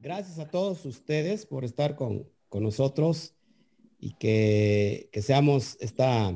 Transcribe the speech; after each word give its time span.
gracias 0.00 0.38
a 0.38 0.48
todos 0.48 0.84
ustedes 0.86 1.46
por 1.46 1.64
estar 1.64 1.94
con, 1.94 2.26
nosotros 2.52 3.34
y 4.00 4.14
que, 4.14 5.08
seamos 5.22 5.76
esta, 5.80 6.34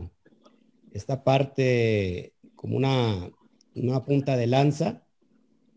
esta 0.92 1.24
parte 1.24 2.34
como 2.54 2.76
una, 2.76 3.30
una 3.74 4.04
punta 4.04 4.36
de 4.36 4.46
lanza 4.46 5.02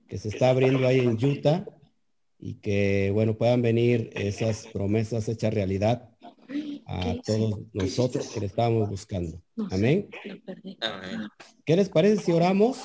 que 0.08 0.18
se 0.18 0.30
está 0.30 0.50
abriendo 0.50 0.86
ahí 0.86 1.00
en 1.00 1.14
Utah 1.14 1.66
y 2.40 2.56
que, 2.56 3.10
bueno, 3.14 3.36
puedan 3.36 3.64
venir 3.64 4.12
esas 4.14 4.68
promesas 4.68 5.28
hechas 5.28 5.54
realidad 5.54 6.12
a 6.86 7.16
todos 7.26 7.60
nosotros 7.74 8.28
que 8.28 8.42
le 8.42 8.46
estábamos 8.46 8.90
buscando. 8.90 9.42
Amén. 9.72 10.08
¿Qué 11.66 11.76
les 11.76 11.90
parece 11.90 12.24
si 12.24 12.32
oramos? 12.32 12.78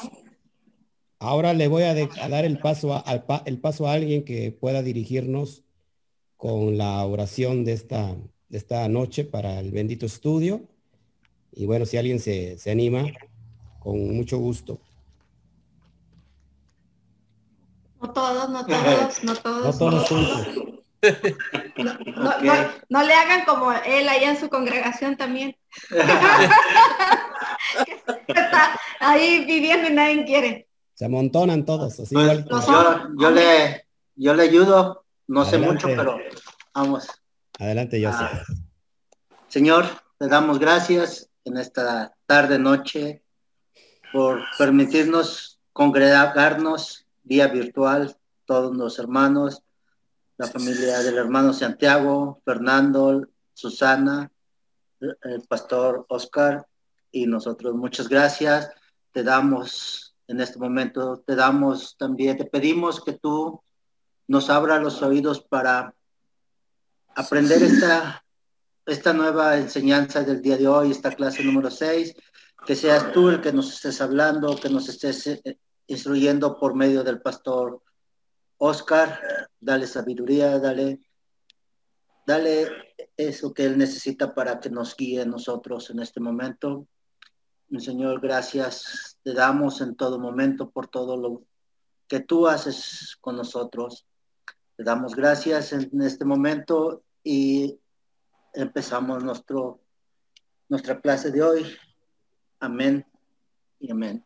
Ahora 1.22 1.54
le 1.54 1.68
voy 1.68 1.84
a, 1.84 1.94
dar 1.94 2.44
el 2.44 2.58
paso 2.58 2.94
a, 2.94 3.04
el 3.46 3.60
paso 3.60 3.86
a 3.86 3.92
alguien 3.92 4.24
que 4.24 4.50
pueda 4.50 4.82
dirigirnos 4.82 5.62
con 6.36 6.76
la 6.76 7.06
oración 7.06 7.64
de 7.64 7.74
esta, 7.74 8.16
de 8.48 8.58
esta 8.58 8.88
noche 8.88 9.22
para 9.22 9.60
el 9.60 9.70
bendito 9.70 10.04
estudio. 10.04 10.62
Y 11.52 11.66
bueno, 11.66 11.86
si 11.86 11.96
alguien 11.96 12.18
se, 12.18 12.58
se 12.58 12.72
anima, 12.72 13.04
con 13.78 14.16
mucho 14.16 14.38
gusto. 14.38 14.80
No 18.00 18.12
todos, 18.12 18.50
no 18.50 18.66
todos, 18.66 19.22
no 19.22 19.36
todos. 19.36 19.64
No 19.64 19.78
todos 19.78 20.10
No, 22.88 23.04
le 23.04 23.14
hagan 23.14 23.44
como 23.44 23.70
él 23.70 24.08
allá 24.08 24.30
en 24.30 24.40
su 24.40 24.48
congregación 24.48 25.16
también. 25.16 25.54
está 28.26 28.76
ahí 28.98 29.44
viviendo 29.44 29.88
y 29.88 29.92
nadie 29.92 30.24
quiere. 30.24 30.71
Se 31.02 31.06
amontonan 31.06 31.64
todos, 31.64 31.98
así 31.98 32.14
pues, 32.14 32.44
yo, 33.18 33.30
le, 33.32 33.88
yo 34.14 34.34
le 34.34 34.42
ayudo, 34.44 35.04
no 35.26 35.44
sé 35.44 35.58
mucho, 35.58 35.88
pero 35.88 36.16
vamos. 36.72 37.08
Adelante, 37.58 38.00
yo 38.00 38.10
ah, 38.12 38.44
Señor, 39.48 39.84
le 40.20 40.28
damos 40.28 40.60
gracias 40.60 41.28
en 41.44 41.56
esta 41.56 42.14
tarde, 42.24 42.56
noche, 42.60 43.24
por 44.12 44.42
permitirnos 44.56 45.58
congregarnos 45.72 47.04
vía 47.24 47.48
virtual, 47.48 48.16
todos 48.44 48.76
los 48.76 49.00
hermanos, 49.00 49.60
la 50.36 50.46
familia 50.46 51.00
del 51.00 51.18
hermano 51.18 51.52
Santiago, 51.52 52.40
Fernando, 52.44 53.26
Susana, 53.54 54.30
el 55.00 55.42
pastor 55.48 56.06
Oscar 56.10 56.64
y 57.10 57.26
nosotros. 57.26 57.74
Muchas 57.74 58.08
gracias. 58.08 58.70
Te 59.10 59.24
damos 59.24 60.11
en 60.32 60.40
este 60.40 60.58
momento, 60.58 61.22
te 61.26 61.36
damos 61.36 61.96
también, 61.98 62.38
te 62.38 62.46
pedimos 62.46 63.04
que 63.04 63.12
tú 63.12 63.62
nos 64.26 64.48
abra 64.48 64.80
los 64.80 65.02
oídos 65.02 65.42
para 65.42 65.94
aprender 67.14 67.62
esta, 67.62 68.24
esta 68.86 69.12
nueva 69.12 69.58
enseñanza 69.58 70.22
del 70.22 70.40
día 70.40 70.56
de 70.56 70.66
hoy, 70.66 70.90
esta 70.90 71.10
clase 71.12 71.44
número 71.44 71.70
6, 71.70 72.14
que 72.66 72.74
seas 72.74 73.12
tú 73.12 73.28
el 73.28 73.42
que 73.42 73.52
nos 73.52 73.74
estés 73.74 74.00
hablando, 74.00 74.56
que 74.56 74.70
nos 74.70 74.88
estés 74.88 75.26
eh, 75.26 75.58
instruyendo 75.86 76.58
por 76.58 76.74
medio 76.74 77.04
del 77.04 77.20
pastor 77.20 77.82
Oscar, 78.56 79.20
dale 79.60 79.86
sabiduría, 79.86 80.58
dale, 80.58 81.00
dale 82.26 82.68
eso 83.18 83.52
que 83.52 83.66
Él 83.66 83.76
necesita 83.76 84.34
para 84.34 84.60
que 84.60 84.70
nos 84.70 84.96
guíe 84.96 85.26
nosotros 85.26 85.90
en 85.90 86.00
este 86.00 86.20
momento. 86.20 86.86
Mi 87.68 87.80
Señor, 87.80 88.20
gracias 88.20 89.11
te 89.22 89.32
damos 89.32 89.80
en 89.80 89.94
todo 89.94 90.18
momento 90.18 90.70
por 90.70 90.88
todo 90.88 91.16
lo 91.16 91.42
que 92.08 92.20
tú 92.20 92.46
haces 92.46 93.16
con 93.20 93.36
nosotros. 93.36 94.06
Te 94.76 94.84
damos 94.84 95.14
gracias 95.14 95.72
en 95.72 96.02
este 96.02 96.24
momento 96.24 97.02
y 97.22 97.78
empezamos 98.54 99.22
nuestro, 99.22 99.80
nuestra 100.68 101.00
clase 101.00 101.30
de 101.30 101.42
hoy. 101.42 101.66
Amén 102.60 103.04
y 103.80 103.90
amén. 103.90 104.24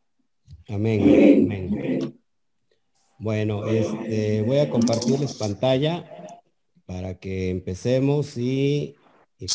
Amén. 0.69 2.21
Bueno, 3.19 3.67
este, 3.67 4.43
voy 4.43 4.59
a 4.59 4.69
compartirles 4.69 5.35
pantalla 5.35 6.05
para 6.85 7.19
que 7.19 7.51
empecemos 7.51 8.37
y, 8.37 8.97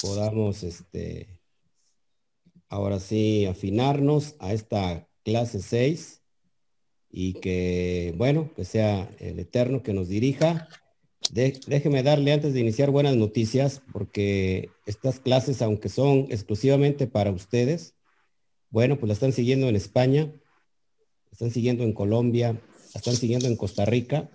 podamos, 0.02 0.64
este, 0.64 1.40
ahora 2.70 3.00
sí, 3.00 3.46
afinarnos 3.46 4.36
a 4.40 4.54
esta 4.54 5.08
clase 5.24 5.62
6 5.62 6.22
y 7.10 7.34
que, 7.34 8.14
bueno, 8.18 8.52
que 8.56 8.66
sea 8.66 9.10
el 9.20 9.40
Eterno 9.40 9.84
que 9.84 9.94
nos 9.94 10.08
dirija. 10.08 10.68
déjeme 11.32 12.04
darle 12.04 12.32
antes 12.32 12.54
de 12.54 12.62
iniciar 12.62 12.90
buenas 12.90 13.16
noticias, 13.16 13.82
porque 13.92 14.70
estas 14.86 15.20
clases, 15.20 15.62
aunque 15.62 15.90
son 15.90 16.28
exclusivamente 16.30 17.08
para 17.08 17.32
ustedes, 17.32 17.96
bueno, 18.70 18.98
pues 18.98 19.08
la 19.08 19.14
están 19.14 19.34
siguiendo 19.34 19.68
en 19.68 19.76
España, 19.76 20.32
están 21.32 21.52
siguiendo 21.52 21.84
en 21.84 21.94
Colombia, 21.94 22.62
están 22.96 23.16
siguiendo 23.16 23.48
en 23.48 23.58
Costa 23.58 23.86
Rica 23.86 24.30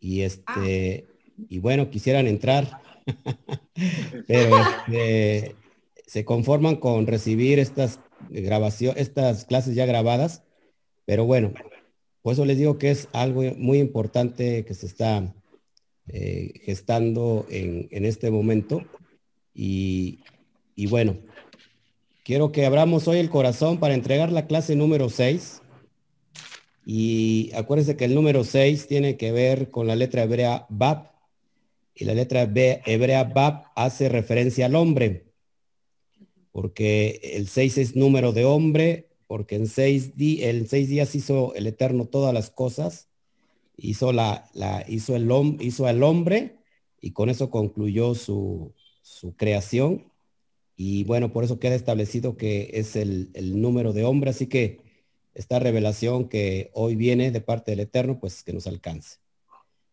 y 0.00 0.22
este, 0.22 1.06
y 1.48 1.58
bueno, 1.60 1.88
quisieran 1.90 2.26
entrar, 2.26 2.82
pero 4.26 4.56
este, 4.88 5.54
se 6.06 6.24
conforman 6.24 6.76
con 6.76 7.06
recibir 7.06 7.58
estas 7.58 8.00
grabaciones, 8.30 9.00
estas 9.00 9.44
clases 9.44 9.74
ya 9.74 9.86
grabadas, 9.86 10.42
pero 11.04 11.24
bueno, 11.24 11.52
por 12.22 12.34
eso 12.34 12.44
les 12.44 12.58
digo 12.58 12.78
que 12.78 12.90
es 12.90 13.08
algo 13.12 13.42
muy 13.56 13.78
importante 13.78 14.64
que 14.64 14.74
se 14.74 14.86
está 14.86 15.34
eh, 16.08 16.52
gestando 16.64 17.46
en, 17.50 17.88
en, 17.90 18.04
este 18.04 18.30
momento 18.30 18.82
y, 19.54 20.20
y 20.74 20.86
bueno, 20.86 21.18
quiero 22.24 22.52
que 22.52 22.66
abramos 22.66 23.08
hoy 23.08 23.18
el 23.18 23.30
corazón 23.30 23.78
para 23.78 23.94
entregar 23.94 24.32
la 24.32 24.46
clase 24.46 24.76
número 24.76 25.08
6 25.08 25.62
y 26.84 27.52
acuérdense 27.54 27.96
que 27.96 28.04
el 28.04 28.14
número 28.14 28.44
6 28.44 28.86
tiene 28.86 29.16
que 29.16 29.32
ver 29.32 29.70
con 29.70 29.86
la 29.86 29.96
letra 29.96 30.22
hebrea 30.22 30.66
Bab. 30.68 31.12
Y 31.94 32.04
la 32.04 32.14
letra 32.14 32.46
B, 32.46 32.82
hebrea 32.86 33.24
Bab 33.24 33.64
hace 33.76 34.08
referencia 34.08 34.66
al 34.66 34.74
hombre. 34.74 35.31
Porque 36.52 37.20
el 37.34 37.48
6 37.48 37.78
es 37.78 37.96
número 37.96 38.32
de 38.32 38.44
hombre, 38.44 39.08
porque 39.26 39.56
en 39.56 39.66
seis, 39.66 40.12
en 40.18 40.68
seis 40.68 40.88
días 40.88 41.14
hizo 41.14 41.54
el 41.54 41.66
Eterno 41.66 42.04
todas 42.04 42.34
las 42.34 42.50
cosas. 42.50 43.08
Hizo, 43.78 44.12
la, 44.12 44.50
la, 44.52 44.84
hizo, 44.86 45.16
el, 45.16 45.26
hizo 45.60 45.86
al 45.86 46.02
hombre 46.02 46.58
y 47.00 47.12
con 47.12 47.30
eso 47.30 47.50
concluyó 47.50 48.14
su, 48.14 48.74
su 49.00 49.34
creación. 49.34 50.12
Y 50.76 51.04
bueno, 51.04 51.32
por 51.32 51.44
eso 51.44 51.58
queda 51.58 51.74
establecido 51.74 52.36
que 52.36 52.72
es 52.74 52.94
el, 52.94 53.30
el 53.32 53.60
número 53.60 53.94
de 53.94 54.04
hombre. 54.04 54.30
Así 54.30 54.48
que 54.48 54.80
esta 55.34 55.58
revelación 55.58 56.28
que 56.28 56.70
hoy 56.74 56.94
viene 56.94 57.30
de 57.30 57.40
parte 57.40 57.70
del 57.72 57.80
Eterno, 57.80 58.20
pues 58.20 58.42
que 58.42 58.52
nos 58.52 58.66
alcance. 58.66 59.18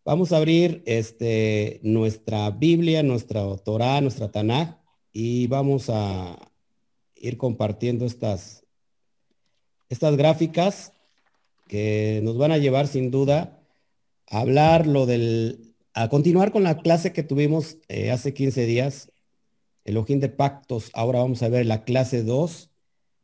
Vamos 0.04 0.32
a 0.34 0.38
abrir 0.38 0.84
este, 0.86 1.80
nuestra 1.84 2.52
Biblia, 2.52 3.04
nuestra 3.04 3.56
Torah, 3.58 4.02
nuestra 4.02 4.32
Tanaj, 4.32 4.80
y 5.14 5.48
vamos 5.48 5.90
a 5.90 6.49
ir 7.20 7.38
compartiendo 7.38 8.06
estas, 8.06 8.66
estas 9.90 10.16
gráficas 10.18 10.94
que 11.68 12.22
nos 12.24 12.38
van 12.38 12.52
a 12.52 12.58
llevar 12.58 12.88
sin 12.88 13.12
duda 13.12 13.62
a 14.28 14.40
hablar 14.40 14.88
lo 14.88 15.06
del, 15.06 15.76
a 15.94 16.10
continuar 16.10 16.52
con 16.52 16.64
la 16.64 16.78
clase 16.78 17.14
que 17.14 17.24
tuvimos 17.24 17.78
eh, 17.88 18.12
hace 18.12 18.34
15 18.34 18.66
días, 18.66 19.12
el 19.86 19.98
ojín 19.98 20.20
de 20.20 20.30
pactos. 20.30 20.92
Ahora 20.94 21.20
vamos 21.20 21.42
a 21.44 21.50
ver 21.50 21.66
la 21.66 21.84
clase 21.84 22.24
2. 22.24 22.70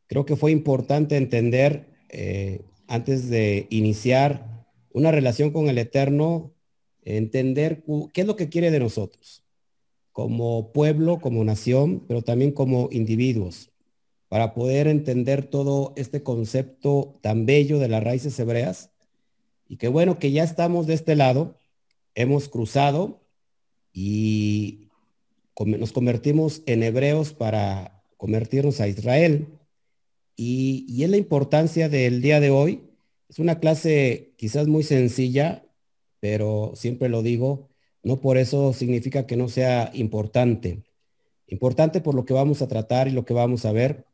Creo 0.06 0.26
que 0.26 0.36
fue 0.36 0.52
importante 0.52 1.16
entender 1.16 1.88
eh, 2.08 2.62
antes 2.88 3.28
de 3.28 3.66
iniciar 3.70 4.66
una 4.92 5.10
relación 5.10 5.50
con 5.50 5.68
el 5.68 5.78
Eterno, 5.78 6.54
entender 7.02 7.84
qué 8.12 8.22
es 8.22 8.26
lo 8.26 8.36
que 8.36 8.48
quiere 8.48 8.70
de 8.70 8.80
nosotros, 8.80 9.44
como 10.12 10.72
pueblo, 10.72 11.20
como 11.20 11.44
nación, 11.44 12.04
pero 12.08 12.22
también 12.22 12.52
como 12.52 12.88
individuos, 12.90 13.70
para 14.28 14.54
poder 14.54 14.88
entender 14.88 15.46
todo 15.46 15.92
este 15.96 16.22
concepto 16.22 17.18
tan 17.22 17.46
bello 17.46 17.78
de 17.78 17.88
las 17.88 18.02
raíces 18.02 18.38
hebreas. 18.38 18.90
Y 19.68 19.76
qué 19.76 19.88
bueno 19.88 20.18
que 20.18 20.32
ya 20.32 20.44
estamos 20.44 20.86
de 20.86 20.94
este 20.94 21.16
lado, 21.16 21.58
hemos 22.14 22.48
cruzado 22.48 23.20
y 23.92 24.88
nos 25.64 25.92
convertimos 25.92 26.62
en 26.66 26.82
hebreos 26.82 27.32
para 27.32 28.02
convertirnos 28.16 28.80
a 28.80 28.88
Israel. 28.88 29.46
Y, 30.36 31.02
es 31.02 31.10
la 31.10 31.16
importancia 31.16 31.88
del 31.88 32.20
día 32.20 32.40
de 32.40 32.50
hoy. 32.50 32.82
Es 33.28 33.38
una 33.38 33.58
clase 33.58 34.34
quizás 34.36 34.66
muy 34.66 34.82
sencilla, 34.82 35.64
pero 36.20 36.72
siempre 36.74 37.08
lo 37.08 37.22
digo, 37.22 37.70
no 38.02 38.20
por 38.20 38.36
eso 38.38 38.72
significa 38.72 39.26
que 39.26 39.36
no 39.36 39.48
sea 39.48 39.90
importante. 39.94 40.84
Importante 41.48 42.00
por 42.00 42.14
lo 42.14 42.24
que 42.24 42.34
vamos 42.34 42.62
a 42.62 42.68
tratar 42.68 43.08
y 43.08 43.12
lo 43.12 43.24
que 43.24 43.34
vamos 43.34 43.64
a 43.64 43.72
ver. 43.72 44.05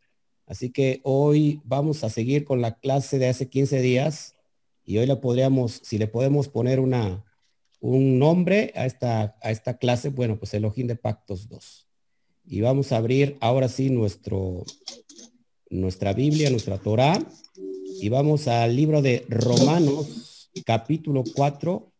Así 0.52 0.68
que 0.68 1.00
hoy 1.02 1.62
vamos 1.64 2.04
a 2.04 2.10
seguir 2.10 2.44
con 2.44 2.60
la 2.60 2.78
clase 2.78 3.18
de 3.18 3.26
hace 3.26 3.48
15 3.48 3.80
días 3.80 4.34
y 4.84 4.98
hoy 4.98 5.06
la 5.06 5.18
podríamos, 5.18 5.80
si 5.82 5.96
le 5.96 6.08
podemos 6.08 6.48
poner 6.48 6.78
una, 6.78 7.24
un 7.80 8.18
nombre 8.18 8.70
a 8.76 8.84
esta, 8.84 9.38
a 9.40 9.50
esta 9.50 9.78
clase, 9.78 10.10
bueno, 10.10 10.38
pues 10.38 10.52
Elohim 10.52 10.88
de 10.88 10.96
Pactos 10.96 11.48
2. 11.48 11.88
Y 12.44 12.60
vamos 12.60 12.92
a 12.92 12.98
abrir 12.98 13.38
ahora 13.40 13.70
sí 13.70 13.88
nuestro, 13.88 14.62
nuestra 15.70 16.12
Biblia, 16.12 16.50
nuestra 16.50 16.76
Torah, 16.76 17.18
y 17.98 18.10
vamos 18.10 18.46
al 18.46 18.76
libro 18.76 19.00
de 19.00 19.24
Romanos, 19.30 20.50
capítulo 20.66 21.24
4, 21.34 21.90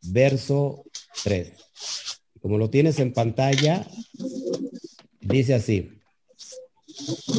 verso 0.00 0.82
3. 1.24 1.52
Como 2.40 2.56
lo 2.56 2.70
tienes 2.70 3.00
en 3.00 3.12
pantalla, 3.12 3.86
dice 5.20 5.52
así, 5.52 5.90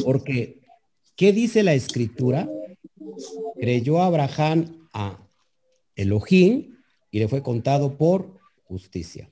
porque, 0.04 0.59
¿qué 1.20 1.34
dice 1.34 1.62
la 1.62 1.74
escritura? 1.74 2.48
Creyó 3.60 4.00
Abraham 4.00 4.88
a 4.94 5.18
Elohim 5.94 6.78
y 7.10 7.18
le 7.18 7.28
fue 7.28 7.42
contado 7.42 7.98
por 7.98 8.40
justicia. 8.64 9.30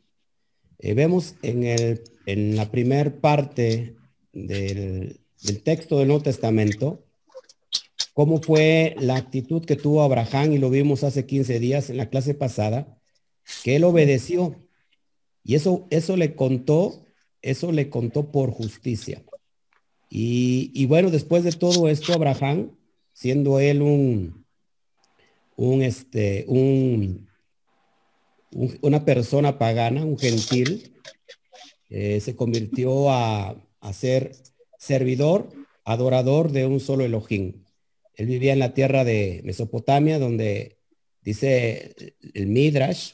Eh, 0.80 0.92
vemos 0.92 1.36
en, 1.40 1.64
el, 1.64 2.02
en 2.26 2.56
la 2.56 2.70
primer 2.70 3.20
parte 3.20 3.96
del, 4.34 5.18
del 5.42 5.62
texto 5.62 5.98
del 5.98 6.08
Nuevo 6.08 6.22
Testamento 6.22 7.06
cómo 8.12 8.42
fue 8.42 8.94
la 8.98 9.16
actitud 9.16 9.64
que 9.64 9.76
tuvo 9.76 10.02
Abraham 10.02 10.52
y 10.52 10.58
lo 10.58 10.68
vimos 10.68 11.04
hace 11.04 11.24
15 11.24 11.58
días 11.58 11.88
en 11.88 11.96
la 11.96 12.10
clase 12.10 12.34
pasada, 12.34 13.00
que 13.64 13.76
él 13.76 13.84
obedeció. 13.84 14.56
Y 15.42 15.54
eso, 15.54 15.86
eso 15.88 16.18
le 16.18 16.34
contó, 16.34 17.06
eso 17.40 17.72
le 17.72 17.88
contó 17.88 18.30
por 18.30 18.50
justicia. 18.50 19.22
Y, 20.10 20.86
bueno, 20.86 21.10
después 21.10 21.44
de 21.44 21.52
todo 21.52 21.88
esto, 21.88 22.14
Abraham, 22.14 22.76
siendo 23.12 23.60
él 23.60 23.82
un, 23.82 24.46
un, 25.56 25.82
este, 25.82 26.44
un, 26.48 27.28
una 28.80 29.04
persona 29.04 29.58
pagana, 29.58 30.04
un 30.04 30.18
gentil, 30.18 30.94
eh, 31.90 32.20
se 32.20 32.36
convirtió 32.36 33.10
a, 33.10 33.56
a, 33.80 33.92
ser 33.92 34.32
servidor, 34.78 35.50
adorador 35.84 36.52
de 36.52 36.66
un 36.66 36.80
solo 36.80 37.04
Elohim. 37.04 37.64
Él 38.14 38.26
vivía 38.26 38.52
en 38.52 38.58
la 38.58 38.74
tierra 38.74 39.04
de 39.04 39.42
Mesopotamia, 39.44 40.18
donde 40.18 40.78
dice 41.22 41.94
el 42.34 42.46
Midrash 42.46 43.12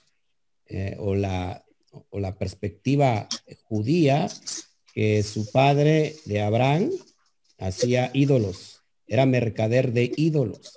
eh, 0.67 0.97
o, 0.99 1.15
la, 1.15 1.65
o 2.11 2.21
la 2.21 2.39
perspectiva 2.39 3.29
judía, 3.65 4.29
que 4.95 5.23
su 5.25 5.51
padre 5.51 6.15
de 6.25 6.41
Abraham 6.41 6.91
hacía 7.59 8.11
ídolos, 8.15 8.83
era 9.07 9.27
mercader 9.27 9.93
de 9.93 10.13
ídolos. 10.17 10.73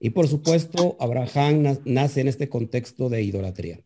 Y 0.00 0.10
por 0.10 0.26
supuesto, 0.26 0.96
Abraham 0.98 1.78
nace 1.84 2.22
en 2.22 2.28
este 2.28 2.48
contexto 2.48 3.08
de 3.08 3.22
idolatría. 3.22 3.80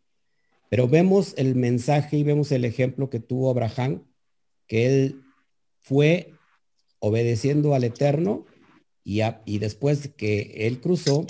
Pero 0.70 0.88
vemos 0.88 1.34
el 1.36 1.56
mensaje 1.56 2.16
y 2.16 2.22
vemos 2.22 2.52
el 2.52 2.64
ejemplo 2.64 3.10
que 3.10 3.20
tuvo 3.20 3.50
Abraham, 3.50 4.04
que 4.66 4.86
él 4.86 5.22
fue 5.80 6.32
obedeciendo 7.00 7.74
al 7.74 7.84
Eterno 7.84 8.46
y, 9.04 9.20
y 9.44 9.58
después 9.58 10.10
que 10.16 10.66
él 10.66 10.80
cruzó, 10.80 11.26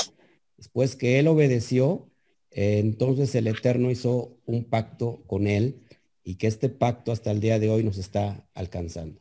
después 0.57 0.95
que 0.95 1.19
él 1.19 1.29
obedeció, 1.29 2.09
eh, 2.51 2.79
entonces 2.79 3.35
el 3.35 3.49
Eterno 3.49 3.91
hizo 3.91 4.39
un 4.47 4.65
pacto 4.65 5.23
con 5.27 5.47
él 5.47 5.86
y 6.27 6.35
que 6.35 6.49
este 6.49 6.69
pacto 6.69 7.13
hasta 7.13 7.31
el 7.31 7.39
día 7.39 7.61
de 7.61 7.71
hoy 7.71 7.85
nos 7.85 7.99
está 7.99 8.45
alcanzando. 8.53 9.21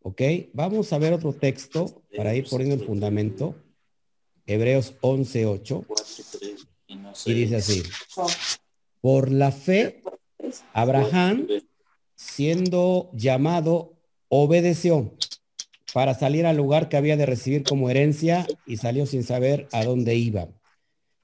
¿Ok? 0.00 0.22
Vamos 0.54 0.90
a 0.94 0.98
ver 0.98 1.12
otro 1.12 1.34
texto 1.34 2.02
para 2.16 2.34
ir 2.34 2.48
poniendo 2.48 2.76
el 2.76 2.86
fundamento. 2.86 3.54
Hebreos 4.46 4.94
11.8. 5.02 5.84
Y 7.26 7.34
dice 7.34 7.56
así. 7.56 7.82
Por 9.02 9.30
la 9.30 9.52
fe, 9.52 10.02
Abraham, 10.72 11.46
siendo 12.14 13.10
llamado, 13.12 14.00
obedeció 14.28 15.14
para 15.92 16.14
salir 16.14 16.46
al 16.46 16.56
lugar 16.56 16.88
que 16.88 16.96
había 16.96 17.18
de 17.18 17.26
recibir 17.26 17.64
como 17.64 17.90
herencia 17.90 18.46
y 18.64 18.78
salió 18.78 19.04
sin 19.04 19.24
saber 19.24 19.68
a 19.72 19.84
dónde 19.84 20.14
iba. 20.14 20.48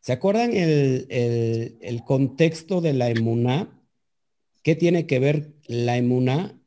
¿Se 0.00 0.12
acuerdan 0.12 0.54
el, 0.54 1.06
el, 1.80 2.04
contexto 2.04 2.82
de 2.82 2.92
la 2.92 3.08
emuná? 3.08 3.73
¿Qué 4.64 4.74
tiene 4.74 5.06
que 5.06 5.18
ver 5.18 5.52
la 5.66 5.98
emuná? 5.98 6.58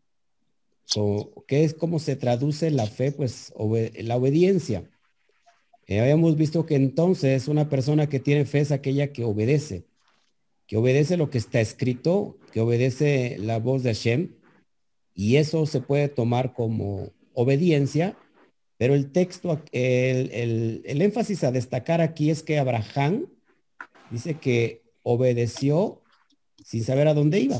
O, 0.95 1.43
¿Qué 1.47 1.63
es 1.63 1.73
cómo 1.73 1.97
se 1.97 2.15
traduce 2.15 2.69
la 2.69 2.85
fe? 2.85 3.11
Pues 3.11 3.51
la 3.99 4.15
obediencia. 4.15 4.87
Eh, 5.87 5.99
habíamos 5.99 6.37
visto 6.37 6.67
que 6.67 6.75
entonces 6.75 7.47
una 7.47 7.69
persona 7.69 8.07
que 8.07 8.19
tiene 8.19 8.45
fe 8.45 8.59
es 8.59 8.71
aquella 8.71 9.11
que 9.11 9.23
obedece, 9.23 9.87
que 10.67 10.77
obedece 10.77 11.17
lo 11.17 11.31
que 11.31 11.39
está 11.39 11.59
escrito, 11.59 12.37
que 12.51 12.61
obedece 12.61 13.37
la 13.39 13.57
voz 13.57 13.81
de 13.81 13.95
Hashem, 13.95 14.35
y 15.15 15.37
eso 15.37 15.65
se 15.65 15.81
puede 15.81 16.07
tomar 16.07 16.53
como 16.53 17.13
obediencia, 17.33 18.15
pero 18.77 18.93
el 18.93 19.11
texto, 19.11 19.59
el, 19.71 20.29
el, 20.31 20.83
el 20.85 21.01
énfasis 21.01 21.43
a 21.43 21.51
destacar 21.51 22.01
aquí 22.01 22.29
es 22.29 22.43
que 22.43 22.59
Abraham 22.59 23.25
dice 24.11 24.35
que 24.35 24.83
obedeció 25.01 26.03
sin 26.63 26.83
saber 26.83 27.07
a 27.07 27.15
dónde 27.15 27.39
iba. 27.39 27.59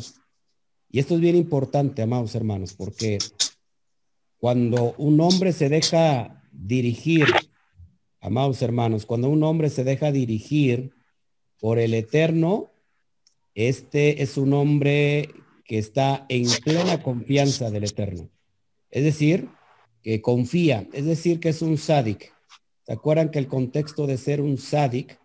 Y 0.90 1.00
esto 1.00 1.16
es 1.16 1.22
bien 1.22 1.36
importante, 1.36 2.02
amados 2.02 2.34
hermanos, 2.36 2.74
porque 2.74 3.18
cuando 4.38 4.96
un 4.98 5.20
hombre 5.22 5.52
se 5.52 5.70
deja 5.70 6.44
dirigir 6.52 7.26
Amados 8.20 8.62
hermanos, 8.62 9.06
cuando 9.06 9.30
un 9.30 9.44
hombre 9.44 9.70
se 9.70 9.84
deja 9.84 10.12
dirigir 10.12 10.92
por 11.60 11.78
el 11.80 11.94
Eterno, 11.94 12.72
este 13.54 14.22
es 14.22 14.38
un 14.38 14.54
hombre 14.54 15.30
que 15.64 15.78
está 15.78 16.26
en 16.28 16.46
plena 16.64 17.02
confianza 17.04 17.70
del 17.70 17.84
Eterno. 17.86 18.30
Es 18.90 19.04
decir, 19.04 19.50
que 20.02 20.22
confía, 20.22 20.88
es 20.94 21.06
decir, 21.06 21.40
que 21.40 21.50
es 21.50 21.62
un 21.62 21.78
sádic. 21.78 22.34
¿Se 22.86 22.92
acuerdan 22.92 23.30
que 23.30 23.40
el 23.40 23.48
contexto 23.48 24.08
de 24.08 24.18
ser 24.18 24.42
un 24.42 24.58
sádic, 24.58 25.20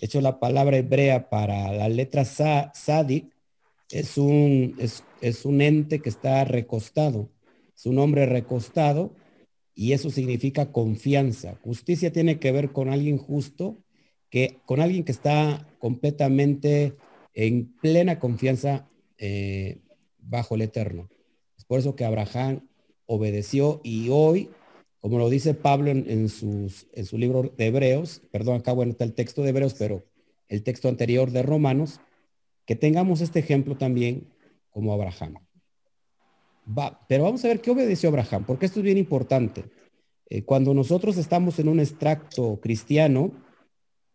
hecho 0.00 0.20
la 0.20 0.40
palabra 0.40 0.78
hebrea 0.78 1.28
para 1.28 1.72
la 1.72 1.88
letra 1.88 2.24
sádic, 2.24 3.26
es 3.90 4.18
un, 4.18 4.74
es, 4.78 5.04
es 5.20 5.44
un 5.44 5.60
ente 5.60 6.00
que 6.00 6.08
está 6.08 6.44
recostado, 6.44 7.30
es 7.74 7.86
un 7.86 7.98
hombre 7.98 8.26
recostado 8.26 9.14
y 9.74 9.92
eso 9.92 10.10
significa 10.10 10.72
confianza. 10.72 11.58
Justicia 11.62 12.12
tiene 12.12 12.38
que 12.38 12.52
ver 12.52 12.72
con 12.72 12.88
alguien 12.88 13.18
justo, 13.18 13.76
que 14.30 14.58
con 14.66 14.80
alguien 14.80 15.04
que 15.04 15.12
está 15.12 15.66
completamente 15.78 16.96
en 17.32 17.72
plena 17.80 18.18
confianza 18.18 18.88
eh, 19.16 19.78
bajo 20.18 20.56
el 20.56 20.62
Eterno. 20.62 21.08
Es 21.56 21.64
por 21.64 21.78
eso 21.78 21.94
que 21.94 22.04
Abraham 22.04 22.68
obedeció 23.06 23.80
y 23.84 24.08
hoy, 24.10 24.50
como 25.00 25.18
lo 25.18 25.30
dice 25.30 25.54
Pablo 25.54 25.90
en, 25.90 26.28
sus, 26.28 26.88
en 26.92 27.06
su 27.06 27.16
libro 27.16 27.54
de 27.56 27.66
Hebreos, 27.66 28.22
perdón, 28.30 28.56
acá 28.56 28.72
bueno 28.72 28.92
está 28.92 29.04
el 29.04 29.14
texto 29.14 29.42
de 29.42 29.50
Hebreos, 29.50 29.74
pero 29.78 30.04
el 30.48 30.62
texto 30.62 30.88
anterior 30.88 31.30
de 31.30 31.42
Romanos, 31.42 32.00
que 32.68 32.76
tengamos 32.76 33.22
este 33.22 33.38
ejemplo 33.38 33.78
también 33.78 34.28
como 34.70 34.92
Abraham 34.92 35.36
pero 37.08 37.24
vamos 37.24 37.42
a 37.42 37.48
ver 37.48 37.62
qué 37.62 37.70
obedeció 37.70 38.10
Abraham, 38.10 38.44
porque 38.46 38.66
esto 38.66 38.80
es 38.80 38.84
bien 38.84 38.98
importante. 38.98 39.64
Eh, 40.28 40.42
cuando 40.42 40.74
nosotros 40.74 41.16
estamos 41.16 41.58
en 41.58 41.68
un 41.68 41.80
extracto 41.80 42.60
cristiano 42.60 43.32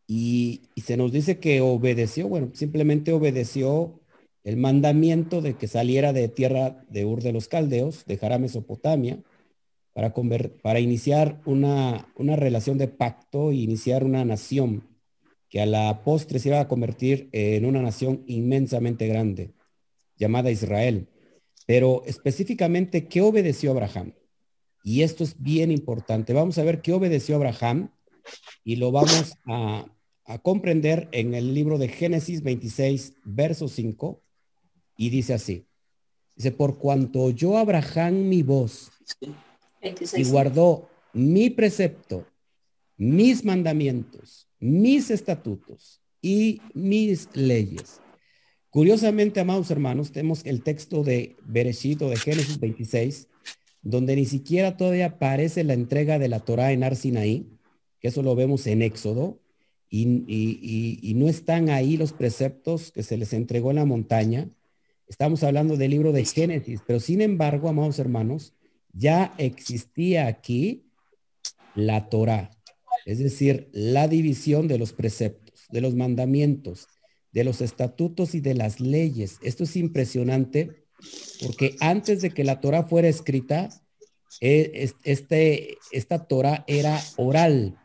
y, 0.06 0.70
se 0.78 0.96
nos 0.96 1.12
dice 1.12 1.40
que 1.40 1.62
obedeció, 1.62 2.28
bueno, 2.28 2.52
simplemente 2.54 3.12
obedeció 3.12 4.00
el 4.44 4.58
mandamiento 4.58 5.42
de 5.42 5.56
que 5.56 5.68
saliera 5.68 6.14
de 6.14 6.28
tierra 6.28 6.86
de 6.92 7.06
Ur 7.06 7.24
de 7.24 7.34
los 7.34 7.48
Caldeos, 7.48 8.06
dejara 8.06 8.38
Mesopotamia, 8.38 9.18
para, 9.94 10.14
para 10.62 10.80
iniciar 10.80 11.42
una, 11.46 12.08
una 12.18 12.36
relación 12.36 12.78
de 12.78 12.88
pacto 12.88 13.50
e 13.50 13.56
iniciar 13.56 14.04
una 14.04 14.24
nación 14.24 14.93
que 15.54 15.62
a 15.62 15.68
la 15.68 16.04
postre 16.04 16.40
se 16.40 16.50
iba 16.50 16.60
a 16.60 16.68
convertir 16.68 17.30
en 17.32 17.66
una 17.66 17.80
nación 17.80 18.24
inmensamente 18.26 19.06
grande, 19.06 19.54
llamada 20.18 20.50
Israel. 20.50 21.10
Pero 21.68 22.02
específicamente, 22.08 23.08
¿qué 23.08 23.22
obedeció 23.22 23.70
Abraham? 23.70 24.16
Y 24.84 25.04
esto 25.04 25.24
es 25.24 25.36
bien 25.40 25.70
importante. 25.70 26.34
Vamos 26.34 26.58
a 26.58 26.64
ver 26.64 26.82
qué 26.82 26.92
obedeció 26.92 27.36
Abraham 27.36 27.92
y 28.64 28.78
lo 28.78 28.92
vamos 28.92 29.36
a, 29.46 29.86
comprender 30.42 31.08
en 31.12 31.36
el 31.36 31.54
libro 31.54 31.78
de 31.78 31.88
Génesis 31.88 32.42
26, 32.42 33.14
verso 33.24 33.68
5. 33.68 34.24
Y 34.98 35.12
dice 35.12 35.36
así. 35.36 35.68
Dice, 36.36 36.52
por 36.52 36.80
cuanto 36.80 37.22
oyó 37.22 37.60
Abraham 37.60 38.28
mi 38.28 38.42
voz 38.42 38.90
y 40.18 40.24
guardó 40.24 40.90
mi 41.14 41.52
precepto, 41.52 42.26
mis 42.98 43.46
mandamientos, 43.46 44.48
mis 44.64 45.12
estatutos 45.12 46.02
y 46.22 46.62
mis 46.74 47.30
leyes 47.34 48.02
Curiosamente, 48.74 49.40
amados 49.40 49.70
hermanos, 49.70 50.12
tenemos 50.12 50.44
el 50.48 50.64
texto 50.64 51.04
de 51.04 51.36
Bereshit 51.46 52.00
de 52.00 52.18
Génesis 52.18 52.60
26, 52.60 53.28
donde 53.84 54.16
ni 54.16 54.26
siquiera 54.26 54.78
todavía 54.78 55.06
aparece 55.06 55.64
la 55.64 55.74
entrega 55.74 56.18
de 56.18 56.28
la 56.28 56.40
Torá 56.40 56.72
en 56.72 56.84
Arsinaí, 56.84 57.52
que 58.00 58.08
eso 58.08 58.24
lo 58.24 58.34
vemos 58.36 58.66
en 58.66 58.82
Éxodo, 58.82 59.40
y, 59.92 61.14
no 61.16 61.30
están 61.30 61.70
ahí 61.70 61.98
los 61.98 62.14
preceptos 62.14 62.92
que 62.92 63.04
se 63.04 63.16
les 63.16 63.34
entregó 63.34 63.70
en 63.70 63.76
la 63.76 63.86
montaña. 63.86 64.50
Estamos 65.08 65.44
hablando 65.44 65.78
del 65.78 65.92
libro 65.92 66.12
de 66.12 66.26
Génesis, 66.26 66.82
pero 66.88 67.00
sin 67.00 67.22
embargo, 67.22 67.70
amados 67.70 68.00
hermanos, 68.00 68.56
ya 68.92 69.36
existía 69.38 70.26
aquí 70.26 70.88
la 71.76 72.10
Torah, 72.10 72.50
es 73.06 73.20
decir, 73.20 73.70
la 73.74 74.08
división 74.08 74.68
de 74.68 74.78
los 74.78 74.94
preceptos, 74.94 75.66
de 75.70 75.82
los 75.82 75.96
mandamientos, 75.96 76.88
de 77.32 77.44
los 77.44 77.62
estatutos 77.62 78.36
y 78.36 78.42
de 78.42 78.54
las 78.54 78.80
leyes. 78.80 79.38
Esto 79.42 79.64
es 79.64 79.76
impresionante 79.76 80.86
porque 81.42 81.76
antes 81.80 82.22
de 82.22 82.32
que 82.32 82.44
la 82.44 82.62
Torah 82.62 82.84
fuera 82.84 83.08
escrita, 83.08 83.70
e, 84.40 84.90
este, 85.04 85.78
esta 85.92 86.28
Torah 86.28 86.64
era 86.68 87.00
oral 87.18 87.78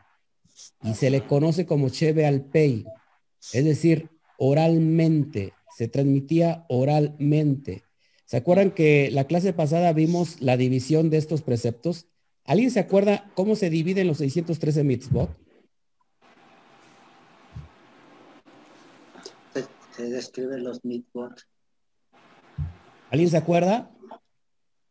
y 0.83 0.93
se 0.93 1.09
le 1.09 1.25
conoce 1.25 1.65
como 1.65 1.89
Cheve 1.89 2.25
al 2.25 2.45
Pei, 2.45 2.85
es 3.53 3.65
decir, 3.65 4.09
oralmente, 4.37 5.53
se 5.75 5.87
transmitía 5.87 6.65
oralmente. 6.69 7.83
¿Se 8.25 8.37
acuerdan 8.37 8.71
que 8.71 9.09
la 9.11 9.25
clase 9.25 9.53
pasada 9.53 9.91
vimos 9.93 10.41
la 10.41 10.55
división 10.55 11.09
de 11.09 11.17
estos 11.17 11.41
preceptos? 11.41 12.07
¿Alguien 12.49 12.71
se 12.71 12.79
acuerda 12.79 13.29
cómo 13.35 13.55
se 13.55 13.69
dividen 13.69 14.07
los 14.07 14.17
613 14.17 14.83
mitzvot? 14.83 15.29
Se, 19.91 20.03
describen 20.09 20.63
los 20.63 20.83
mitzvot. 20.83 21.43
¿Alguien 23.11 23.29
se 23.29 23.37
acuerda? 23.37 23.91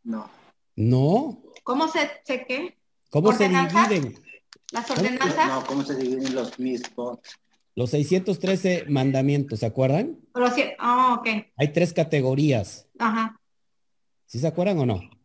No. 0.04 0.30
¿No? 0.76 1.42
¿Cómo 1.64 1.88
se, 1.88 2.08
se 2.22 2.46
qué? 2.46 2.78
¿Cómo 3.10 3.32
se 3.32 3.48
dividen? 3.48 4.22
¿Las 4.70 4.88
ordenanzas? 4.92 5.48
No, 5.48 5.66
¿cómo 5.66 5.82
se 5.82 5.96
dividen 5.96 6.36
los 6.36 6.60
mitzvot? 6.60 7.26
Los 7.74 7.90
613 7.90 8.84
mandamientos, 8.88 9.58
¿se 9.58 9.66
acuerdan? 9.66 10.16
oh, 10.32 11.16
ok. 11.18 11.26
Hay 11.56 11.72
tres 11.72 11.92
categorías. 11.92 12.86
Ajá. 13.00 13.40
¿Sí 14.26 14.38
se 14.38 14.46
acuerdan 14.46 14.78
o 14.78 14.86
no? 14.86 15.17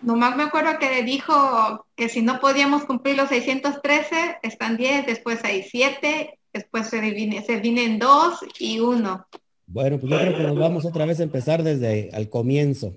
Nomás 0.00 0.36
me 0.36 0.44
acuerdo 0.44 0.78
que 0.78 1.02
dijo 1.02 1.86
que 1.96 2.08
si 2.08 2.22
no 2.22 2.40
podíamos 2.40 2.84
cumplir 2.84 3.16
los 3.16 3.28
613, 3.28 4.38
están 4.42 4.76
10, 4.76 5.06
después 5.06 5.44
hay 5.44 5.62
7, 5.62 6.38
después 6.52 6.88
se 6.88 7.00
divide, 7.00 7.42
se 7.42 7.54
en 7.54 7.98
2 7.98 8.40
y 8.58 8.80
1. 8.80 9.26
Bueno, 9.66 9.98
pues 9.98 10.10
yo 10.10 10.18
creo 10.18 10.36
que 10.36 10.42
nos 10.44 10.58
vamos 10.58 10.84
otra 10.84 11.04
vez 11.04 11.20
a 11.20 11.24
empezar 11.24 11.62
desde 11.62 12.16
el 12.16 12.30
comienzo. 12.30 12.94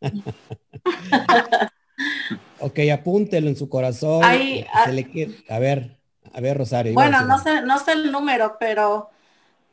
ok, 2.60 2.78
apúntelo 2.92 3.48
en 3.48 3.56
su 3.56 3.68
corazón. 3.68 4.22
a... 4.24 5.58
ver, 5.58 5.98
a 6.32 6.40
ver, 6.40 6.56
Rosario. 6.56 6.94
Bueno, 6.94 7.22
no 7.22 7.38
sé, 7.38 7.62
no 7.62 7.78
sé 7.78 7.92
el 7.92 8.10
número, 8.10 8.56
pero 8.58 9.10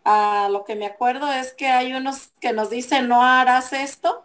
a 0.03 0.49
lo 0.51 0.65
que 0.65 0.75
me 0.75 0.87
acuerdo 0.87 1.31
es 1.31 1.53
que 1.53 1.67
hay 1.67 1.93
unos 1.93 2.33
que 2.39 2.53
nos 2.53 2.69
dicen 2.69 3.07
no 3.07 3.23
harás 3.23 3.71
esto. 3.71 4.23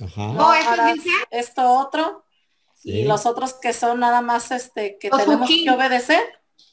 Ajá. 0.00 0.32
No 0.32 0.50
harás 0.50 0.98
esto 1.30 1.62
otro. 1.68 2.24
Y 2.82 3.04
los 3.04 3.26
otros 3.26 3.54
que 3.54 3.72
son 3.72 4.00
nada 4.00 4.22
más 4.22 4.50
este 4.50 4.96
que 4.98 5.10
tenemos 5.10 5.48
que 5.48 5.70
obedecer. 5.70 6.20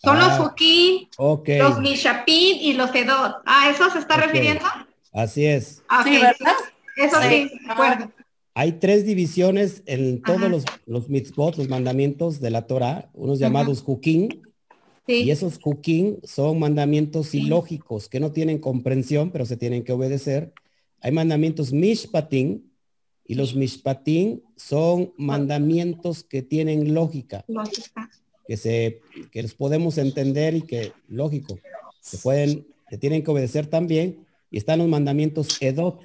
Son 0.03 0.19
los 0.19 0.37
Fuki, 0.37 1.09
ah, 1.17 1.37
los 1.57 1.79
Mishapid 1.79 2.61
y 2.61 2.73
los 2.73 2.93
Edot. 2.93 3.41
Ah, 3.45 3.69
¿eso 3.69 3.89
se 3.89 3.99
está 3.99 4.17
refiriendo? 4.17 4.63
Así 5.11 5.45
es. 5.45 5.81
Ah, 5.89 6.03
sí, 6.03 6.11
¿verdad? 6.11 6.55
Eso 6.95 7.17
sí, 7.27 7.51
acuerdo. 7.67 8.11
Hay 8.53 8.73
tres 8.73 9.05
divisiones 9.05 9.83
en 9.85 10.21
todos 10.21 10.49
los, 10.49 10.65
los 10.85 11.09
mitzvot, 11.09 11.57
los 11.57 11.69
mandamientos 11.69 12.39
de 12.39 12.49
la 12.49 12.65
Torah, 12.67 13.09
unos 13.13 13.37
llamados 13.39 13.83
hukim, 13.85 14.29
y 15.05 15.29
esos 15.29 15.59
hukim 15.63 16.17
son 16.23 16.59
mandamientos 16.59 17.33
ilógicos 17.33 18.09
que 18.09 18.19
no 18.19 18.31
tienen 18.31 18.59
comprensión, 18.59 19.31
pero 19.31 19.45
se 19.45 19.57
tienen 19.57 19.83
que 19.83 19.93
obedecer. 19.93 20.53
Hay 21.01 21.11
mandamientos 21.11 21.71
mishpatim, 21.71 22.63
y 23.27 23.35
los 23.35 23.55
mishpatim 23.55 24.39
son 24.55 25.13
mandamientos 25.17 26.23
que 26.23 26.41
tienen 26.41 26.93
lógica, 26.93 27.43
que 28.47 28.57
se 28.57 29.01
que 29.31 29.43
los 29.43 29.53
podemos 29.53 29.97
entender 29.97 30.55
y 30.55 30.61
que 30.61 30.93
lógico, 31.09 31.59
se 31.99 32.17
pueden, 32.17 32.65
se 32.89 32.97
tienen 32.97 33.23
que 33.23 33.31
obedecer 33.31 33.67
también. 33.67 34.25
Y 34.49 34.57
están 34.57 34.79
los 34.79 34.87
mandamientos 34.87 35.61
Edot. 35.61 35.99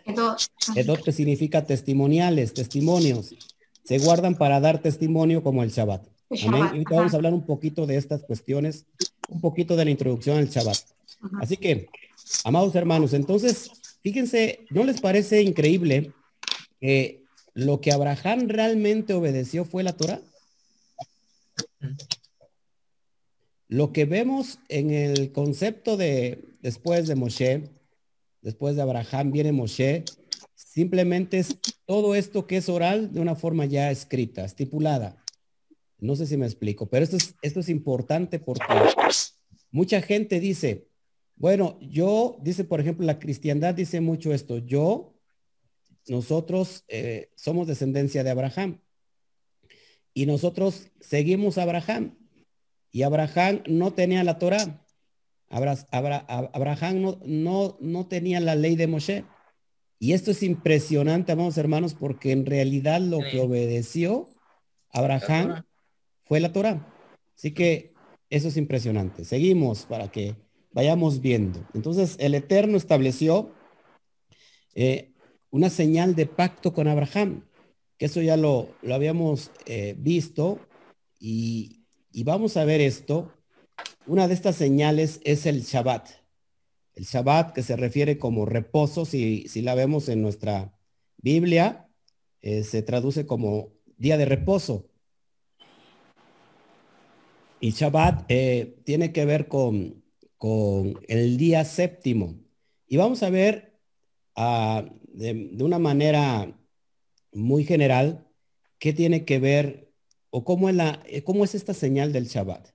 Edot. 0.74 1.04
que 1.04 1.12
significa 1.12 1.64
testimoniales, 1.64 2.52
testimonios. 2.52 3.36
Se 3.84 3.98
guardan 3.98 4.34
para 4.34 4.58
dar 4.58 4.82
testimonio 4.82 5.44
como 5.44 5.62
el 5.62 5.70
Shabbat. 5.70 6.04
Amén. 6.48 6.64
Y 6.74 6.82
vamos 6.82 7.12
a 7.12 7.16
hablar 7.16 7.34
un 7.34 7.46
poquito 7.46 7.86
de 7.86 7.96
estas 7.96 8.24
cuestiones, 8.24 8.84
un 9.28 9.40
poquito 9.40 9.76
de 9.76 9.84
la 9.84 9.92
introducción 9.92 10.38
al 10.38 10.48
Shabbat. 10.48 10.76
Así 11.40 11.56
que, 11.56 11.88
amados 12.42 12.74
hermanos, 12.74 13.14
entonces, 13.14 13.70
fíjense, 14.02 14.66
¿no 14.70 14.82
les 14.82 15.00
parece 15.00 15.40
increíble 15.42 16.12
que 16.82 17.22
lo 17.54 17.80
que 17.80 17.92
Abraham 17.92 18.48
realmente 18.48 19.14
obedeció 19.14 19.64
fue 19.64 19.84
la 19.84 19.92
Torah? 19.92 20.20
Lo 23.68 23.92
que 23.92 24.04
vemos 24.04 24.58
en 24.68 24.90
el 24.90 25.30
concepto 25.30 25.96
de 25.96 26.44
después 26.60 27.06
de 27.06 27.14
Moshe, 27.14 27.70
después 28.42 28.74
de 28.74 28.82
Abraham 28.82 29.30
viene 29.30 29.52
Moshe, 29.52 30.04
simplemente 30.56 31.38
es 31.38 31.56
todo 31.86 32.16
esto 32.16 32.48
que 32.48 32.56
es 32.56 32.68
oral 32.68 33.12
de 33.12 33.20
una 33.20 33.36
forma 33.36 33.64
ya 33.64 33.92
escrita, 33.92 34.44
estipulada. 34.44 35.22
No 36.00 36.16
sé 36.16 36.26
si 36.26 36.36
me 36.36 36.46
explico, 36.46 36.86
pero 36.86 37.04
esto 37.04 37.16
es, 37.16 37.36
esto 37.42 37.60
es 37.60 37.68
importante 37.68 38.40
porque 38.40 38.64
mucha 39.70 40.02
gente 40.02 40.40
dice, 40.40 40.88
bueno, 41.36 41.78
yo, 41.80 42.38
dice 42.42 42.64
por 42.64 42.80
ejemplo, 42.80 43.06
la 43.06 43.20
cristiandad 43.20 43.72
dice 43.72 44.00
mucho 44.00 44.34
esto, 44.34 44.58
yo, 44.58 45.11
nosotros 46.08 46.84
eh, 46.88 47.30
somos 47.36 47.66
descendencia 47.66 48.24
de 48.24 48.30
Abraham 48.30 48.80
y 50.14 50.26
nosotros 50.26 50.90
seguimos 51.00 51.58
a 51.58 51.62
Abraham 51.62 52.16
y 52.90 53.02
Abraham 53.02 53.62
no 53.66 53.92
tenía 53.92 54.22
la 54.24 54.38
Torah. 54.38 54.84
Abraham 55.48 57.02
no, 57.02 57.20
no, 57.24 57.76
no 57.80 58.06
tenía 58.06 58.40
la 58.40 58.54
ley 58.54 58.76
de 58.76 58.86
Moshe. 58.86 59.24
Y 59.98 60.14
esto 60.14 60.30
es 60.30 60.42
impresionante, 60.42 61.32
amados 61.32 61.56
hermanos, 61.58 61.94
porque 61.94 62.32
en 62.32 62.44
realidad 62.44 63.00
lo 63.00 63.20
que 63.20 63.38
obedeció 63.38 64.28
Abraham 64.90 65.64
fue 66.24 66.40
la 66.40 66.52
Torah. 66.52 66.86
Así 67.36 67.52
que 67.52 67.92
eso 68.28 68.48
es 68.48 68.56
impresionante. 68.56 69.24
Seguimos 69.24 69.86
para 69.86 70.10
que 70.10 70.36
vayamos 70.72 71.20
viendo. 71.20 71.66
Entonces, 71.74 72.16
el 72.18 72.34
Eterno 72.34 72.76
estableció 72.76 73.52
eh, 74.74 75.11
una 75.52 75.70
señal 75.70 76.16
de 76.16 76.26
pacto 76.26 76.72
con 76.72 76.88
Abraham, 76.88 77.44
que 77.98 78.06
eso 78.06 78.20
ya 78.20 78.36
lo, 78.36 78.74
lo 78.82 78.96
habíamos 78.96 79.52
eh, 79.66 79.94
visto 79.96 80.58
y, 81.20 81.84
y 82.10 82.24
vamos 82.24 82.56
a 82.56 82.64
ver 82.64 82.80
esto 82.80 83.30
una 84.06 84.26
de 84.26 84.34
estas 84.34 84.56
señales 84.56 85.20
es 85.24 85.46
el 85.46 85.62
Shabbat. 85.62 86.08
El 86.94 87.04
Shabbat 87.04 87.52
que 87.54 87.62
se 87.62 87.76
refiere 87.76 88.18
como 88.18 88.46
reposo, 88.46 89.04
si, 89.04 89.46
si 89.48 89.62
la 89.62 89.74
vemos 89.74 90.08
en 90.08 90.22
nuestra 90.22 90.76
Biblia, 91.18 91.88
eh, 92.40 92.64
se 92.64 92.82
traduce 92.82 93.26
como 93.26 93.72
día 93.96 94.16
de 94.16 94.24
reposo. 94.24 94.88
Y 97.60 97.70
Shabbat 97.70 98.24
eh, 98.28 98.76
tiene 98.84 99.12
que 99.12 99.24
ver 99.24 99.46
con, 99.46 100.02
con, 100.36 100.98
el 101.06 101.36
día 101.36 101.64
séptimo. 101.64 102.34
Y 102.88 102.96
vamos 102.96 103.22
a 103.22 103.30
ver 103.30 103.78
ah, 104.34 104.84
de, 105.12 105.50
de, 105.52 105.64
una 105.64 105.78
manera 105.78 106.58
muy 107.32 107.64
general 107.64 108.26
qué 108.78 108.92
tiene 108.92 109.24
que 109.24 109.38
ver 109.38 109.92
o 110.30 110.44
cómo 110.44 110.68
es, 110.68 110.74
la, 110.74 111.02
cómo 111.24 111.44
es 111.44 111.54
esta 111.54 111.74
señal 111.74 112.12
del 112.12 112.26
Shabbat 112.26 112.72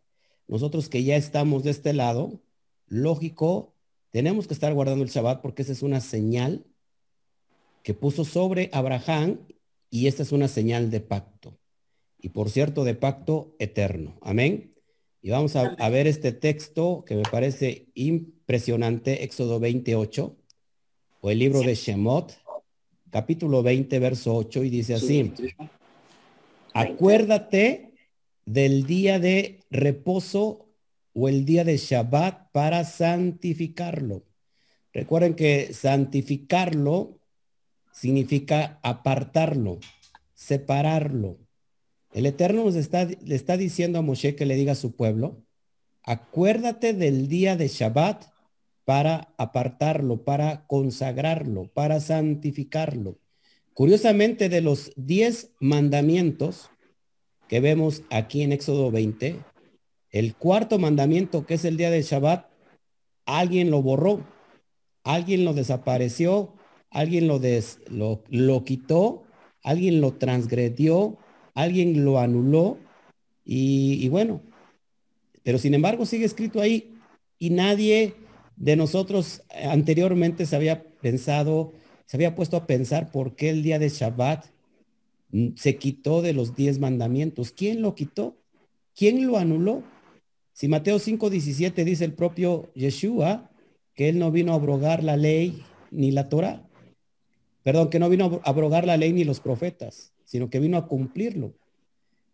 nosotros 0.48 0.88
que 0.90 1.04
ya 1.04 1.16
estamos 1.16 1.64
de 1.64 1.72
este 1.72 1.94
lado, 1.94 2.42
lógico, 2.88 3.76
tenemos 4.12 4.48
que 4.48 4.54
estar 4.54 4.74
guardando 4.74 5.04
el 5.04 5.10
Shabbat 5.10 5.42
porque 5.42 5.62
esa 5.62 5.74
es 5.74 5.84
una 5.84 6.00
señal 6.00 6.66
que 7.84 7.94
puso 7.94 8.24
sobre 8.24 8.70
Abraham 8.74 9.40
y 9.90 10.08
esta 10.08 10.24
es 10.24 10.32
una 10.32 10.48
señal 10.48 10.90
de 10.90 11.02
pacto. 11.02 11.60
Y 12.20 12.30
por 12.30 12.50
cierto, 12.50 12.84
de 12.84 12.96
pacto 12.96 13.56
eterno. 13.60 14.18
Amén. 14.22 14.74
Y 15.22 15.30
vamos 15.30 15.56
a, 15.56 15.90
ver 15.90 16.08
este 16.08 16.32
texto 16.32 17.04
que 17.06 17.16
me 17.16 17.24
parece 17.24 17.90
impresionante, 17.94 19.24
Éxodo 19.24 19.60
28, 19.60 20.37
o 21.22 21.32
el 21.32 21.40
libro 21.40 21.62
de 21.62 21.76
Shemot, 21.76 22.38
capítulo 23.10 23.64
20, 23.64 24.00
verso 24.00 24.36
8, 24.36 24.64
y 24.64 24.70
dice 24.70 24.96
así, 24.96 25.34
acuérdate 26.74 27.94
del 28.46 28.86
día 28.86 29.20
de 29.20 29.60
reposo 29.70 30.70
o 31.14 31.28
el 31.28 31.46
día 31.46 31.64
de 31.64 31.78
Shabbat 31.78 32.52
para 32.52 32.84
santificarlo. 32.84 34.24
Recuerden 34.94 35.36
que 35.36 35.74
santificarlo 35.74 37.20
significa 37.92 38.80
apartarlo, 38.84 39.80
separarlo. 40.34 41.40
El 42.14 42.26
Eterno 42.26 42.64
nos 42.64 42.76
está, 42.76 43.06
le 43.06 43.36
está 43.36 43.58
diciendo 43.58 44.00
a 44.00 44.02
Moshe 44.04 44.36
que 44.36 44.46
le 44.46 44.56
diga 44.56 44.74
a 44.74 44.76
su 44.76 44.96
pueblo, 44.96 45.44
acuérdate 46.04 46.94
del 46.94 47.28
día 47.28 47.56
de 47.58 47.68
Shabbat 47.68 48.26
para 48.88 49.34
apartarlo, 49.38 50.24
para 50.24 50.66
consagrarlo, 50.66 51.68
para 51.74 52.00
santificarlo. 52.00 53.18
Curiosamente, 53.74 54.48
de 54.48 54.62
los 54.62 54.94
diez 54.96 55.52
mandamientos 55.60 56.70
que 57.50 57.60
vemos 57.60 58.04
aquí 58.10 58.44
en 58.44 58.54
Éxodo 58.54 58.90
20, 58.90 59.44
el 60.12 60.36
cuarto 60.36 60.80
mandamiento, 60.80 61.46
que 61.46 61.56
es 61.56 61.66
el 61.66 61.76
día 61.76 61.92
de 61.92 62.02
Shabbat, 62.02 62.46
alguien 63.26 63.72
lo 63.72 63.82
borró, 63.82 64.26
alguien 65.04 65.44
lo 65.44 65.54
desapareció, 65.54 66.54
alguien 66.90 67.28
lo, 67.28 67.40
des, 67.40 67.82
lo, 67.90 68.24
lo 68.30 68.64
quitó, 68.64 69.26
alguien 69.64 70.00
lo 70.00 70.14
transgredió, 70.14 71.18
alguien 71.56 72.06
lo 72.06 72.20
anuló 72.20 72.78
y, 73.44 74.00
y 74.02 74.08
bueno, 74.08 74.44
pero 75.44 75.58
sin 75.58 75.74
embargo 75.74 76.06
sigue 76.06 76.24
escrito 76.24 76.62
ahí 76.62 76.98
y 77.38 77.50
nadie 77.50 78.16
de 78.58 78.76
nosotros 78.76 79.44
anteriormente 79.50 80.46
se 80.46 80.56
había 80.56 80.84
pensado, 80.84 81.74
se 82.06 82.18
había 82.18 82.36
puesto 82.36 82.58
a 82.58 82.68
pensar 82.68 83.12
por 83.12 83.36
qué 83.36 83.50
el 83.50 83.64
día 83.64 83.80
de 83.80 83.90
Shabbat 83.90 84.46
mm, 85.32 85.50
se 85.56 85.78
quitó 85.78 86.22
de 86.22 86.34
los 86.34 86.56
diez 86.56 86.80
mandamientos. 86.80 87.52
¿Quién 87.52 87.82
lo 87.82 87.96
quitó? 87.96 88.36
¿Quién 88.96 89.26
lo 89.26 89.38
anuló? 89.38 89.84
Si 90.54 90.68
Mateo 90.68 90.98
5:17 90.98 91.84
dice 91.84 92.04
el 92.04 92.14
propio 92.14 92.72
Yeshua 92.74 93.52
que 93.94 94.10
él 94.10 94.18
no 94.18 94.32
vino 94.32 94.54
a 94.54 94.56
abrogar 94.56 95.04
la 95.04 95.18
ley 95.18 95.64
ni 95.92 96.12
la 96.12 96.30
Torah. 96.30 96.68
Perdón, 97.64 97.90
que 97.90 98.00
no 98.00 98.10
vino 98.10 98.42
a 98.44 98.50
abrogar 98.50 98.88
la 98.88 98.98
ley 98.98 99.14
ni 99.14 99.24
los 99.24 99.40
profetas, 99.40 100.14
sino 100.24 100.50
que 100.50 100.60
vino 100.60 100.78
a 100.78 100.88
cumplirlo. 100.88 101.54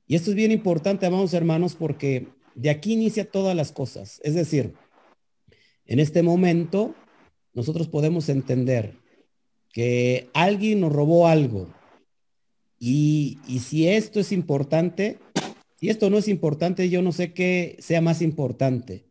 Y 0.07 0.15
esto 0.15 0.29
es 0.29 0.35
bien 0.35 0.51
importante, 0.51 1.05
amados 1.05 1.33
hermanos, 1.33 1.75
porque 1.75 2.27
de 2.55 2.69
aquí 2.69 2.93
inicia 2.93 3.29
todas 3.29 3.55
las 3.55 3.71
cosas. 3.71 4.21
Es 4.23 4.35
decir, 4.35 4.73
en 5.85 5.99
este 5.99 6.23
momento 6.23 6.95
nosotros 7.53 7.87
podemos 7.87 8.29
entender 8.29 8.95
que 9.71 10.29
alguien 10.33 10.81
nos 10.81 10.93
robó 10.93 11.27
algo. 11.27 11.73
Y, 12.79 13.37
si 13.59 13.87
esto 13.87 14.19
es 14.19 14.31
importante, 14.31 15.19
si 15.75 15.89
esto 15.89 16.09
no 16.09 16.17
es 16.17 16.27
importante, 16.27 16.89
yo 16.89 17.01
no 17.01 17.11
sé 17.11 17.33
qué 17.33 17.77
sea 17.79 18.01
más 18.01 18.21
importante. 18.21 19.05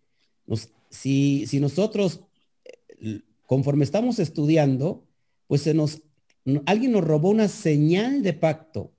si, 0.90 1.46
si 1.46 1.58
nosotros, 1.58 2.20
eh, 3.00 3.20
conforme 3.46 3.84
estamos 3.84 4.18
estudiando, 4.18 5.06
pues 5.46 5.62
se 5.62 5.72
nos, 5.72 6.02
alguien 6.66 6.92
nos 6.92 7.04
robó 7.04 7.30
una 7.30 7.48
señal 7.48 8.22
de 8.22 8.34
pacto, 8.34 8.92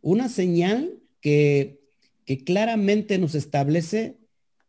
una 0.00 0.28
señal 0.28 1.02
que, 1.20 1.80
que 2.24 2.44
claramente 2.44 3.18
nos 3.18 3.34
establece 3.34 4.16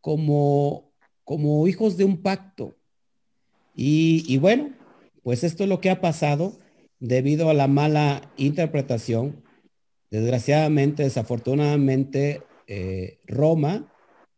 como 0.01 0.84
como 1.25 1.67
hijos 1.67 1.98
de 1.98 2.05
un 2.05 2.17
pacto. 2.22 2.75
Y, 3.75 4.38
bueno, 4.38 4.72
pues 5.24 5.44
esto 5.44 5.63
es 5.63 5.70
lo 5.70 5.82
que 5.82 5.89
ha 5.89 6.00
pasado 6.00 6.58
debido 7.00 7.50
a 7.50 7.53
la 7.53 7.67
mala 7.67 8.32
interpretación. 8.38 9.44
Desgraciadamente, 10.12 11.03
desafortunadamente, 11.03 12.44
eh, 12.67 13.17
Roma 13.25 13.91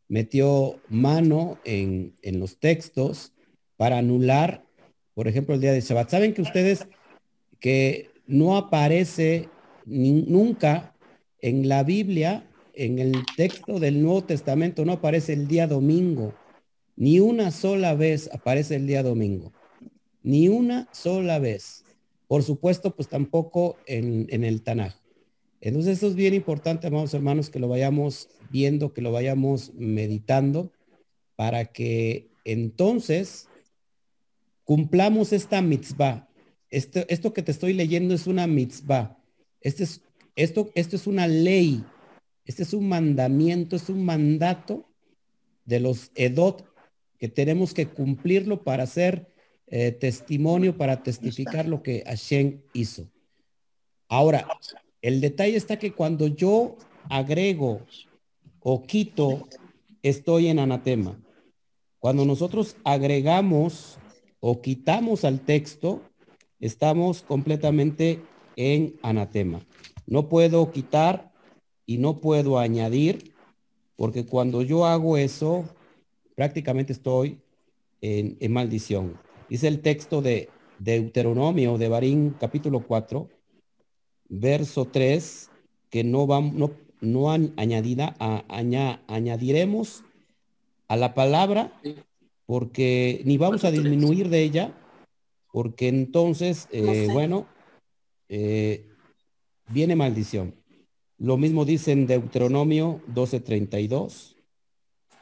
metió 0.08 0.80
mano 0.90 1.60
en, 1.66 2.16
los 2.24 2.60
textos 2.60 3.34
para 3.76 4.00
anular, 4.00 4.66
por 5.14 5.28
ejemplo, 5.28 5.54
el 5.54 5.62
día 5.62 5.74
de 5.74 5.82
Shabbat. 5.82 6.10
¿Saben 6.10 6.34
que 6.34 6.42
ustedes 6.42 6.88
que 7.60 8.10
no 8.26 8.58
aparece 8.58 9.50
nunca 9.86 10.96
en 11.42 11.70
la 11.70 11.84
Biblia, 11.84 12.50
en 12.74 12.98
el 12.98 13.14
texto 13.36 13.80
del 13.80 14.02
Nuevo 14.02 14.24
Testamento, 14.24 14.84
no 14.84 14.94
aparece 14.94 15.34
el 15.34 15.48
día 15.48 15.68
domingo? 15.68 16.34
Ni 16.98 17.20
una 17.20 17.52
sola 17.52 17.94
vez 17.94 18.28
aparece 18.34 18.76
el 18.76 18.88
día 18.88 19.04
domingo. 19.04 19.54
Ni 20.24 20.50
una 20.50 20.90
sola 20.92 21.38
vez. 21.38 21.86
Por 22.28 22.42
supuesto, 22.42 22.96
pues 22.96 23.08
tampoco 23.08 23.78
en, 23.86 24.44
el 24.44 24.64
Tanaj. 24.64 24.96
Entonces, 25.62 25.94
esto 25.94 26.08
es 26.08 26.16
bien 26.16 26.34
importante, 26.34 26.88
amados 26.88 27.14
hermanos, 27.14 27.52
que 27.52 27.60
lo 27.60 27.68
vayamos 27.68 28.30
viendo, 28.50 28.94
que 28.94 29.04
lo 29.04 29.12
vayamos 29.12 29.74
meditando, 29.76 30.72
para 31.36 31.66
que 31.66 32.32
entonces 32.46 33.48
cumplamos 34.64 35.34
esta 35.34 35.62
mitzvah. 35.62 36.28
Esto, 36.72 37.06
esto 37.10 37.32
que 37.32 37.44
te 37.44 37.52
estoy 37.52 37.74
leyendo 37.74 38.16
es 38.16 38.26
una 38.26 38.48
mitzvah. 38.48 39.24
Este 39.62 39.84
es, 39.84 40.02
esto, 40.36 40.72
esto 40.74 40.96
es 40.96 41.06
una 41.06 41.28
ley. 41.28 41.86
Este 42.44 42.64
es 42.64 42.74
un 42.74 42.90
mandamiento, 42.90 43.76
es 43.76 43.88
un 43.88 44.04
mandato 44.04 44.90
de 45.64 45.80
los 45.80 46.12
edot 46.16 46.66
que 47.18 47.28
tenemos 47.28 47.74
que 47.74 47.88
cumplirlo 47.88 48.64
para 48.64 48.84
hacer 48.84 49.28
eh, 49.68 49.92
testimonio, 49.92 50.78
para 50.78 51.04
testificar 51.04 51.68
lo 51.68 51.84
que 51.84 52.04
Hashem 52.06 52.62
hizo. 52.74 53.10
Ahora, 54.08 54.48
el 55.02 55.20
detalle 55.20 55.58
está 55.58 55.78
que 55.78 55.92
cuando 55.92 56.28
yo 56.28 56.78
agrego 57.10 57.82
o 58.62 58.84
quito, 58.84 59.48
estoy 60.02 60.48
en 60.48 60.60
anatema. 60.60 61.20
Cuando 62.00 62.26
nosotros 62.26 62.78
agregamos 62.84 63.98
o 64.40 64.62
quitamos 64.62 65.26
al 65.26 65.42
texto, 65.42 66.02
estamos 66.60 67.22
completamente 67.22 68.22
en 68.56 68.98
anatema. 69.02 69.66
No 70.06 70.30
puedo 70.30 70.72
quitar 70.72 71.34
y 71.86 71.98
no 71.98 72.22
puedo 72.22 72.60
añadir, 72.60 73.34
porque 73.96 74.26
cuando 74.26 74.62
yo 74.62 74.86
hago 74.86 75.18
eso, 75.18 75.66
prácticamente 76.38 76.94
estoy 76.94 77.40
en, 78.00 78.54
maldición. 78.54 79.20
Dice 79.50 79.68
el 79.68 79.82
texto 79.82 80.22
de 80.22 80.50
Deuteronomio 80.78 81.80
de 81.80 81.90
Barín 81.90 82.36
capítulo 82.40 82.82
4, 82.82 83.28
verso 84.30 84.86
3, 84.86 85.50
que 85.90 86.04
no 86.04 86.28
vamos, 86.28 86.54
no, 86.54 86.72
no 87.02 87.32
han 87.32 87.54
añadida, 87.58 88.16
a, 88.20 88.44
añadiremos 89.08 90.04
a 90.88 90.96
la 90.96 91.16
palabra 91.16 91.74
porque 92.46 93.24
ni 93.26 93.40
vamos 93.40 93.66
a 93.66 93.72
disminuir 93.72 94.30
de 94.30 94.44
ella, 94.44 94.78
porque 95.52 95.88
entonces, 95.88 96.68
eh, 96.72 97.10
bueno, 97.12 97.48
eh, 98.30 98.86
viene 99.70 99.96
maldición. 99.96 100.54
Lo 101.18 101.38
mismo 101.38 101.66
dice 101.66 101.94
en 101.94 102.06
Deuteronomio 102.06 103.02
12:32 103.08 104.36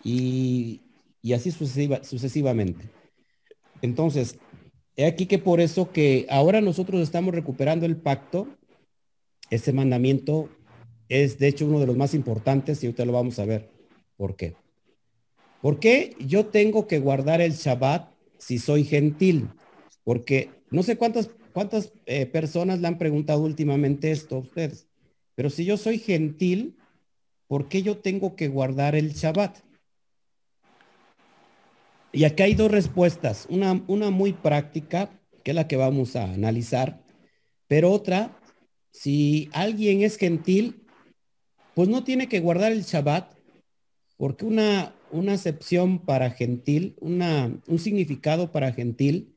y 0.04 0.82
y 1.26 1.34
así 1.34 1.50
sucesiva, 1.50 2.04
sucesivamente. 2.04 2.88
Entonces, 3.82 4.38
he 4.96 5.08
aquí 5.08 5.26
que 5.26 5.40
por 5.40 5.60
eso 5.60 5.92
que 5.92 6.28
ahora 6.30 6.62
nosotros 6.62 7.02
estamos 7.02 7.34
recuperando 7.34 7.88
el 7.88 7.98
pacto, 7.98 8.48
ese 9.50 9.74
mandamiento 9.74 10.50
es 11.10 11.40
de 11.40 11.48
hecho 11.48 11.66
uno 11.66 11.80
de 11.80 11.88
los 11.88 11.98
más 11.98 12.14
importantes 12.14 12.84
y 12.84 12.86
ahorita 12.86 13.06
lo 13.06 13.14
vamos 13.14 13.40
a 13.40 13.46
ver. 13.46 13.72
¿Por 14.18 14.36
qué? 14.36 14.54
¿Por 15.64 15.80
qué 15.80 16.16
yo 16.20 16.46
tengo 16.46 16.86
que 16.86 17.00
guardar 17.00 17.42
el 17.42 17.54
Shabbat 17.54 18.08
si 18.38 18.60
soy 18.60 18.84
gentil? 18.84 19.50
Porque 20.04 20.52
no 20.70 20.84
sé 20.84 20.96
cuántas, 20.96 21.32
cuántas 21.54 21.92
eh, 22.06 22.28
personas 22.28 22.82
le 22.82 22.88
han 22.88 23.00
preguntado 23.00 23.42
últimamente 23.42 24.12
esto 24.12 24.36
a 24.36 24.40
ustedes, 24.42 24.88
pero 25.34 25.50
si 25.50 25.66
yo 25.66 25.78
soy 25.78 25.98
gentil, 25.98 26.78
¿por 27.48 27.68
qué 27.68 27.82
yo 27.82 27.98
tengo 27.98 28.36
que 28.36 28.48
guardar 28.48 28.94
el 28.94 29.14
Shabbat? 29.14 29.66
Y 32.16 32.24
aquí 32.24 32.44
hay 32.44 32.54
dos 32.54 32.72
respuestas, 32.72 33.46
una, 33.50 33.84
una 33.88 34.10
muy 34.10 34.32
práctica, 34.32 35.10
que 35.44 35.52
es 35.52 35.56
la 35.56 35.68
que 35.68 35.76
vamos 35.76 36.16
a 36.16 36.32
analizar, 36.32 37.04
pero 37.68 37.92
otra, 37.92 38.40
si 38.90 39.50
alguien 39.52 40.02
es 40.02 40.16
gentil, 40.16 40.88
pues 41.74 41.90
no 41.90 42.06
tiene 42.06 42.30
que 42.30 42.40
guardar 42.40 42.72
el 42.72 42.84
Shabbat, 42.84 43.36
porque 44.16 44.46
una, 44.46 44.96
una 45.12 45.34
acepción 45.34 46.00
para 46.00 46.32
gentil, 46.32 46.96
una, 47.02 47.52
un 47.68 47.80
significado 47.80 48.50
para 48.50 48.72
gentil, 48.72 49.36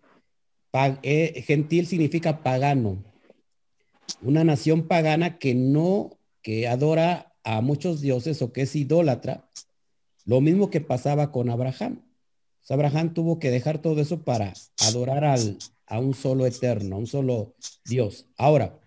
eh, 1.02 1.42
gentil 1.44 1.84
significa 1.88 2.44
pagano, 2.44 3.02
una 4.22 4.44
nación 4.44 4.86
pagana 4.86 5.38
que 5.38 5.56
no, 5.56 6.16
que 6.42 6.68
adora 6.68 7.34
a 7.42 7.60
muchos 7.60 8.00
dioses 8.00 8.40
o 8.40 8.52
que 8.52 8.62
es 8.62 8.76
idólatra, 8.76 9.48
lo 10.26 10.40
mismo 10.40 10.70
que 10.70 10.80
pasaba 10.80 11.32
con 11.32 11.50
Abraham. 11.50 12.07
Abraham 12.68 13.14
tuvo 13.14 13.38
que 13.38 13.50
dejar 13.50 13.80
todo 13.80 14.00
eso 14.00 14.22
para 14.22 14.52
adorar 14.78 15.24
al, 15.24 15.58
a 15.86 15.98
un 15.98 16.14
solo 16.14 16.46
eterno, 16.46 16.96
a 16.96 16.98
un 16.98 17.06
solo 17.06 17.54
Dios. 17.84 18.26
Ahora, 18.36 18.78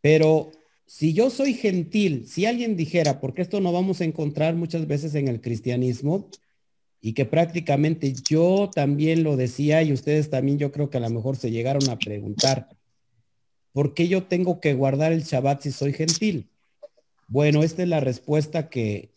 pero 0.00 0.50
si 0.86 1.12
yo 1.12 1.30
soy 1.30 1.54
gentil, 1.54 2.26
si 2.26 2.46
alguien 2.46 2.76
dijera, 2.76 3.20
porque 3.20 3.42
esto 3.42 3.60
no 3.60 3.72
vamos 3.72 4.00
a 4.00 4.04
encontrar 4.04 4.54
muchas 4.54 4.86
veces 4.86 5.14
en 5.14 5.28
el 5.28 5.40
cristianismo, 5.40 6.28
y 7.00 7.14
que 7.14 7.24
prácticamente 7.24 8.12
yo 8.28 8.70
también 8.72 9.22
lo 9.22 9.36
decía 9.36 9.82
y 9.82 9.92
ustedes 9.92 10.28
también 10.28 10.58
yo 10.58 10.70
creo 10.70 10.90
que 10.90 10.98
a 10.98 11.00
lo 11.00 11.10
mejor 11.10 11.36
se 11.36 11.50
llegaron 11.50 11.88
a 11.88 11.98
preguntar, 11.98 12.68
¿por 13.72 13.94
qué 13.94 14.08
yo 14.08 14.24
tengo 14.24 14.60
que 14.60 14.74
guardar 14.74 15.12
el 15.12 15.22
Shabbat 15.22 15.62
si 15.62 15.72
soy 15.72 15.92
gentil? 15.92 16.50
Bueno, 17.26 17.62
esta 17.62 17.82
es 17.82 17.88
la 17.88 18.00
respuesta 18.00 18.68
que, 18.68 19.10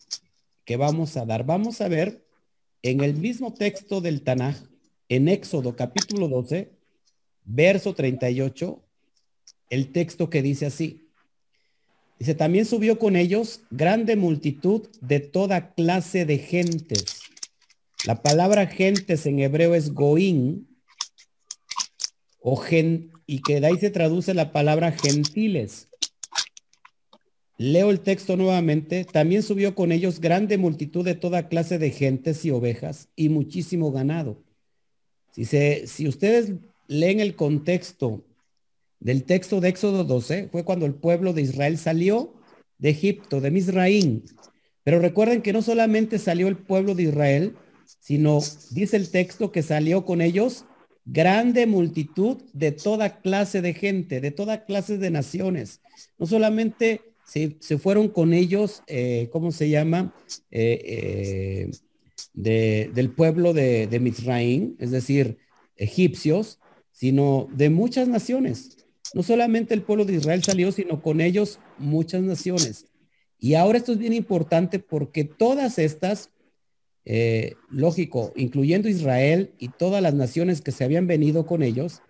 que 0.64 0.76
vamos 0.76 1.16
a 1.16 1.26
dar. 1.26 1.44
Vamos 1.44 1.80
a 1.80 1.88
ver 1.88 2.23
en 2.84 3.00
el 3.00 3.14
mismo 3.14 3.54
texto 3.54 4.02
del 4.02 4.20
Tanaj, 4.20 4.56
en 5.08 5.28
Éxodo 5.28 5.74
capítulo 5.74 6.28
12, 6.28 6.70
verso 7.44 7.94
38, 7.94 8.84
el 9.70 9.90
texto 9.90 10.28
que 10.28 10.42
dice 10.42 10.66
así. 10.66 11.08
Dice, 12.18 12.34
también 12.34 12.66
subió 12.66 12.98
con 12.98 13.16
ellos 13.16 13.62
grande 13.70 14.16
multitud 14.16 14.86
de 15.00 15.20
toda 15.20 15.72
clase 15.72 16.26
de 16.26 16.36
gentes. 16.36 17.22
La 18.04 18.20
palabra 18.22 18.66
gentes 18.66 19.24
en 19.24 19.38
hebreo 19.38 19.74
es 19.74 19.94
goín, 19.94 20.68
o 22.38 22.56
gen, 22.56 23.12
y 23.24 23.40
que 23.40 23.62
de 23.62 23.66
ahí 23.66 23.78
se 23.78 23.88
traduce 23.88 24.34
la 24.34 24.52
palabra 24.52 24.92
gentiles. 24.92 25.88
Leo 27.56 27.90
el 27.90 28.00
texto 28.00 28.36
nuevamente. 28.36 29.04
También 29.04 29.42
subió 29.42 29.74
con 29.74 29.92
ellos 29.92 30.20
grande 30.20 30.58
multitud 30.58 31.04
de 31.04 31.14
toda 31.14 31.48
clase 31.48 31.78
de 31.78 31.90
gentes 31.90 32.44
y 32.44 32.50
ovejas 32.50 33.08
y 33.16 33.28
muchísimo 33.28 33.92
ganado. 33.92 34.42
Si, 35.32 35.44
si 35.44 36.08
ustedes 36.08 36.52
leen 36.88 37.20
el 37.20 37.36
contexto 37.36 38.24
del 39.00 39.24
texto 39.24 39.60
de 39.60 39.68
Éxodo 39.68 40.04
12, 40.04 40.48
fue 40.50 40.64
cuando 40.64 40.86
el 40.86 40.94
pueblo 40.94 41.32
de 41.32 41.42
Israel 41.42 41.78
salió 41.78 42.34
de 42.78 42.90
Egipto, 42.90 43.40
de 43.40 43.50
Misraín. 43.50 44.24
Pero 44.82 44.98
recuerden 44.98 45.42
que 45.42 45.52
no 45.52 45.62
solamente 45.62 46.18
salió 46.18 46.48
el 46.48 46.56
pueblo 46.56 46.94
de 46.94 47.04
Israel, 47.04 47.56
sino 48.00 48.40
dice 48.70 48.96
el 48.96 49.10
texto 49.10 49.52
que 49.52 49.62
salió 49.62 50.04
con 50.04 50.20
ellos 50.20 50.66
grande 51.04 51.66
multitud 51.66 52.42
de 52.52 52.72
toda 52.72 53.20
clase 53.20 53.62
de 53.62 53.74
gente, 53.74 54.20
de 54.20 54.30
toda 54.30 54.64
clase 54.64 54.98
de 54.98 55.10
naciones. 55.10 55.80
No 56.18 56.26
solamente 56.26 57.13
se, 57.26 57.56
se 57.60 57.78
fueron 57.78 58.08
con 58.08 58.32
ellos, 58.32 58.82
eh, 58.86 59.28
¿cómo 59.32 59.52
se 59.52 59.68
llama? 59.68 60.14
Eh, 60.50 60.80
eh, 60.84 61.70
de, 62.32 62.90
del 62.94 63.10
pueblo 63.10 63.52
de, 63.52 63.86
de 63.86 64.74
es 64.78 64.90
decir, 64.90 65.38
egipcios, 65.76 66.60
sino 66.92 67.48
de 67.52 67.70
muchas 67.70 68.08
naciones. 68.08 68.86
No 69.14 69.22
solamente 69.22 69.74
el 69.74 69.82
pueblo 69.82 70.04
de 70.04 70.14
Israel 70.14 70.42
salió, 70.42 70.72
sino 70.72 71.02
con 71.02 71.20
ellos 71.20 71.60
muchas 71.78 72.22
naciones. 72.22 72.86
Y 73.38 73.54
ahora 73.54 73.78
esto 73.78 73.92
es 73.92 73.98
bien 73.98 74.12
importante 74.12 74.78
porque 74.78 75.24
todas 75.24 75.78
estas 75.78 76.30
lógico, 77.68 78.32
incluyendo 78.34 78.88
Israel 78.88 79.52
y 79.58 79.68
todas 79.68 80.02
las 80.02 80.14
naciones 80.14 80.62
que 80.62 80.72
se 80.72 80.84
habían 80.84 81.06
venido 81.06 81.44
con 81.44 81.62
ellos, 81.62 82.00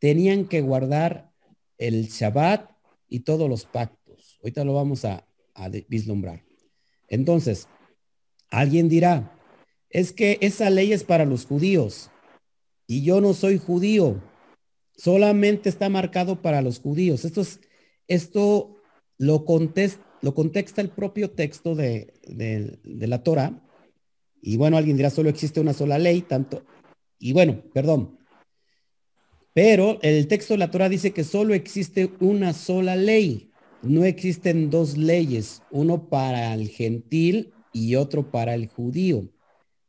tenían 0.00 0.48
que 0.48 0.62
guardar 0.62 1.30
el 1.78 2.08
Shabbat 2.08 2.68
y 3.08 3.20
todos 3.20 3.48
los 3.48 3.66
pactos. 3.66 4.01
Ahorita 4.42 4.64
lo 4.64 4.74
vamos 4.74 5.04
a, 5.04 5.26
vislumbrar. 5.88 6.42
Entonces, 7.08 7.68
alguien 8.50 8.88
dirá, 8.88 9.38
es 9.90 10.12
que 10.12 10.38
esa 10.40 10.70
ley 10.70 10.92
es 10.92 11.04
para 11.04 11.26
los 11.26 11.44
judíos 11.44 12.10
y 12.86 13.04
yo 13.04 13.20
no 13.20 13.34
soy 13.34 13.58
judío. 13.58 14.22
Solamente 14.96 15.68
está 15.68 15.90
marcado 15.90 16.40
para 16.40 16.62
los 16.62 16.80
judíos. 16.80 17.24
Esto, 17.24 17.42
es, 17.42 17.60
esto 18.08 18.76
lo, 19.18 19.44
contesta, 19.44 20.02
lo 20.22 20.34
contexta 20.34 20.80
el 20.80 20.88
propio 20.88 21.30
texto 21.30 21.74
de, 21.74 22.14
de, 22.26 22.78
de 22.82 23.06
la 23.06 23.22
Torah 23.22 23.62
y 24.42 24.56
bueno, 24.56 24.76
alguien 24.76 24.96
dirá, 24.96 25.08
solo 25.08 25.30
existe 25.30 25.60
una 25.60 25.72
sola 25.72 25.98
ley, 25.98 26.22
tanto. 26.22 26.66
Y 27.20 27.32
bueno, 27.32 27.62
perdón. 27.72 28.18
Pero 29.54 30.00
el 30.02 30.26
texto 30.26 30.54
de 30.54 30.58
la 30.58 30.70
Torah 30.70 30.88
dice 30.88 31.12
que 31.12 31.22
solo 31.22 31.54
existe 31.54 32.10
una 32.18 32.52
sola 32.52 32.96
ley. 32.96 33.51
No 33.82 34.04
existen 34.04 34.70
dos 34.70 34.96
leyes, 34.96 35.62
uno 35.70 36.08
para 36.08 36.54
el 36.54 36.68
gentil 36.68 37.52
y 37.72 37.96
otro 37.96 38.30
para 38.30 38.54
el 38.54 38.68
judío. 38.68 39.28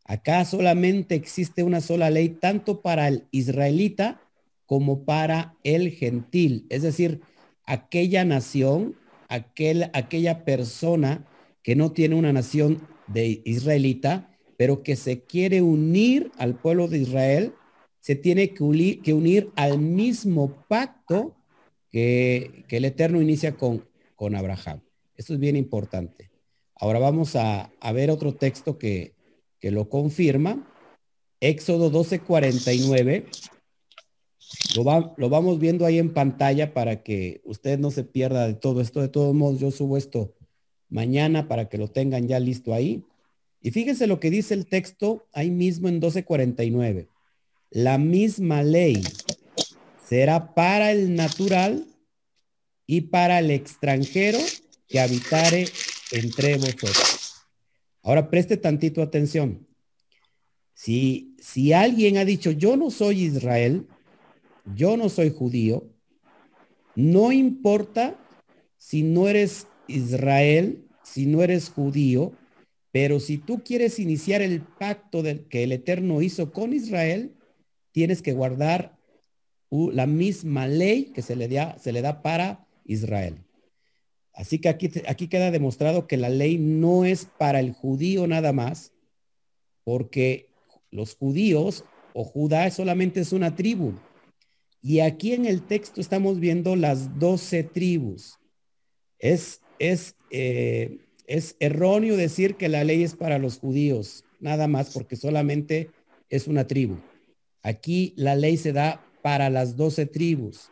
Acá 0.05 0.43
solamente 0.45 1.15
existe 1.15 1.63
una 1.63 1.79
sola 1.79 2.09
ley, 2.09 2.29
tanto 2.29 2.81
para 2.81 3.07
el 3.07 3.27
israelita 3.31 4.21
como 4.65 5.05
para 5.05 5.55
el 5.63 5.91
gentil. 5.91 6.65
Es 6.69 6.81
decir, 6.81 7.21
aquella 7.65 8.25
nación, 8.25 8.95
aquel, 9.29 9.89
aquella 9.93 10.43
persona 10.43 11.25
que 11.61 11.75
no 11.75 11.91
tiene 11.91 12.15
una 12.15 12.33
nación 12.33 12.87
de 13.07 13.41
israelita, 13.45 14.29
pero 14.57 14.83
que 14.83 14.95
se 14.95 15.21
quiere 15.21 15.61
unir 15.61 16.31
al 16.37 16.55
pueblo 16.55 16.87
de 16.87 16.99
Israel, 16.99 17.53
se 17.99 18.15
tiene 18.15 18.53
que 18.53 18.63
unir, 18.63 19.51
al 19.55 19.79
mismo 19.79 20.65
pacto 20.67 21.35
que, 21.93 22.65
el 22.69 22.85
Eterno 22.85 23.21
inicia 23.21 23.55
con, 23.55 23.87
con 24.15 24.35
Abraham. 24.35 24.81
Esto 25.15 25.33
es 25.33 25.39
bien 25.39 25.55
importante. 25.55 26.31
Ahora 26.75 26.97
vamos 26.97 27.35
a, 27.35 27.71
ver 27.93 28.09
otro 28.09 28.33
texto 28.33 28.79
que, 28.79 29.13
que 29.59 29.69
lo 29.69 29.87
confirma. 29.87 30.67
Éxodo 31.39 31.91
12:49. 31.91 33.25
Lo, 34.75 35.13
lo 35.15 35.29
vamos 35.29 35.59
viendo 35.59 35.85
ahí 35.85 35.99
en 35.99 36.13
pantalla 36.13 36.73
para 36.73 37.03
que 37.03 37.41
usted 37.45 37.77
no 37.77 37.91
se 37.91 38.03
pierda 38.03 38.47
de 38.47 38.55
todo 38.55 38.81
esto. 38.81 38.99
De 38.99 39.07
todos 39.07 39.35
modos, 39.35 39.59
yo 39.59 39.69
subo 39.69 39.95
esto 39.95 40.33
mañana 40.89 41.47
para 41.47 41.69
que 41.69 41.77
lo 41.77 41.89
tengan 41.89 42.27
ya 42.27 42.39
listo 42.39 42.73
ahí. 42.73 43.03
Y 43.61 43.69
fíjense 43.69 44.07
lo 44.07 44.19
que 44.19 44.31
dice 44.31 44.55
el 44.55 44.65
texto 44.65 45.27
ahí 45.31 45.51
mismo 45.51 45.87
en 45.87 45.95
1249. 45.95 47.07
La 47.69 47.97
misma 47.99 48.63
ley 48.63 49.01
será 50.13 50.53
para 50.53 50.91
el 50.91 51.15
natural 51.15 51.87
y 52.85 53.01
para 53.01 53.39
el 53.39 53.49
extranjero 53.49 54.37
que 54.87 54.99
habitare 54.99 55.65
entre 56.11 56.57
vosotros. 56.57 57.47
Ahora 58.03 58.29
preste 58.29 58.57
tantito 58.57 59.01
atención. 59.01 59.65
Si, 60.75 61.35
si 61.39 61.73
alguien 61.73 62.17
ha 62.17 62.25
dicho, 62.25 62.51
yo 62.51 62.77
no 62.77 62.91
soy 62.91 63.23
Israel, 63.23 63.87
yo 64.75 64.97
no 64.97 65.09
soy 65.09 65.31
judío, 65.31 65.89
no 66.95 67.31
importa 67.31 68.15
si 68.77 69.01
no 69.01 69.27
eres 69.27 69.65
Israel, 69.87 70.85
si 71.01 71.25
no 71.25 71.41
eres 71.41 71.69
judío, 71.69 72.33
pero 72.91 73.19
si 73.19 73.39
tú 73.39 73.63
quieres 73.63 73.97
iniciar 73.97 74.43
el 74.43 74.61
pacto 74.61 75.23
del, 75.23 75.47
que 75.47 75.63
el 75.63 75.71
Eterno 75.71 76.21
hizo 76.21 76.51
con 76.51 76.71
Israel, 76.71 77.33
tienes 77.91 78.21
que 78.21 78.33
guardar 78.33 79.01
la 79.91 80.05
misma 80.05 80.67
ley 80.67 81.05
que 81.05 81.21
se 81.21 81.35
le, 81.35 81.47
da, 81.47 81.77
se 81.79 81.91
le 81.91 82.01
da 82.01 82.21
para 82.21 82.67
Israel. 82.85 83.37
Así 84.33 84.59
que 84.59 84.69
aquí, 84.69 84.91
aquí 85.07 85.27
queda 85.27 85.51
demostrado 85.51 86.07
que 86.07 86.17
la 86.17 86.29
ley 86.29 86.57
no 86.57 87.05
es 87.05 87.25
para 87.37 87.59
el 87.59 87.71
judío 87.71 88.27
nada 88.27 88.51
más, 88.53 88.93
porque 89.83 90.49
los 90.91 91.15
judíos 91.15 91.85
o 92.13 92.23
Judá 92.23 92.69
solamente 92.69 93.19
es 93.19 93.33
una 93.33 93.55
tribu. 93.55 93.93
Y 94.81 94.99
aquí 94.99 95.33
en 95.33 95.45
el 95.45 95.61
texto 95.65 96.01
estamos 96.01 96.39
viendo 96.39 96.75
las 96.75 97.19
doce 97.19 97.63
tribus. 97.63 98.37
Es, 99.17 99.61
es 99.79 100.15
eh, 100.29 100.97
es 101.27 101.55
erróneo 101.59 102.17
decir 102.17 102.55
que 102.55 102.69
la 102.69 102.83
ley 102.83 103.03
es 103.03 103.15
para 103.15 103.37
los 103.37 103.59
judíos, 103.59 104.25
nada 104.39 104.67
más 104.67 104.91
porque 104.93 105.15
solamente 105.15 105.89
es 106.29 106.47
una 106.47 106.67
tribu. 106.67 106.97
Aquí 107.61 108.13
la 108.17 108.35
ley 108.35 108.57
se 108.57 108.73
da 108.73 109.05
para 109.23 109.49
las 109.49 109.77
doce 109.77 110.05
tribus. 110.05 110.71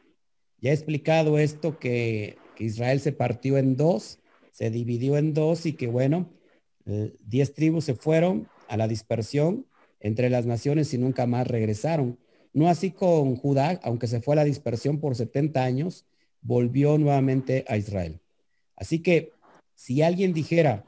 Ya 0.59 0.69
he 0.69 0.73
explicado 0.73 1.39
esto 1.39 1.79
que, 1.79 2.37
Israel 2.59 2.99
se 2.99 3.11
partió 3.11 3.57
en 3.57 3.75
dos, 3.75 4.19
se 4.51 4.69
dividió 4.69 5.17
en 5.17 5.33
dos 5.33 5.65
y 5.65 5.73
que 5.73 5.87
bueno, 5.87 6.29
eh, 6.85 7.15
diez 7.25 7.55
tribus 7.55 7.85
se 7.85 7.95
fueron 7.95 8.47
a 8.67 8.77
la 8.77 8.87
dispersión 8.87 9.65
entre 9.99 10.29
las 10.29 10.45
naciones 10.45 10.93
y 10.93 10.99
nunca 10.99 11.25
más 11.25 11.47
regresaron. 11.47 12.19
No 12.53 12.67
así 12.67 12.91
con 12.91 13.35
Judá, 13.35 13.79
aunque 13.81 14.05
se 14.05 14.21
fue 14.21 14.35
a 14.35 14.35
la 14.35 14.43
dispersión 14.43 14.99
por 14.99 15.15
70 15.15 15.63
años, 15.63 16.05
volvió 16.41 16.99
nuevamente 16.99 17.65
a 17.67 17.77
Israel. 17.77 18.19
Así 18.75 18.99
que 18.99 19.31
si 19.73 20.03
alguien 20.03 20.31
dijera, 20.31 20.85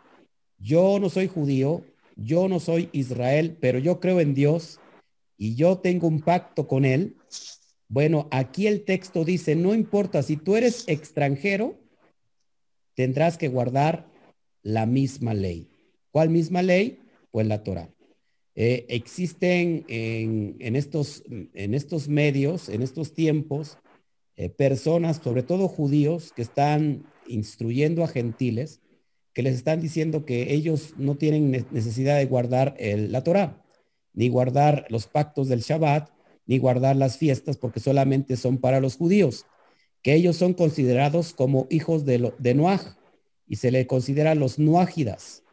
yo 0.60 0.99
no 0.99 1.10
soy 1.10 1.28
judío, 1.28 1.84
yo 2.15 2.47
no 2.47 2.60
soy 2.60 2.89
Israel, 2.91 3.58
pero 3.60 3.80
yo 3.80 3.99
creo 3.99 4.19
en 4.19 4.36
Dios 4.36 4.80
y 5.43 5.56
yo 5.56 5.79
tengo 5.79 6.08
un 6.08 6.21
pacto 6.21 6.69
con 6.69 6.86
él, 6.86 7.17
bueno, 7.89 8.29
aquí 8.32 8.65
el 8.65 8.86
texto 8.86 9.25
dice, 9.25 9.58
no 9.58 9.73
importa, 9.73 10.23
si 10.23 10.38
tú 10.38 10.56
eres 10.56 10.86
extranjero, 10.88 11.77
tendrás 12.95 13.38
que 13.38 13.49
guardar 13.49 14.08
la 14.62 14.86
misma 14.86 15.34
ley. 15.34 15.69
¿Cuál 16.12 16.29
misma 16.29 16.62
ley? 16.62 16.99
Pues 17.29 17.45
la 17.45 17.62
Torah. 17.62 17.89
Eh, 18.56 18.86
existen 18.88 19.84
en, 19.89 20.77
estos, 20.77 21.23
en 21.27 21.73
estos 21.73 22.08
medios, 22.08 22.69
en 22.69 22.82
estos 22.82 23.13
tiempos, 23.13 23.77
eh, 24.38 24.47
personas, 24.47 25.19
sobre 25.21 25.43
todo 25.43 25.67
judíos, 25.67 26.32
que 26.34 26.41
están 26.41 27.06
instruyendo 27.27 28.06
a 28.06 28.08
gentiles 28.08 28.79
que 29.34 29.43
les 29.43 29.56
están 29.56 29.82
diciendo 29.82 30.25
que 30.25 30.53
ellos 30.53 30.93
no 30.97 31.15
tienen 31.15 31.65
necesidad 31.71 32.17
de 32.17 32.27
guardar 32.27 32.77
la 32.79 33.23
Torah, 33.23 33.62
ni 34.13 34.30
guardar 34.30 34.86
los 34.89 35.08
pactos 35.08 35.47
del 35.47 35.62
Shabbat, 35.62 36.10
ni 36.45 36.58
guardar 36.58 36.95
las 36.95 37.17
fiestas, 37.17 37.58
porque 37.58 37.80
solamente 37.80 38.38
son 38.38 38.58
para 38.58 38.80
los 38.80 38.97
judíos, 38.97 39.45
que 40.02 40.13
ellos 40.13 40.36
son 40.36 40.54
considerados 40.54 41.34
como 41.34 41.67
hijos 41.69 42.06
de, 42.06 42.34
de 42.38 42.54
Noaj, 42.54 42.95
y 43.47 43.58
se 43.58 43.71
le 43.71 43.88
considera 43.88 44.36
los 44.36 44.60
Noágidas. 44.60 45.43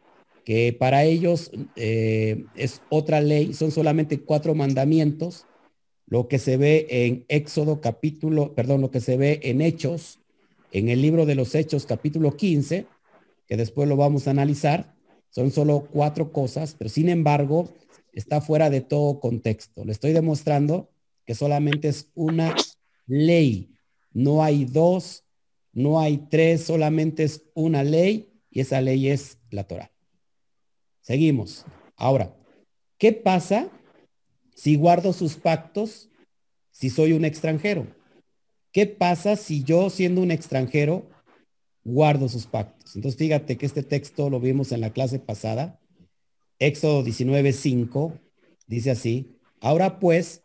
que 0.43 0.73
para 0.73 1.03
ellos 1.03 1.51
eh, 1.75 2.45
es 2.55 2.81
otra 2.89 3.21
ley, 3.21 3.53
son 3.53 3.71
solamente 3.71 4.21
cuatro 4.21 4.55
mandamientos, 4.55 5.45
lo 6.07 6.27
que 6.27 6.39
se 6.39 6.57
ve 6.57 6.87
en 6.89 7.25
Éxodo 7.27 7.79
capítulo, 7.79 8.55
perdón, 8.55 8.81
lo 8.81 8.89
que 8.89 9.01
se 9.01 9.17
ve 9.17 9.39
en 9.43 9.61
Hechos, 9.61 10.19
en 10.71 10.89
el 10.89 11.01
libro 11.01 11.25
de 11.25 11.35
los 11.35 11.53
Hechos 11.53 11.85
capítulo 11.85 12.35
15, 12.35 12.87
que 13.47 13.55
después 13.55 13.87
lo 13.87 13.97
vamos 13.97 14.27
a 14.27 14.31
analizar, 14.31 14.95
son 15.29 15.51
solo 15.51 15.87
cuatro 15.91 16.31
cosas, 16.31 16.75
pero 16.77 16.89
sin 16.89 17.07
embargo 17.07 17.69
está 18.11 18.41
fuera 18.41 18.69
de 18.69 18.81
todo 18.81 19.19
contexto. 19.19 19.85
Le 19.85 19.91
estoy 19.91 20.13
demostrando 20.13 20.91
que 21.25 21.35
solamente 21.35 21.87
es 21.87 22.09
una 22.13 22.55
ley, 23.07 23.75
no 24.13 24.43
hay 24.43 24.65
dos, 24.65 25.25
no 25.73 25.99
hay 25.99 26.17
tres, 26.29 26.63
solamente 26.65 27.23
es 27.23 27.43
una 27.53 27.83
ley 27.83 28.31
y 28.49 28.61
esa 28.61 28.81
ley 28.81 29.09
es 29.09 29.37
la 29.49 29.63
Torah. 29.63 29.91
Seguimos. 31.01 31.65
Ahora, 31.95 32.35
¿qué 32.97 33.13
pasa 33.13 33.69
si 34.55 34.75
guardo 34.75 35.13
sus 35.13 35.35
pactos 35.35 36.09
si 36.71 36.89
soy 36.89 37.13
un 37.13 37.25
extranjero? 37.25 37.87
¿Qué 38.71 38.85
pasa 38.85 39.35
si 39.35 39.63
yo 39.63 39.89
siendo 39.89 40.21
un 40.21 40.31
extranjero 40.31 41.09
guardo 41.83 42.29
sus 42.29 42.45
pactos? 42.45 42.95
Entonces 42.95 43.17
fíjate 43.17 43.57
que 43.57 43.65
este 43.65 43.83
texto 43.83 44.29
lo 44.29 44.39
vimos 44.39 44.71
en 44.71 44.81
la 44.81 44.93
clase 44.93 45.19
pasada. 45.19 45.80
Éxodo 46.61 47.03
19:5 47.03 48.19
dice 48.67 48.91
así, 48.91 49.35
ahora 49.59 49.99
pues, 49.99 50.43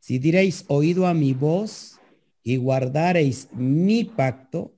si 0.00 0.18
diréis 0.18 0.64
oído 0.68 1.06
a 1.06 1.12
mi 1.12 1.34
voz 1.34 2.00
y 2.42 2.56
guardareis 2.56 3.48
mi 3.52 4.04
pacto, 4.04 4.74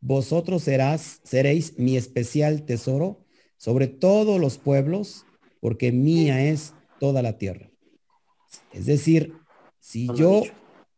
vosotros 0.00 0.62
serás, 0.62 1.20
seréis 1.24 1.78
mi 1.78 1.96
especial 1.96 2.66
tesoro 2.66 3.24
sobre 3.56 3.86
todos 3.86 4.38
los 4.38 4.58
pueblos, 4.58 5.24
porque 5.60 5.92
mía 5.92 6.44
es 6.44 6.74
toda 7.00 7.22
la 7.22 7.38
tierra. 7.38 7.70
Es 8.70 8.84
decir, 8.84 9.32
si 9.80 10.08
yo 10.14 10.42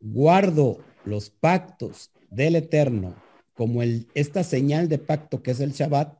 guardo 0.00 0.78
los 1.04 1.30
pactos 1.30 2.10
del 2.30 2.56
Eterno, 2.56 3.14
como 3.54 3.84
el, 3.84 4.08
esta 4.14 4.42
señal 4.42 4.88
de 4.88 4.98
pacto 4.98 5.40
que 5.40 5.52
es 5.52 5.60
el 5.60 5.70
Shabbat, 5.70 6.18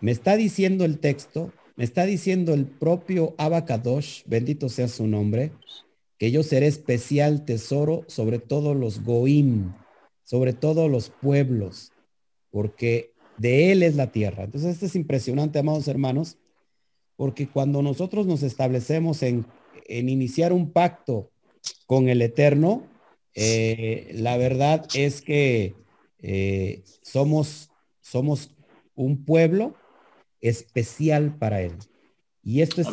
me 0.00 0.10
está 0.10 0.36
diciendo 0.36 0.86
el 0.86 1.00
texto, 1.00 1.52
me 1.78 1.84
está 1.84 2.04
diciendo 2.06 2.54
el 2.54 2.66
propio 2.66 3.36
Abacadosh, 3.38 4.24
bendito 4.26 4.68
sea 4.68 4.88
su 4.88 5.06
nombre, 5.06 5.52
que 6.18 6.32
yo 6.32 6.42
seré 6.42 6.66
especial 6.66 7.44
tesoro 7.44 8.02
sobre 8.08 8.40
todos 8.40 8.76
los 8.76 9.04
Goim, 9.04 9.74
sobre 10.24 10.54
todos 10.54 10.90
los 10.90 11.10
pueblos, 11.10 11.92
porque 12.50 13.12
de 13.36 13.70
Él 13.70 13.84
es 13.84 13.94
la 13.94 14.10
tierra. 14.10 14.42
Entonces, 14.42 14.72
esto 14.72 14.86
es 14.86 14.96
impresionante, 14.96 15.60
amados 15.60 15.86
hermanos, 15.86 16.36
porque 17.14 17.46
cuando 17.46 17.80
nosotros 17.80 18.26
nos 18.26 18.42
establecemos 18.42 19.22
en, 19.22 19.46
iniciar 19.88 20.52
un 20.52 20.72
pacto 20.72 21.30
con 21.86 22.08
el 22.08 22.22
Eterno, 22.22 22.88
eh, 23.36 24.10
la 24.14 24.36
verdad 24.36 24.84
es 24.94 25.22
que 25.22 25.76
eh, 26.18 26.82
somos, 27.02 27.70
somos 28.00 28.50
un 28.96 29.24
pueblo 29.24 29.76
especial 30.40 31.36
para 31.38 31.62
Él. 31.62 31.72
Y 32.42 32.62
esto 32.62 32.80
es 32.80 32.88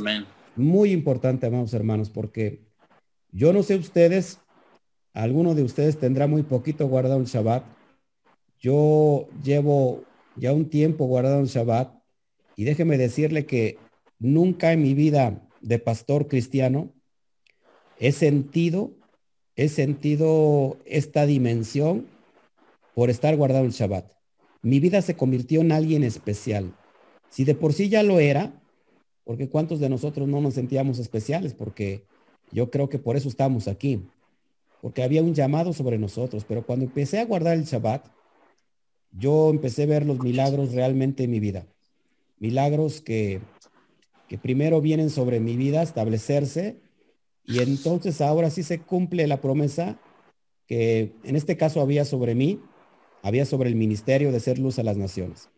muy 0.55 0.91
importante, 0.91 1.47
amados 1.47 1.73
hermanos, 1.73 2.09
porque 2.09 2.65
yo 3.31 3.53
no 3.53 3.63
sé 3.63 3.75
ustedes, 3.75 4.39
alguno 5.13 5.55
de 5.55 5.63
ustedes 5.63 5.97
tendrá 5.97 6.27
muy 6.27 6.43
poquito 6.43 6.87
guardado 6.87 7.19
el 7.19 7.25
Shabbat. 7.25 7.63
Yo 8.59 9.27
llevo 9.43 10.03
ya 10.35 10.53
un 10.53 10.69
tiempo 10.69 11.05
guardado 11.05 11.39
el 11.39 11.47
Shabbat 11.47 11.93
y 12.55 12.63
déjeme 12.63 12.97
decirle 12.97 13.45
que 13.45 13.77
nunca 14.19 14.71
en 14.71 14.81
mi 14.81 14.93
vida 14.93 15.41
de 15.61 15.79
pastor 15.79 16.27
cristiano 16.27 16.93
he 17.99 18.11
sentido, 18.11 18.91
he 19.55 19.69
sentido 19.69 20.77
esta 20.85 21.25
dimensión 21.25 22.07
por 22.93 23.09
estar 23.09 23.35
guardado 23.35 23.65
el 23.65 23.71
Shabbat. 23.71 24.11
Mi 24.61 24.79
vida 24.79 25.01
se 25.01 25.15
convirtió 25.15 25.61
en 25.61 25.71
alguien 25.71 26.03
especial. 26.03 26.73
Si 27.35 27.43
de 27.43 27.55
por 27.55 27.73
sí 27.73 27.89
ya 27.89 28.03
lo 28.03 28.19
era, 28.19 28.61
porque 29.25 29.49
cuántos 29.49 29.79
de 29.79 29.89
nosotros 29.89 30.27
no 30.27 30.39
nos 30.39 30.53
sentíamos 30.53 30.99
especiales, 30.99 31.53
porque 31.53 32.05
yo 32.51 32.71
creo 32.71 32.87
que 32.87 32.99
por 32.99 33.17
eso 33.17 33.27
estamos 33.27 33.67
aquí 33.67 34.01
porque 34.85 35.01
había 35.01 35.23
un 35.23 35.33
llamado 35.33 35.73
sobre 35.73 35.97
nosotros, 35.97 36.45
pero 36.47 36.63
cuando 36.63 36.85
empecé 36.85 37.17
a 37.19 37.25
guardar 37.25 37.57
el 37.57 37.63
Shabbat, 37.63 38.05
yo 39.11 39.49
empecé 39.49 39.81
a 39.81 39.87
ver 39.87 40.05
los 40.05 40.19
milagros 40.19 40.73
realmente 40.73 41.23
en 41.23 41.31
mi 41.31 41.39
vida. 41.39 41.65
Milagros 42.37 43.01
que, 43.01 43.41
que 44.27 44.37
primero 44.37 44.81
vienen 44.81 45.09
sobre 45.09 45.39
mi 45.39 45.57
vida, 45.57 45.81
establecerse, 45.81 46.81
y 47.45 47.63
entonces 47.63 48.21
ahora 48.21 48.51
sí 48.51 48.61
se 48.61 48.79
cumple 48.79 49.25
la 49.25 49.41
promesa 49.41 49.99
que 50.67 51.13
en 51.23 51.35
este 51.35 51.57
caso 51.57 51.81
había 51.81 52.05
sobre 52.05 52.35
mí, 52.35 52.61
había 53.23 53.45
sobre 53.47 53.69
el 53.69 53.75
ministerio 53.75 54.31
de 54.31 54.39
ser 54.39 54.59
luz 54.59 54.77
a 54.77 54.83
las 54.83 54.97
naciones. 54.97 55.49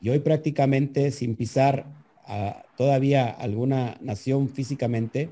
Y 0.00 0.10
hoy 0.10 0.18
prácticamente 0.20 1.10
sin 1.10 1.36
pisar 1.36 1.86
a 2.24 2.64
todavía 2.76 3.28
alguna 3.28 3.98
nación 4.00 4.48
físicamente, 4.48 5.30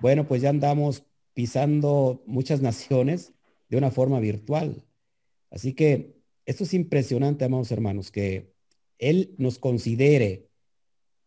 bueno, 0.00 0.26
pues 0.26 0.42
ya 0.42 0.50
andamos 0.50 1.04
pisando 1.34 2.22
muchas 2.26 2.60
naciones 2.60 3.32
de 3.68 3.76
una 3.76 3.90
forma 3.90 4.20
virtual. 4.20 4.84
Así 5.50 5.72
que 5.72 6.20
esto 6.46 6.64
es 6.64 6.74
impresionante, 6.74 7.44
amados 7.44 7.70
hermanos, 7.70 8.10
que 8.10 8.52
Él 8.98 9.34
nos 9.38 9.58
considere 9.58 10.48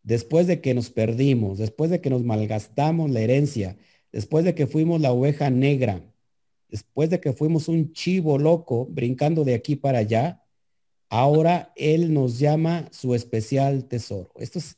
después 0.03 0.47
de 0.47 0.61
que 0.61 0.73
nos 0.73 0.89
perdimos, 0.89 1.57
después 1.57 1.89
de 1.89 2.01
que 2.01 2.09
nos 2.09 2.23
malgastamos 2.23 3.09
la 3.09 3.21
herencia, 3.21 3.77
después 4.11 4.45
de 4.45 4.53
que 4.53 4.67
fuimos 4.67 5.01
la 5.01 5.11
oveja 5.11 5.49
negra, 5.49 6.03
después 6.69 7.09
de 7.09 7.19
que 7.19 7.33
fuimos 7.33 7.67
un 7.67 7.93
chivo 7.93 8.37
loco 8.37 8.85
brincando 8.85 9.43
de 9.43 9.53
aquí 9.55 9.75
para 9.75 9.99
allá, 9.99 10.42
ahora 11.13 11.71
Él 11.75 12.11
nos 12.11 12.39
llama 12.39 12.89
su 12.91 13.13
especial 13.13 13.85
tesoro. 13.85 14.31
Esto 14.39 14.57
es 14.57 14.77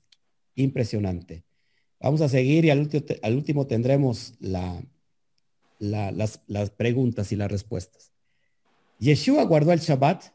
impresionante. 0.56 1.46
Vamos 2.02 2.20
a 2.20 2.28
seguir 2.28 2.66
y 2.66 2.72
al, 2.72 2.90
último 3.34 3.68
tendremos 3.68 4.34
la, 4.42 4.84
las, 5.80 6.70
preguntas 6.76 7.32
y 7.32 7.38
las 7.38 7.50
respuestas. 7.50 8.12
¿Yeshua 9.00 9.46
guardó 9.46 9.72
el 9.72 9.80
Shabbat? 9.80 10.26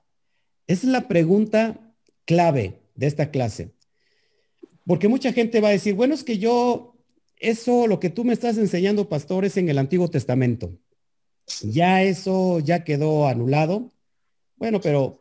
Es 0.67 0.85
la 0.85 1.07
pregunta 1.07 1.95
clave 2.25 2.81
de 2.95 3.07
esta 3.07 3.31
clase. 3.31 3.75
Porque 4.87 5.09
mucha 5.09 5.35
gente 5.35 5.61
va 5.61 5.69
a 5.69 5.73
decir, 5.73 5.95
bueno, 5.95 6.15
es 6.15 6.25
que 6.25 6.39
yo, 6.39 6.97
eso, 7.37 7.87
lo 7.87 8.01
que 8.01 8.09
tú 8.09 8.25
me 8.25 8.33
estás 8.33 8.57
enseñando, 8.57 9.11
pastor, 9.11 9.45
es 9.45 9.59
en 9.59 9.69
el 9.69 9.77
Antiguo 9.77 10.09
Testamento. 10.09 10.79
Ya 11.63 12.03
eso 12.03 12.59
ya 12.61 12.85
quedó 12.85 13.27
anulado. 13.27 13.93
Bueno, 14.57 14.81
pero 14.81 15.21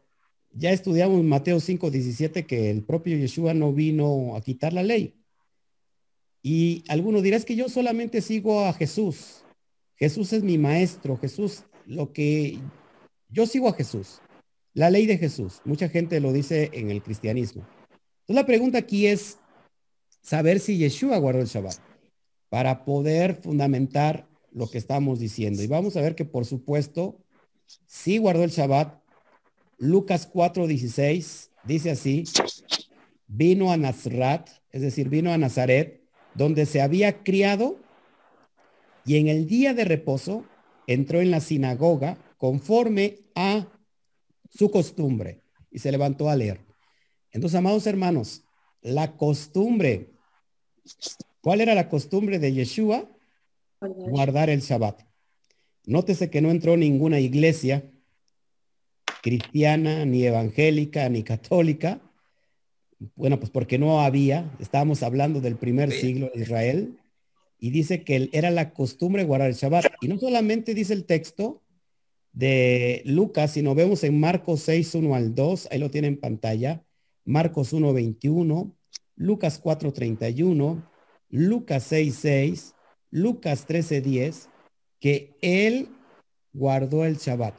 ya 0.52 0.72
estudiamos 0.72 1.24
Mateo 1.24 1.60
5, 1.60 1.92
17 1.92 2.46
que 2.46 2.70
el 2.70 2.84
propio 2.84 3.18
Yeshua 3.18 3.54
no 3.54 3.74
vino 3.74 4.36
a 4.36 4.42
quitar 4.42 4.74
la 4.74 4.84
ley. 4.84 5.16
Y 6.42 6.84
alguno 6.88 7.22
dirá, 7.22 7.38
es 7.38 7.46
que 7.46 7.56
yo 7.56 7.70
solamente 7.70 8.22
sigo 8.22 8.66
a 8.66 8.74
Jesús. 8.74 9.44
Jesús 9.96 10.32
es 10.34 10.44
mi 10.44 10.58
maestro, 10.58 11.18
Jesús, 11.18 11.64
lo 11.86 12.14
que 12.14 12.58
yo 13.30 13.46
sigo 13.46 13.68
a 13.68 13.74
Jesús, 13.74 14.22
la 14.74 14.90
ley 14.90 15.06
de 15.06 15.18
Jesús. 15.18 15.62
Mucha 15.66 15.90
gente 15.90 16.20
lo 16.20 16.32
dice 16.32 16.70
en 16.74 16.90
el 16.90 17.04
cristianismo. 17.04 17.68
Entonces 18.22 18.36
la 18.36 18.46
pregunta 18.46 18.78
aquí 18.78 19.08
es 19.08 19.38
saber 20.22 20.60
si 20.60 20.78
Yeshua 20.78 21.18
guardó 21.18 21.42
el 21.42 21.48
Shabbat 21.48 21.78
para 22.50 22.86
poder 22.86 23.36
fundamentar 23.36 24.28
lo 24.52 24.70
que 24.70 24.78
estamos 24.78 25.20
diciendo. 25.20 25.62
Y 25.62 25.68
vamos 25.68 25.98
a 25.98 26.02
ver 26.02 26.16
que 26.16 26.26
por 26.26 26.46
supuesto 26.46 27.20
sí 27.86 28.18
guardó 28.18 28.44
el 28.44 28.52
Shabbat. 28.52 28.99
Lucas 29.80 30.30
4:16 30.32 31.50
dice 31.64 31.92
así, 31.92 32.26
vino 33.28 33.72
a 33.72 33.78
Nazrat, 33.78 34.50
es 34.72 34.82
decir, 34.82 35.08
vino 35.10 35.32
a 35.32 35.38
Nazaret, 35.38 36.04
donde 36.36 36.66
se 36.66 36.82
había 36.82 37.24
criado 37.24 37.78
y 39.06 39.18
en 39.18 39.28
el 39.30 39.48
día 39.48 39.74
de 39.74 39.86
reposo 39.86 40.46
entró 40.86 41.22
en 41.22 41.32
la 41.32 41.40
sinagoga 41.40 42.18
conforme 42.38 43.20
a 43.36 43.68
su 44.50 44.70
costumbre 44.70 45.42
y 45.72 45.80
se 45.80 45.92
levantó 45.92 46.30
a 46.30 46.36
leer. 46.36 46.60
Entonces, 47.32 47.58
amados 47.58 47.88
hermanos, 47.88 48.44
la 48.82 49.16
costumbre, 49.16 50.12
¿cuál 51.42 51.62
era 51.62 51.74
la 51.74 51.88
costumbre 51.90 52.40
de 52.40 52.54
Yeshua? 52.54 53.10
Guardar 53.80 54.50
el 54.50 54.62
Shabbat. 54.62 55.04
Nótese 55.86 56.30
que 56.30 56.42
no 56.42 56.52
entró 56.52 56.76
ninguna 56.76 57.20
iglesia 57.20 57.90
cristiana, 59.22 60.06
ni 60.06 60.26
evangélica, 60.26 61.08
ni 61.10 61.24
católica. 61.24 62.02
Bueno, 63.16 63.40
pues 63.40 63.50
porque 63.52 63.78
no 63.78 64.02
había, 64.02 64.52
estábamos 64.60 65.04
hablando 65.04 65.42
del 65.42 65.56
primer 65.56 65.92
siglo 65.92 66.30
de 66.34 66.42
Israel, 66.42 67.00
y 67.60 67.72
dice 67.72 68.04
que 68.04 68.30
era 68.32 68.52
la 68.52 68.74
costumbre 68.74 69.26
guardar 69.26 69.50
el 69.50 69.56
Shabbat. 69.56 69.86
Y 70.02 70.08
no 70.08 70.18
solamente 70.18 70.74
dice 70.74 70.94
el 70.94 71.06
texto 71.06 71.62
de 72.32 73.02
Lucas, 73.06 73.52
sino 73.52 73.76
vemos 73.76 74.04
en 74.04 74.20
Marcos 74.20 74.62
6, 74.62 74.96
1 74.96 75.16
al 75.16 75.36
2, 75.36 75.68
ahí 75.72 75.80
lo 75.80 75.92
tiene 75.92 76.08
en 76.08 76.20
pantalla, 76.20 76.84
Marcos 77.26 77.74
1, 77.74 77.94
21, 77.94 78.76
Lucas 79.16 79.62
4:31, 79.62 80.84
Lucas 81.30 81.92
6:6, 81.92 82.74
Lucas 83.12 83.68
13:10, 83.68 84.50
que 85.00 85.36
él 85.42 85.90
guardó 86.54 87.06
el 87.06 87.18
Shabbat. 87.18 87.56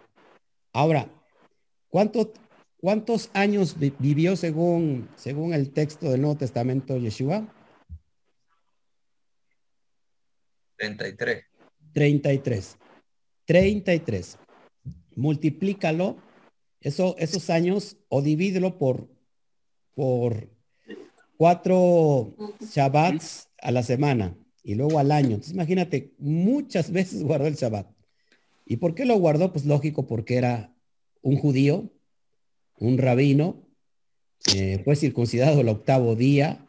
Ahora, 0.73 1.11
¿cuánto, 1.91 2.33
¿cuántos 2.79 3.31
años 3.35 3.77
vivió 3.79 4.37
según, 4.37 5.09
según 5.17 5.53
el 5.53 5.71
texto 5.73 6.11
del 6.11 6.23
Nuevo 6.23 6.39
Testamento 6.39 6.97
Yeshua? 6.97 7.47
33. 10.77 11.45
33. 11.93 12.79
33. 13.45 14.39
Multiplícalo, 15.17 16.17
eso, 16.81 17.15
esos 17.19 17.51
años, 17.51 17.99
o 18.09 18.23
divídelo 18.23 18.79
por, 18.79 19.09
por 19.95 20.49
cuatro 21.37 22.35
Shabbats 22.61 23.49
a 23.61 23.71
la 23.71 23.83
semana 23.83 24.37
y 24.63 24.75
luego 24.75 24.99
al 24.99 25.13
año. 25.13 25.31
Entonces 25.31 25.53
imagínate, 25.53 26.15
muchas 26.19 26.91
veces 26.91 27.23
guardó 27.23 27.47
el 27.47 27.55
Shabbat. 27.55 27.87
¿Y 28.65 28.77
por 28.77 28.95
qué 28.95 29.05
lo 29.05 29.19
guardó? 29.19 29.53
Pues 29.53 29.67
lógico, 29.67 30.07
porque 30.07 30.37
era 30.37 30.73
un 31.23 31.37
judío, 31.37 31.91
un 32.79 32.99
rabino, 32.99 33.67
eh, 34.55 34.81
fue 34.85 34.97
circuncidado 34.97 35.61
el 35.61 35.69
octavo 35.69 36.17
día, 36.17 36.67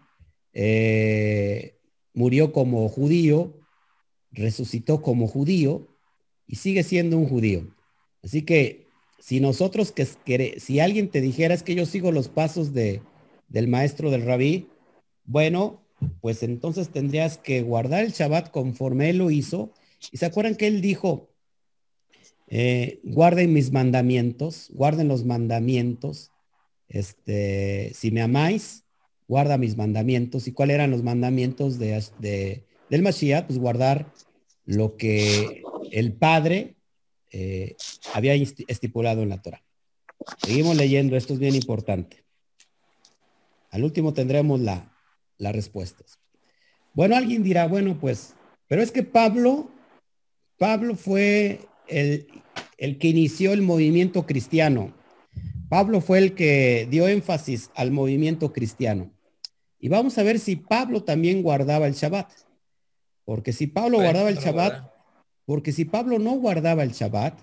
eh, 0.53 1.79
murió 2.13 2.51
como 2.51 2.87
judío, 2.89 3.59
resucitó 4.31 5.01
como 5.01 5.27
judío 5.27 5.87
y 6.47 6.55
sigue 6.55 6.83
siendo 6.83 7.17
un 7.17 7.27
judío. 7.27 7.75
Así 8.21 8.43
que 8.43 8.87
si 9.19 9.39
nosotros, 9.39 9.91
que, 9.91 10.59
si 10.59 10.79
alguien 10.79 11.09
te 11.09 11.21
dijera 11.21 11.53
es 11.53 11.63
que 11.63 11.75
yo 11.75 11.85
sigo 11.85 12.11
los 12.11 12.27
pasos 12.27 12.73
de, 12.73 13.01
del 13.47 13.67
maestro 13.67 14.11
del 14.11 14.25
rabí, 14.25 14.69
bueno, 15.23 15.85
pues 16.19 16.43
entonces 16.43 16.89
tendrías 16.89 17.37
que 17.37 17.61
guardar 17.61 18.03
el 18.03 18.11
Shabbat 18.11 18.51
conforme 18.51 19.09
él 19.09 19.19
lo 19.19 19.31
hizo. 19.31 19.73
Y 20.11 20.17
se 20.17 20.25
acuerdan 20.25 20.55
que 20.55 20.67
él 20.67 20.81
dijo, 20.81 21.29
eh, 22.53 22.99
guarden 23.05 23.53
mis 23.53 23.71
mandamientos, 23.71 24.69
guarden 24.73 25.07
los 25.07 25.23
mandamientos. 25.23 26.31
Este, 26.89 27.93
si 27.95 28.11
me 28.11 28.21
amáis, 28.21 28.83
guarda 29.25 29.57
mis 29.57 29.77
mandamientos. 29.77 30.47
¿Y 30.47 30.51
cuáles 30.51 30.75
eran 30.75 30.91
los 30.91 31.01
mandamientos 31.01 31.79
de, 31.79 32.03
de, 32.19 32.65
del 32.89 33.01
Mashiach? 33.03 33.47
Pues 33.47 33.57
guardar 33.57 34.11
lo 34.65 34.97
que 34.97 35.63
el 35.91 36.11
Padre 36.11 36.75
eh, 37.31 37.77
había 38.13 38.33
estipulado 38.35 39.23
en 39.23 39.29
la 39.29 39.41
Torah. 39.41 39.63
Seguimos 40.45 40.75
leyendo, 40.75 41.15
esto 41.15 41.33
es 41.33 41.39
bien 41.39 41.55
importante. 41.55 42.25
Al 43.69 43.85
último 43.85 44.13
tendremos 44.13 44.59
la, 44.59 44.93
las 45.37 45.55
respuestas. 45.55 46.19
Bueno, 46.93 47.15
alguien 47.15 47.43
dirá, 47.43 47.65
bueno, 47.67 47.97
pues, 47.97 48.33
pero 48.67 48.81
es 48.81 48.91
que 48.91 49.03
Pablo, 49.03 49.71
Pablo 50.57 50.97
fue 50.97 51.70
el, 51.87 52.27
el 52.77 52.97
que 52.97 53.09
inició 53.09 53.53
el 53.53 53.61
movimiento 53.61 54.25
cristiano. 54.25 54.93
Pablo 55.69 56.01
fue 56.01 56.17
el 56.19 56.35
que 56.35 56.87
dio 56.89 57.07
énfasis 57.07 57.71
al 57.75 57.91
movimiento 57.91 58.51
cristiano. 58.51 59.11
Y 59.79 59.89
vamos 59.89 60.17
a 60.17 60.23
ver 60.23 60.39
si 60.39 60.57
Pablo 60.57 61.03
también 61.03 61.41
guardaba 61.41 61.87
el 61.87 61.93
Shabbat. 61.93 62.31
Porque 63.23 63.53
si 63.53 63.67
Pablo 63.67 63.99
guardaba 63.99 64.29
el 64.29 64.37
Shabbat, 64.37 64.91
porque 65.45 65.71
si 65.71 65.85
Pablo 65.85 66.19
no 66.19 66.31
guardaba 66.33 66.83
el 66.83 66.91
Shabbat, 66.91 67.39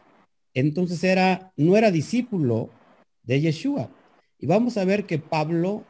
entonces 0.55 1.03
era, 1.05 1.53
no 1.57 1.77
era 1.77 1.91
discípulo 1.91 2.71
de 3.23 3.41
Yeshua. 3.41 3.91
Y 4.39 4.47
vamos 4.47 4.77
a 4.77 4.85
ver 4.85 5.07
que 5.07 5.19
Pablo, 5.19 5.85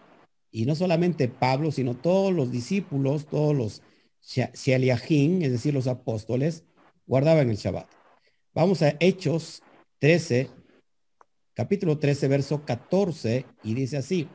y 0.50 0.64
no 0.64 0.74
solamente 0.74 1.28
Pablo, 1.28 1.70
sino 1.70 1.94
todos 1.94 2.32
los 2.32 2.50
discípulos, 2.50 3.26
todos 3.26 3.54
los 3.56 3.82
Shaliahim, 4.22 5.42
es 5.42 5.52
decir, 5.52 5.74
los 5.74 5.86
apóstoles, 5.86 6.64
guardaban 7.06 7.50
el 7.50 7.56
Shabbat. 7.56 7.97
Vamos 8.58 8.82
a 8.82 8.96
Hechos 8.98 9.62
13, 10.00 10.50
capítulo 11.54 12.00
13, 12.00 12.26
verso 12.26 12.64
14, 12.64 13.46
y 13.62 13.74
dice 13.74 13.98
así, 13.98 14.26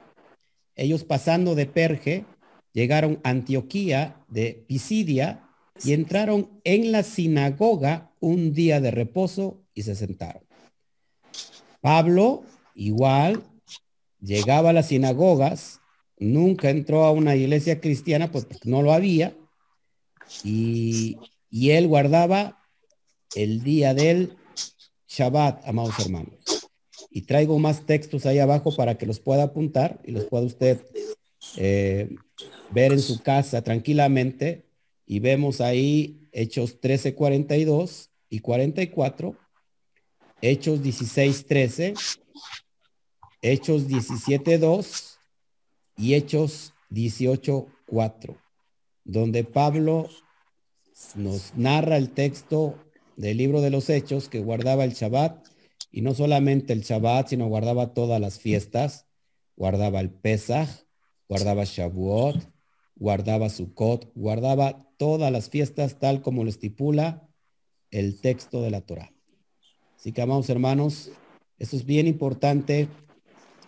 ellos 0.77 1.03
pasando 1.03 1.55
de 1.55 1.65
Perge, 1.65 2.23
llegaron 2.71 3.19
a 3.25 3.31
Antioquía 3.31 4.23
de 4.29 4.63
Pisidia, 4.65 5.49
y 5.83 5.91
entraron 5.91 6.61
en 6.63 6.93
la 6.93 7.03
sinagoga 7.03 8.13
un 8.21 8.53
día 8.53 8.79
de 8.79 8.91
reposo 8.91 9.61
y 9.73 9.81
se 9.81 9.93
sentaron. 9.93 10.43
Pablo 11.81 12.45
igual 12.75 13.43
llegaba 14.21 14.69
a 14.69 14.73
las 14.73 14.87
sinagogas, 14.87 15.81
nunca 16.17 16.69
entró 16.69 17.03
a 17.03 17.11
una 17.11 17.35
iglesia 17.35 17.81
cristiana 17.81 18.31
pues 18.31 18.47
no 18.63 18.83
lo 18.83 18.93
había 18.93 19.35
y, 20.45 21.17
y 21.49 21.71
él 21.71 21.89
guardaba 21.89 22.62
el 23.35 23.63
día 23.63 23.93
del 23.93 24.35
Shabbat, 25.07 25.67
amados 25.67 25.99
hermanos. 25.99 26.69
Y 27.09 27.23
traigo 27.23 27.59
más 27.59 27.85
textos 27.85 28.25
ahí 28.25 28.39
abajo 28.39 28.75
para 28.75 28.97
que 28.97 29.05
los 29.05 29.19
pueda 29.19 29.43
apuntar 29.43 29.99
y 30.03 30.11
los 30.11 30.25
pueda 30.25 30.45
usted 30.45 30.81
eh, 31.57 32.15
ver 32.71 32.91
en 32.91 33.01
su 33.01 33.21
casa 33.21 33.61
tranquilamente 33.61 34.65
y 35.05 35.19
vemos 35.19 35.61
ahí 35.61 36.27
Hechos 36.31 36.79
13, 36.79 37.13
42 37.13 38.09
y 38.29 38.39
44, 38.39 39.37
Hechos 40.41 40.81
16, 40.81 41.45
13, 41.45 41.93
Hechos 43.41 43.87
17, 43.87 44.57
2 44.57 45.19
y 45.97 46.15
Hechos 46.15 46.73
18, 46.89 47.67
4, 47.85 48.37
donde 49.03 49.43
Pablo 49.43 50.09
nos 51.15 51.55
narra 51.55 51.97
el 51.97 52.09
texto 52.09 52.79
del 53.17 53.37
libro 53.37 53.61
de 53.61 53.69
los 53.69 53.89
Hechos 53.89 54.29
que 54.29 54.39
guardaba 54.39 54.83
el 54.83 54.93
Shabbat 54.93 55.47
y 55.91 56.01
no 56.01 56.13
solamente 56.13 56.73
el 56.73 56.81
Shabbat, 56.81 57.29
sino 57.29 57.47
guardaba 57.47 57.93
todas 57.93 58.19
las 58.19 58.39
fiestas, 58.39 59.07
guardaba 59.55 59.99
el 59.99 60.09
Pesach, 60.09 60.69
guardaba 61.29 61.63
Shavuot, 61.65 62.37
guardaba 62.95 63.49
Sukkot, 63.49 64.11
guardaba 64.15 64.89
todas 64.97 65.31
las 65.31 65.49
fiestas 65.49 65.99
tal 65.99 66.21
como 66.21 66.43
lo 66.43 66.49
estipula 66.49 67.27
el 67.91 68.19
texto 68.19 68.61
de 68.61 68.71
la 68.71 68.81
Torah. 68.81 69.13
Así 69.97 70.11
que, 70.11 70.21
amados 70.21 70.49
hermanos, 70.49 71.11
esto 71.59 71.75
es 71.75 71.85
bien 71.85 72.07
importante, 72.07 72.87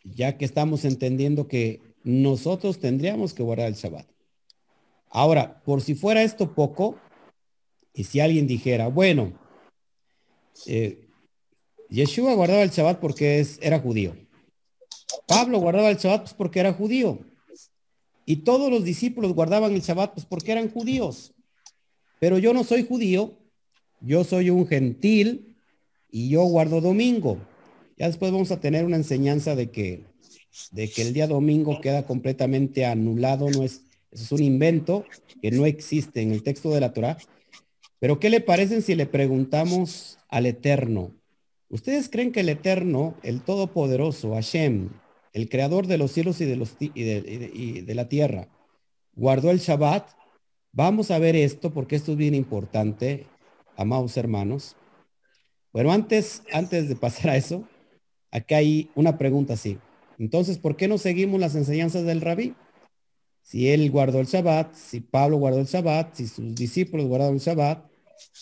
ya 0.04 0.38
que 0.38 0.46
estamos 0.46 0.84
entendiendo 0.84 1.48
que 1.48 1.82
nosotros 2.04 2.80
tendríamos 2.80 3.34
que 3.34 3.44
guardar 3.44 3.68
el 3.68 3.76
Shabbat. 3.76 4.08
Ahora, 5.10 5.62
por 5.64 5.82
si 5.82 5.96
fuera 5.96 6.24
esto 6.24 6.54
poco, 6.54 6.98
y 7.96 8.04
si 8.04 8.20
alguien 8.20 8.46
dijera, 8.46 8.88
bueno, 8.88 9.34
eh, 10.68 11.08
Yeshua 11.90 12.34
guardaba 12.34 12.62
el 12.62 12.70
Shabbat 12.70 13.00
porque 13.00 13.40
es, 13.40 13.58
era 13.62 13.80
judío. 13.80 14.16
Pablo 15.28 15.60
guardaba 15.60 15.90
el 15.90 15.98
Shabbat 15.98 16.22
pues, 16.22 16.34
porque 16.34 16.60
era 16.60 16.74
judío. 16.74 17.20
Y 18.26 18.38
todos 18.38 18.70
los 18.70 18.84
discípulos 18.84 19.34
guardaban 19.34 19.72
el 19.74 19.82
Shabbat 19.82 20.14
pues 20.14 20.26
porque 20.26 20.52
eran 20.52 20.70
judíos. 20.70 21.34
Pero 22.20 22.38
yo 22.38 22.54
no 22.54 22.64
soy 22.64 22.86
judío, 22.86 23.38
yo 24.02 24.24
soy 24.24 24.50
un 24.50 24.68
gentil 24.68 25.56
y 26.12 26.30
yo 26.30 26.44
guardo 26.44 26.82
domingo. 26.82 27.38
Ya 27.98 28.08
después 28.08 28.32
vamos 28.32 28.52
a 28.52 28.60
tener 28.60 28.84
una 28.84 28.98
enseñanza 28.98 29.56
de 29.56 29.72
que, 29.72 30.04
de 30.72 30.90
que 30.90 31.02
el 31.02 31.14
día 31.14 31.28
domingo 31.28 31.80
queda 31.80 32.06
completamente 32.06 32.86
anulado, 32.86 33.50
no 33.50 33.64
es, 33.64 33.84
es 34.12 34.32
un 34.34 34.44
invento 34.44 35.06
que 35.42 35.52
no 35.52 35.66
existe 35.66 36.22
en 36.22 36.34
el 36.34 36.44
texto 36.44 36.72
de 36.72 36.82
la 36.82 36.92
Torah. 36.92 37.18
Pero 38.00 38.20
¿qué 38.20 38.30
le 38.30 38.42
parecen 38.42 38.82
si 38.82 38.96
le 38.96 39.06
preguntamos 39.06 40.18
al 40.30 40.46
Eterno? 40.46 41.12
¿Ustedes 41.70 42.10
creen 42.10 42.32
que 42.32 42.42
el 42.42 42.50
Eterno, 42.50 43.16
el 43.24 43.42
Todopoderoso, 43.42 44.34
Hashem, 44.34 44.90
el 45.36 45.50
creador 45.50 45.86
de 45.86 45.98
los 45.98 46.14
cielos 46.14 46.40
y 46.40 46.46
de, 46.46 46.56
los, 46.56 46.78
y 46.80 47.82
de, 47.82 47.96
la 47.96 48.08
tierra, 48.08 48.48
guardó 49.16 49.52
el 49.52 49.60
Shabbat. 49.60 50.10
Vamos 50.72 51.12
a 51.12 51.20
ver 51.20 51.36
esto 51.36 51.74
porque 51.74 51.98
esto 51.98 52.14
es 52.14 52.18
bien 52.18 52.34
importante, 52.34 53.28
amados 53.76 54.16
hermanos. 54.16 54.78
Bueno, 55.74 55.92
antes, 55.92 56.42
antes 56.54 56.88
de 56.88 56.96
pasar 56.96 57.32
a 57.32 57.36
eso, 57.36 57.68
acá 58.32 58.58
hay 58.58 58.90
una 58.96 59.18
pregunta 59.18 59.56
así. 59.56 59.78
Entonces, 60.18 60.58
¿por 60.58 60.78
qué 60.78 60.88
no 60.88 60.98
seguimos 60.98 61.38
las 61.42 61.56
enseñanzas 61.56 62.06
del 62.06 62.22
rabí? 62.22 62.56
Si 63.42 63.70
él 63.70 63.92
guardó 63.92 64.22
el 64.22 64.28
Shabbat, 64.28 64.74
si 64.74 65.02
Pablo 65.02 65.36
guardó 65.36 65.60
el 65.60 65.66
Shabbat, 65.66 66.16
si 66.16 66.28
sus 66.28 66.56
discípulos 66.56 67.08
guardaron 67.08 67.36
el 67.36 67.42
Shabbat, 67.42 67.86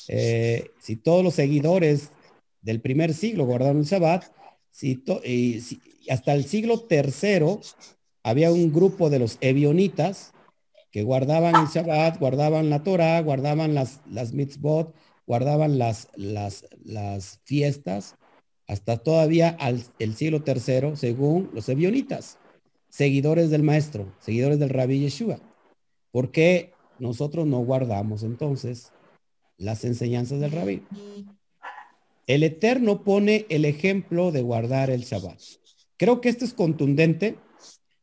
eh, 0.08 0.72
si 0.80 0.96
todos 0.96 1.24
los 1.24 1.34
seguidores 1.36 2.12
del 2.62 2.82
primer 2.82 3.14
siglo 3.14 3.46
guardaron 3.46 3.80
el 3.80 3.86
Shabbat, 3.86 4.26
si, 4.72 5.04
y, 5.26 5.62
hasta 6.10 6.34
el 6.34 6.46
siglo 6.46 6.82
tercero 6.82 7.62
había 8.24 8.52
un 8.52 8.72
grupo 8.74 9.10
de 9.10 9.20
los 9.20 9.38
evionitas 9.42 10.34
que 10.92 11.04
guardaban 11.04 11.56
el 11.56 11.68
Shabbat, 11.68 12.20
guardaban 12.20 12.70
la 12.70 12.84
Torah, 12.84 13.22
guardaban 13.22 13.74
las, 13.74 14.02
las 14.10 14.34
mitzvot, 14.34 14.94
guardaban 15.26 15.78
las, 15.78 16.10
las, 16.16 16.66
las 16.84 17.40
fiestas, 17.44 18.16
hasta 18.68 18.98
todavía 18.98 19.50
al 19.60 19.84
el 20.00 20.16
siglo 20.16 20.44
tercero, 20.44 20.96
según 20.96 21.50
los 21.54 21.70
evionitas. 21.70 22.38
seguidores 22.90 23.50
del 23.50 23.64
maestro, 23.64 24.14
seguidores 24.20 24.60
del 24.60 24.70
rabí 24.70 25.00
Yeshua. 25.00 25.40
¿Por 26.12 26.30
qué 26.32 26.74
nosotros 27.00 27.48
no 27.48 27.60
guardamos 27.60 28.22
entonces 28.22 28.92
las 29.58 29.84
enseñanzas 29.86 30.40
del 30.40 30.52
rabí? 30.52 30.84
El 32.28 32.44
Eterno 32.44 33.04
pone 33.04 33.46
el 33.50 33.66
ejemplo 33.66 34.32
de 34.32 34.42
guardar 34.42 34.90
el 34.90 35.04
Shabbat. 35.04 35.40
Creo 35.98 36.22
que 36.22 36.30
esto 36.30 36.46
es 36.46 36.54
contundente 36.54 37.38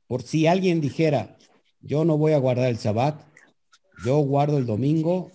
por 0.07 0.23
si 0.23 0.47
alguien 0.47 0.81
dijera, 0.81 1.39
yo 1.81 2.05
no 2.05 2.19
voy 2.19 2.33
a 2.33 2.39
guardar 2.39 2.69
el 2.69 2.77
Shabbat, 2.77 3.23
yo 4.05 4.19
guardo 4.19 4.59
el 4.59 4.67
domingo 4.67 5.31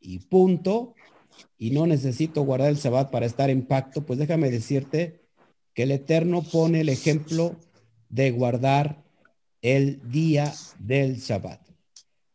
y 0.00 0.20
punto, 0.20 0.94
y 1.58 1.70
no 1.70 1.86
necesito 1.86 2.42
guardar 2.42 2.70
el 2.70 2.76
Shabbat 2.76 3.10
para 3.10 3.26
estar 3.26 3.50
en 3.50 3.66
pacto, 3.66 4.06
pues 4.06 4.18
déjame 4.18 4.50
decirte 4.50 5.20
que 5.74 5.82
el 5.82 5.90
Eterno 5.92 6.42
pone 6.42 6.80
el 6.80 6.88
ejemplo 6.88 7.56
de 8.08 8.30
guardar 8.30 9.04
el 9.62 10.00
día 10.10 10.52
del 10.78 11.16
Shabbat. 11.16 11.60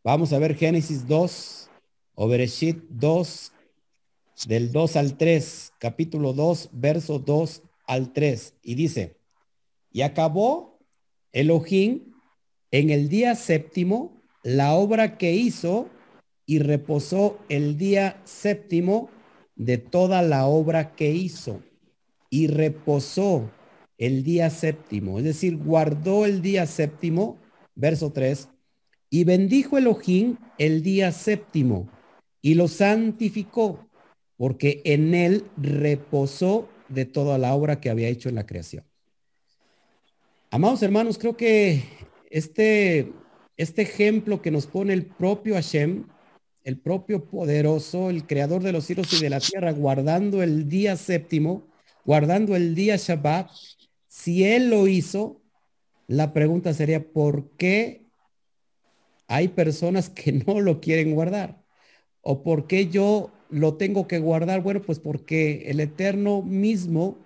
Vamos 0.04 0.34
a 0.34 0.40
ver 0.40 0.56
Génesis 0.56 1.08
2 1.08 1.70
o 2.16 2.28
Bereshit 2.28 2.84
2, 2.90 3.52
del 4.48 4.72
2 4.72 4.96
al 4.96 5.18
3, 5.18 5.74
capítulo 5.80 6.34
2, 6.34 6.70
verso 6.74 7.20
2 7.20 7.62
al 7.88 8.14
3, 8.14 8.56
y 8.64 8.76
dice, 8.76 9.18
y 9.92 10.02
acabó 10.02 10.80
Elohim 11.32 12.14
en 12.72 12.90
el 12.90 13.10
día 13.10 13.36
séptimo 13.36 14.22
la 14.44 14.74
obra 14.74 15.18
que 15.18 15.34
hizo 15.34 15.90
y 16.46 16.60
reposó 16.60 17.38
el 17.50 17.78
día 17.78 18.22
séptimo 18.26 19.10
de 19.56 19.78
toda 19.78 20.22
la 20.22 20.46
obra 20.46 20.96
que 20.96 21.12
hizo 21.12 21.62
y 22.30 22.48
reposó 22.48 23.50
el 23.98 24.24
día 24.24 24.50
séptimo, 24.50 25.20
es 25.20 25.24
decir, 25.24 25.58
guardó 25.58 26.26
el 26.26 26.42
día 26.42 26.66
séptimo, 26.66 27.38
verso 27.76 28.12
3, 28.12 28.50
y 29.10 29.24
bendijo 29.24 29.78
Elohim 29.78 30.38
el 30.58 30.84
día 30.84 31.14
séptimo 31.14 31.90
y 32.46 32.54
lo 32.54 32.68
santificó, 32.68 33.90
porque 34.38 34.84
en 34.86 35.16
él 35.16 35.46
reposó 35.58 36.70
de 36.90 37.06
toda 37.06 37.40
la 37.40 37.56
obra 37.56 37.82
que 37.82 37.90
había 37.90 38.08
hecho 38.08 38.30
en 38.30 38.36
la 38.36 38.46
creación. 38.46 38.84
Amados 40.52 40.84
hermanos, 40.84 41.18
creo 41.18 41.36
que 41.36 41.82
este, 42.30 43.12
este 43.58 43.82
ejemplo 43.82 44.44
que 44.44 44.52
nos 44.52 44.68
pone 44.68 44.94
el 44.94 45.08
propio 45.08 45.56
Hashem, 45.56 46.06
el 46.64 46.78
propio 46.78 47.26
poderoso, 47.26 48.12
el 48.12 48.28
creador 48.28 48.62
de 48.62 48.74
los 48.74 48.86
cielos 48.86 49.12
y 49.14 49.24
de 49.24 49.32
la 49.32 49.40
tierra, 49.40 49.72
guardando 49.72 50.44
el 50.44 50.70
día 50.70 50.98
séptimo, 50.98 51.66
guardando 52.06 52.56
el 52.56 52.76
día 52.76 52.96
Shabbat, 52.96 53.50
si 54.08 54.44
él 54.44 54.70
lo 54.70 54.88
hizo, 54.88 55.42
la 56.06 56.32
pregunta 56.32 56.76
sería, 56.76 57.12
¿por 57.12 57.58
qué 57.58 58.06
hay 59.26 59.48
personas 59.48 60.12
que 60.12 60.32
no 60.32 60.62
lo 60.62 60.80
quieren 60.80 61.16
guardar? 61.16 61.65
¿O 62.28 62.42
por 62.42 62.66
qué 62.66 62.88
yo 62.88 63.30
lo 63.52 63.76
tengo 63.76 64.08
que 64.08 64.18
guardar? 64.18 64.64
Bueno, 64.64 64.82
pues 64.82 64.98
porque 64.98 65.70
el 65.70 65.80
Eterno 65.80 66.42
mismo, 66.42 67.20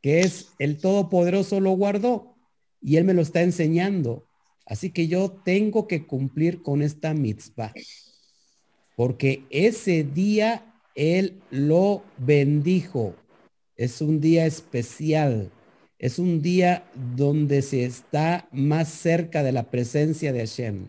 que 0.00 0.20
es 0.20 0.48
el 0.58 0.78
Todopoderoso, 0.78 1.60
lo 1.60 1.72
guardó 1.72 2.36
y 2.80 2.96
él 2.96 3.04
me 3.04 3.12
lo 3.12 3.20
está 3.20 3.42
enseñando. 3.42 4.26
Así 4.64 4.92
que 4.92 5.08
yo 5.08 5.30
tengo 5.44 5.86
que 5.86 6.06
cumplir 6.06 6.62
con 6.62 6.80
esta 6.80 7.12
mitzvah. 7.12 7.74
Porque 8.96 9.44
ese 9.50 10.04
día 10.04 10.74
él 10.94 11.42
lo 11.50 12.02
bendijo. 12.16 13.14
Es 13.76 14.00
un 14.00 14.22
día 14.22 14.46
especial. 14.46 15.52
Es 15.98 16.18
un 16.18 16.40
día 16.40 16.90
donde 17.14 17.60
se 17.60 17.84
está 17.84 18.48
más 18.52 18.88
cerca 18.88 19.42
de 19.42 19.52
la 19.52 19.70
presencia 19.70 20.32
de 20.32 20.40
Hashem. 20.40 20.88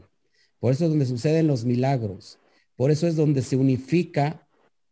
Por 0.58 0.72
eso 0.72 0.86
es 0.86 0.90
donde 0.90 1.06
suceden 1.06 1.48
los 1.48 1.66
milagros. 1.66 2.38
Por 2.76 2.92
eso 2.92 3.08
es 3.08 3.16
donde 3.16 3.42
se 3.42 3.56
unifica 3.56 4.48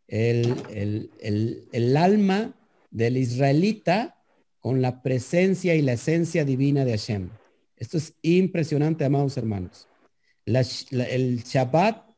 el, 0.06 0.54
el, 0.70 1.68
el 1.72 1.96
alma 1.96 2.54
del 2.90 3.16
israelita 3.16 4.16
con 4.58 4.82
la 4.82 5.02
presencia 5.02 5.74
y 5.74 5.82
la 5.82 5.94
esencia 5.94 6.44
divina 6.44 6.84
de 6.84 6.92
Hashem. 6.92 7.30
Esto 7.76 7.96
es 7.96 8.14
impresionante, 8.22 9.04
amados 9.04 9.36
hermanos. 9.36 9.88
el 10.44 11.42
Shabbat, 11.42 12.10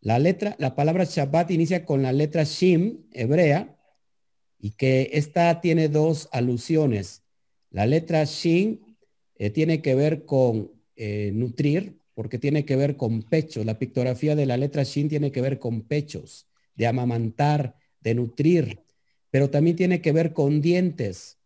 la 0.00 0.18
letra, 0.18 0.56
la 0.58 0.74
palabra 0.74 1.04
Shabbat 1.04 1.50
inicia 1.52 1.84
con 1.84 2.02
la 2.02 2.12
letra 2.12 2.42
Shim, 2.44 3.06
hebrea, 3.12 3.78
y 4.58 4.72
que 4.72 5.10
esta 5.12 5.60
tiene 5.60 5.88
dos 5.88 6.28
alusiones. 6.32 7.22
La 7.70 7.86
letra 7.86 8.24
Shin 8.24 8.96
eh, 9.36 9.50
tiene 9.50 9.82
que 9.82 9.94
ver 9.94 10.24
con 10.24 10.72
eh, 10.96 11.30
nutrir, 11.32 11.98
porque 12.14 12.38
tiene 12.38 12.64
que 12.64 12.76
ver 12.76 12.96
con 12.96 13.22
pechos. 13.22 13.66
La 13.66 13.78
pictografía 13.78 14.34
de 14.36 14.46
la 14.46 14.56
letra 14.56 14.84
Shin 14.84 15.08
tiene 15.08 15.32
que 15.32 15.40
ver 15.40 15.58
con 15.58 15.82
pechos, 15.82 16.46
de 16.76 16.86
amamantar, 16.86 17.76
de 18.00 18.14
nutrir, 18.14 18.80
pero 19.30 19.50
también 19.50 19.76
tiene 19.76 20.00
que 20.00 20.12
ver 20.12 20.32
con 20.32 20.60
dientes. 20.60 21.38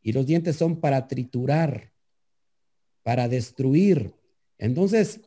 Y 0.00 0.12
los 0.12 0.26
dientes 0.26 0.56
son 0.56 0.80
para 0.80 1.08
triturar, 1.08 1.92
para 3.02 3.28
destruir. 3.28 4.14
Entonces, 4.58 5.20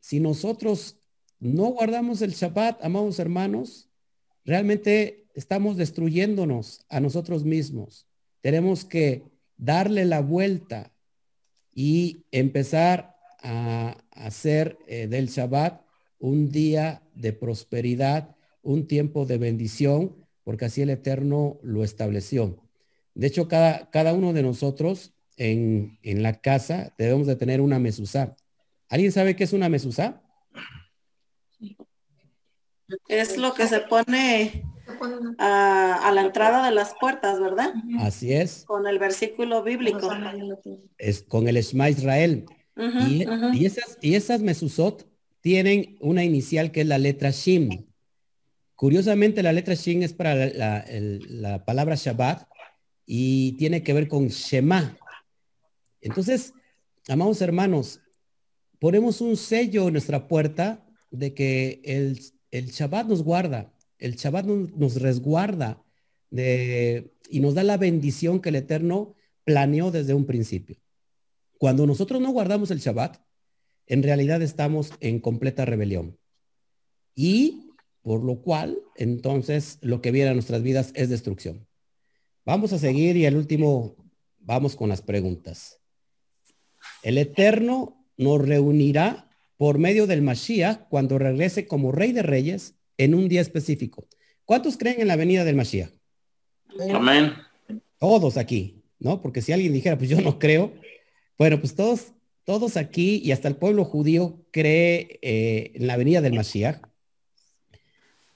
si 0.00 0.20
nosotros 0.20 0.96
no 1.40 1.66
guardamos 1.66 2.22
el 2.22 2.32
Shabbat, 2.32 2.84
amados 2.84 3.18
hermanos, 3.18 3.88
realmente 4.44 5.26
estamos 5.34 5.76
destruyéndonos 5.76 6.84
a 6.88 7.00
nosotros 7.00 7.44
mismos. 7.44 8.06
Tenemos 8.40 8.84
que 8.84 9.24
darle 9.56 10.04
la 10.04 10.20
vuelta 10.20 10.92
y 11.74 12.24
empezar 12.30 13.15
a 13.46 13.96
hacer 14.10 14.76
eh, 14.88 15.06
del 15.06 15.28
Shabbat 15.28 15.80
un 16.18 16.50
día 16.50 17.02
de 17.14 17.32
prosperidad, 17.32 18.34
un 18.62 18.88
tiempo 18.88 19.24
de 19.24 19.38
bendición, 19.38 20.16
porque 20.42 20.64
así 20.64 20.82
el 20.82 20.90
Eterno 20.90 21.58
lo 21.62 21.84
estableció. 21.84 22.62
De 23.14 23.28
hecho, 23.28 23.46
cada, 23.46 23.88
cada 23.90 24.14
uno 24.14 24.32
de 24.32 24.42
nosotros 24.42 25.14
en, 25.36 25.98
la 26.02 26.40
casa 26.40 26.92
debemos 26.98 27.26
de 27.26 27.36
tener 27.36 27.60
una 27.60 27.78
mesuzá. 27.78 28.36
¿Alguien 28.88 29.12
sabe 29.12 29.36
qué 29.36 29.44
es 29.44 29.52
una 29.52 29.68
mesuzá? 29.68 30.22
Es 33.08 33.36
lo 33.36 33.54
que 33.54 33.68
se 33.68 33.80
pone 33.80 34.64
a, 35.38 36.10
la 36.12 36.20
entrada 36.20 36.64
de 36.64 36.72
las 36.72 36.94
puertas, 37.00 37.40
¿verdad? 37.40 37.74
Así 38.00 38.32
es. 38.32 38.64
Con 38.64 38.86
el 38.88 38.98
versículo 38.98 39.62
bíblico. 39.62 40.10
Es 40.98 41.22
con 41.22 41.46
el 41.46 41.56
Shema 41.56 41.90
Israel. 41.90 42.46
Y, 42.76 43.64
esas, 43.64 43.98
y 44.00 44.14
esas 44.14 44.40
mesuzot 44.40 45.08
tienen 45.40 45.96
una 46.00 46.24
inicial 46.24 46.72
que 46.72 46.82
es 46.82 46.86
la 46.86 46.98
letra 46.98 47.30
Shim. 47.30 47.86
Curiosamente, 48.74 49.42
la 49.42 49.52
letra 49.52 49.74
Shin 49.74 50.02
es 50.02 50.12
para 50.12 50.34
la, 50.34 50.84
la 50.90 51.64
palabra 51.64 51.94
Shabbat 51.94 52.46
y 53.06 53.52
tiene 53.52 53.82
que 53.82 53.92
ver 53.92 54.08
con 54.08 54.28
Shema. 54.28 54.98
Entonces, 56.00 56.52
amados 57.08 57.40
hermanos, 57.40 58.00
ponemos 58.78 59.20
un 59.20 59.36
sello 59.36 59.86
en 59.86 59.94
nuestra 59.94 60.28
puerta 60.28 60.84
de 61.10 61.32
que 61.32 61.80
el, 61.84 62.20
el 62.50 62.66
Shabbat 62.66 63.06
nos 63.06 63.22
guarda, 63.22 63.72
el 63.98 64.16
Shabbat 64.16 64.44
nos, 64.44 65.00
resguarda 65.00 65.82
de, 66.30 67.12
y 67.30 67.40
nos 67.40 67.54
da 67.54 67.62
la 67.62 67.76
bendición 67.76 68.40
que 68.40 68.50
el 68.50 68.56
Eterno 68.56 69.14
planeó 69.44 69.90
desde 69.90 70.14
un 70.14 70.26
principio. 70.26 70.76
Cuando 71.58 71.86
nosotros 71.86 72.20
no 72.20 72.30
guardamos 72.30 72.70
el 72.70 72.80
Shabbat, 72.80 73.18
en 73.86 74.02
realidad 74.02 74.42
estamos 74.42 74.92
en 75.00 75.20
completa 75.20 75.64
rebelión. 75.64 76.18
Y 77.14 77.70
por 78.06 78.22
lo 78.22 78.40
cual, 78.40 78.78
entonces, 78.94 79.78
lo 79.80 80.00
que 80.00 80.12
viene 80.12 80.30
a 80.30 80.34
nuestras 80.34 80.62
vidas 80.62 80.92
es 80.94 81.08
destrucción. 81.08 81.66
Vamos 82.44 82.72
a 82.72 82.78
seguir 82.78 83.16
y 83.16 83.26
al 83.26 83.34
último, 83.34 83.96
vamos 84.38 84.76
con 84.76 84.88
las 84.88 85.02
preguntas. 85.02 85.80
El 87.02 87.18
Eterno 87.18 88.06
nos 88.16 88.46
reunirá 88.46 89.28
por 89.56 89.78
medio 89.78 90.06
del 90.06 90.22
Mashiach 90.22 90.86
cuando 90.88 91.18
regrese 91.18 91.66
como 91.66 91.90
Rey 91.90 92.12
de 92.12 92.22
Reyes 92.22 92.76
en 92.96 93.12
un 93.12 93.28
día 93.28 93.40
específico. 93.40 94.06
¿Cuántos 94.44 94.76
creen 94.76 95.00
en 95.00 95.08
la 95.08 95.16
venida 95.16 95.44
del 95.44 95.56
Mashiach? 95.56 95.90
Amén. 96.94 97.32
Todos 97.98 98.36
aquí, 98.36 98.84
¿no? 99.00 99.20
Porque 99.20 99.42
si 99.42 99.52
alguien 99.52 99.72
dijera, 99.72 99.98
pues 99.98 100.10
yo 100.10 100.20
no 100.20 100.38
creo, 100.38 100.74
bueno, 101.38 101.60
pues 101.60 101.74
todos, 101.74 102.12
todos 102.44 102.76
aquí 102.76 103.20
y 103.24 103.32
hasta 103.32 103.48
el 103.48 103.56
pueblo 103.56 103.84
judío 103.84 104.44
cree 104.50 105.18
eh, 105.22 105.72
en 105.74 105.86
la 105.86 105.96
venida 105.96 106.20
del 106.20 106.34
Mashiach. 106.34 106.80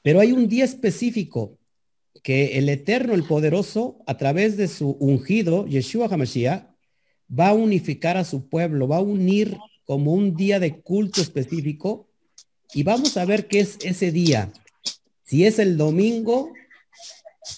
Pero 0.03 0.20
hay 0.20 0.32
un 0.32 0.48
día 0.48 0.64
específico 0.64 1.59
que 2.22 2.59
el 2.59 2.68
Eterno, 2.68 3.14
el 3.14 3.24
Poderoso, 3.24 3.98
a 4.07 4.16
través 4.16 4.57
de 4.57 4.68
su 4.68 4.90
ungido, 5.01 5.66
Yeshua 5.66 6.09
HaMashiach, 6.11 6.70
va 7.30 7.48
a 7.48 7.55
unificar 7.55 8.16
a 8.16 8.24
su 8.24 8.48
pueblo, 8.48 8.88
va 8.88 8.96
a 8.96 9.03
unir 9.03 9.57
como 9.84 10.12
un 10.12 10.36
día 10.36 10.61
de 10.61 10.80
culto 10.80 11.20
específico 11.20 12.09
y 12.74 12.82
vamos 12.82 13.16
a 13.16 13.24
ver 13.24 13.48
qué 13.48 13.61
es 13.61 13.78
ese 13.82 14.12
día, 14.12 14.53
si 15.24 15.44
es 15.44 15.59
el 15.59 15.76
domingo 15.76 16.53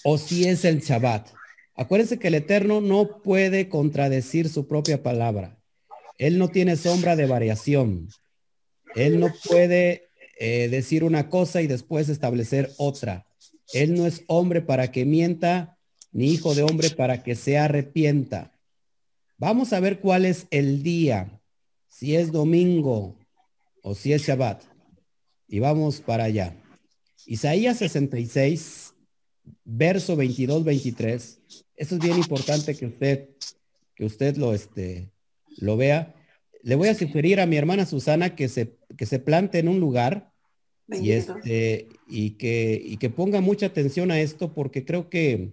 o 0.03 0.17
si 0.17 0.47
es 0.47 0.65
el 0.65 0.81
Shabbat. 0.81 1.29
Acuérdense 1.75 2.19
que 2.19 2.27
el 2.27 2.35
Eterno 2.35 2.81
no 2.81 3.21
puede 3.21 3.67
contradecir 3.67 4.49
su 4.49 4.67
propia 4.67 5.01
palabra. 5.01 5.59
Él 6.17 6.37
no 6.37 6.49
tiene 6.49 6.75
sombra 6.75 7.15
de 7.15 7.25
variación. 7.25 8.09
Él 8.95 9.19
no 9.19 9.33
puede 9.49 10.09
eh, 10.39 10.67
decir 10.69 11.03
una 11.03 11.29
cosa 11.29 11.61
y 11.61 11.67
después 11.67 12.09
establecer 12.09 12.71
otra. 12.77 13.25
Él 13.73 13.95
no 13.95 14.05
es 14.05 14.23
hombre 14.27 14.61
para 14.61 14.91
que 14.91 15.05
mienta, 15.05 15.77
ni 16.11 16.31
hijo 16.31 16.53
de 16.53 16.63
hombre 16.63 16.91
para 16.91 17.23
que 17.23 17.35
se 17.35 17.57
arrepienta. 17.57 18.51
Vamos 19.37 19.73
a 19.73 19.79
ver 19.79 19.99
cuál 19.99 20.25
es 20.25 20.47
el 20.51 20.83
día, 20.83 21.41
si 21.89 22.15
es 22.15 22.31
domingo 22.31 23.17
o 23.81 23.95
si 23.95 24.13
es 24.13 24.23
Shabbat. 24.23 24.63
Y 25.47 25.59
vamos 25.59 26.01
para 26.01 26.25
allá. 26.25 26.55
Isaías 27.25 27.77
66, 27.77 28.93
verso 29.63 30.15
22, 30.15 30.63
23. 30.63 31.39
Esto 31.75 31.95
es 31.95 32.01
bien 32.01 32.17
importante 32.17 32.75
que 32.75 32.85
usted, 32.85 33.29
que 33.95 34.05
usted 34.05 34.37
lo, 34.37 34.53
este, 34.53 35.09
lo 35.57 35.77
vea. 35.77 36.15
Le 36.61 36.75
voy 36.75 36.87
a 36.87 36.95
sugerir 36.95 37.39
a 37.39 37.45
mi 37.45 37.57
hermana 37.57 37.85
Susana 37.85 38.35
que 38.35 38.47
se, 38.47 38.77
que 38.97 39.05
se 39.05 39.19
plante 39.19 39.59
en 39.59 39.67
un 39.67 39.79
lugar 39.79 40.31
y, 40.87 41.11
este, 41.11 41.89
y, 42.07 42.31
que, 42.31 42.81
y 42.83 42.97
que 42.97 43.09
ponga 43.09 43.41
mucha 43.41 43.65
atención 43.65 44.11
a 44.11 44.19
esto 44.19 44.53
porque 44.53 44.85
creo 44.85 45.09
que, 45.09 45.51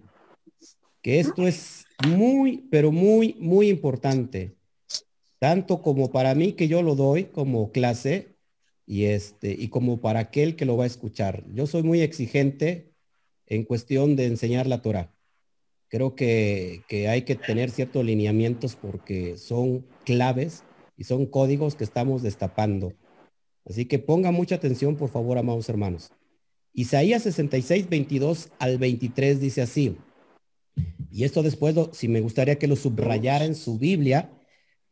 que 1.01 1.19
esto 1.19 1.47
es 1.47 1.85
muy, 2.07 2.67
pero 2.69 2.91
muy, 2.91 3.35
muy 3.39 3.69
importante. 3.69 4.55
Tanto 5.39 5.81
como 5.81 6.11
para 6.11 6.35
mí 6.35 6.53
que 6.53 6.67
yo 6.67 6.83
lo 6.83 6.95
doy 6.95 7.25
como 7.25 7.71
clase 7.71 8.35
y, 8.85 9.05
este, 9.05 9.55
y 9.57 9.69
como 9.69 9.99
para 9.99 10.19
aquel 10.19 10.55
que 10.55 10.65
lo 10.65 10.77
va 10.77 10.83
a 10.83 10.87
escuchar. 10.87 11.43
Yo 11.53 11.65
soy 11.65 11.81
muy 11.81 12.01
exigente 12.01 12.93
en 13.47 13.63
cuestión 13.63 14.15
de 14.15 14.27
enseñar 14.27 14.67
la 14.67 14.81
Torah. 14.81 15.13
Creo 15.91 16.15
que, 16.15 16.83
que 16.87 17.09
hay 17.09 17.23
que 17.23 17.35
tener 17.35 17.69
ciertos 17.69 18.05
lineamientos 18.05 18.77
porque 18.77 19.37
son 19.37 19.85
claves 20.05 20.63
y 20.95 21.03
son 21.03 21.25
códigos 21.25 21.75
que 21.75 21.83
estamos 21.83 22.23
destapando. 22.23 22.93
Así 23.65 23.85
que 23.85 23.99
ponga 23.99 24.31
mucha 24.31 24.55
atención, 24.55 24.95
por 24.95 25.09
favor, 25.09 25.37
amados 25.37 25.67
hermanos. 25.67 26.09
Isaías 26.73 27.23
66, 27.23 27.89
22 27.89 28.51
al 28.57 28.77
23 28.77 29.41
dice 29.41 29.61
así. 29.61 29.97
Y 31.11 31.25
esto 31.25 31.43
después, 31.43 31.75
si 31.91 32.07
me 32.07 32.21
gustaría 32.21 32.57
que 32.57 32.67
lo 32.67 32.77
subrayara 32.77 33.43
en 33.43 33.55
su 33.55 33.77
Biblia, 33.77 34.31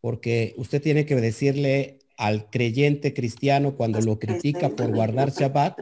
porque 0.01 0.53
usted 0.57 0.81
tiene 0.81 1.05
que 1.05 1.15
decirle 1.15 1.99
al 2.17 2.49
creyente 2.49 3.13
cristiano 3.13 3.77
cuando 3.77 4.01
lo 4.01 4.19
critica 4.19 4.67
por 4.67 4.93
guardar 4.93 5.31
Shabbat, 5.31 5.79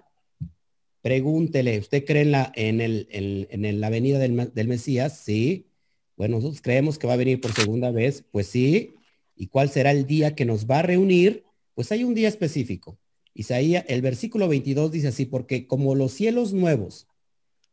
pregúntele, 1.08 1.80
¿usted 1.80 2.03
cree 2.03 2.24
en 2.24 2.32
la, 2.32 2.51
en 2.53 2.82
el, 2.82 3.08
en, 3.10 3.80
la 3.80 3.89
venida 3.89 4.20
del, 4.20 4.51
del 4.53 4.68
Mesías? 4.68 5.18
Sí. 5.18 5.70
Bueno, 6.18 6.36
nosotros 6.36 6.62
creemos 6.62 6.99
que 6.99 7.08
va 7.08 7.14
a 7.14 7.16
venir 7.24 7.39
por 7.39 7.53
segunda 7.53 7.91
vez. 7.91 8.26
Pues 8.30 8.47
sí. 8.47 8.95
¿Y 9.34 9.47
cuál 9.47 9.70
será 9.70 9.91
el 9.91 10.05
día 10.05 10.36
que 10.36 10.43
nos 10.43 10.66
va 10.66 10.80
a 10.80 10.82
reunir? 10.82 11.45
Pues 11.76 11.93
hay 11.93 12.03
un 12.03 12.14
día 12.14 12.28
específico. 12.28 12.99
Isaías, 13.34 13.86
el 13.88 14.01
versículo 14.01 14.49
22 14.49 14.91
dice 14.91 15.08
así, 15.08 15.26
porque 15.26 15.66
como 15.66 15.95
los 15.95 16.12
cielos 16.12 16.51
nuevos 16.51 17.08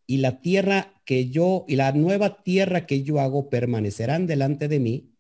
y 0.07 0.19
la 0.19 0.41
tierra 0.41 1.03
que 1.05 1.29
yo, 1.29 1.65
y 1.67 1.75
la 1.75 1.91
nueva 1.91 2.45
tierra 2.45 2.87
que 2.87 3.03
yo 3.03 3.19
hago 3.19 3.51
permanecerán 3.51 4.29
delante 4.29 4.69
de 4.69 4.79
mí, 4.79 5.11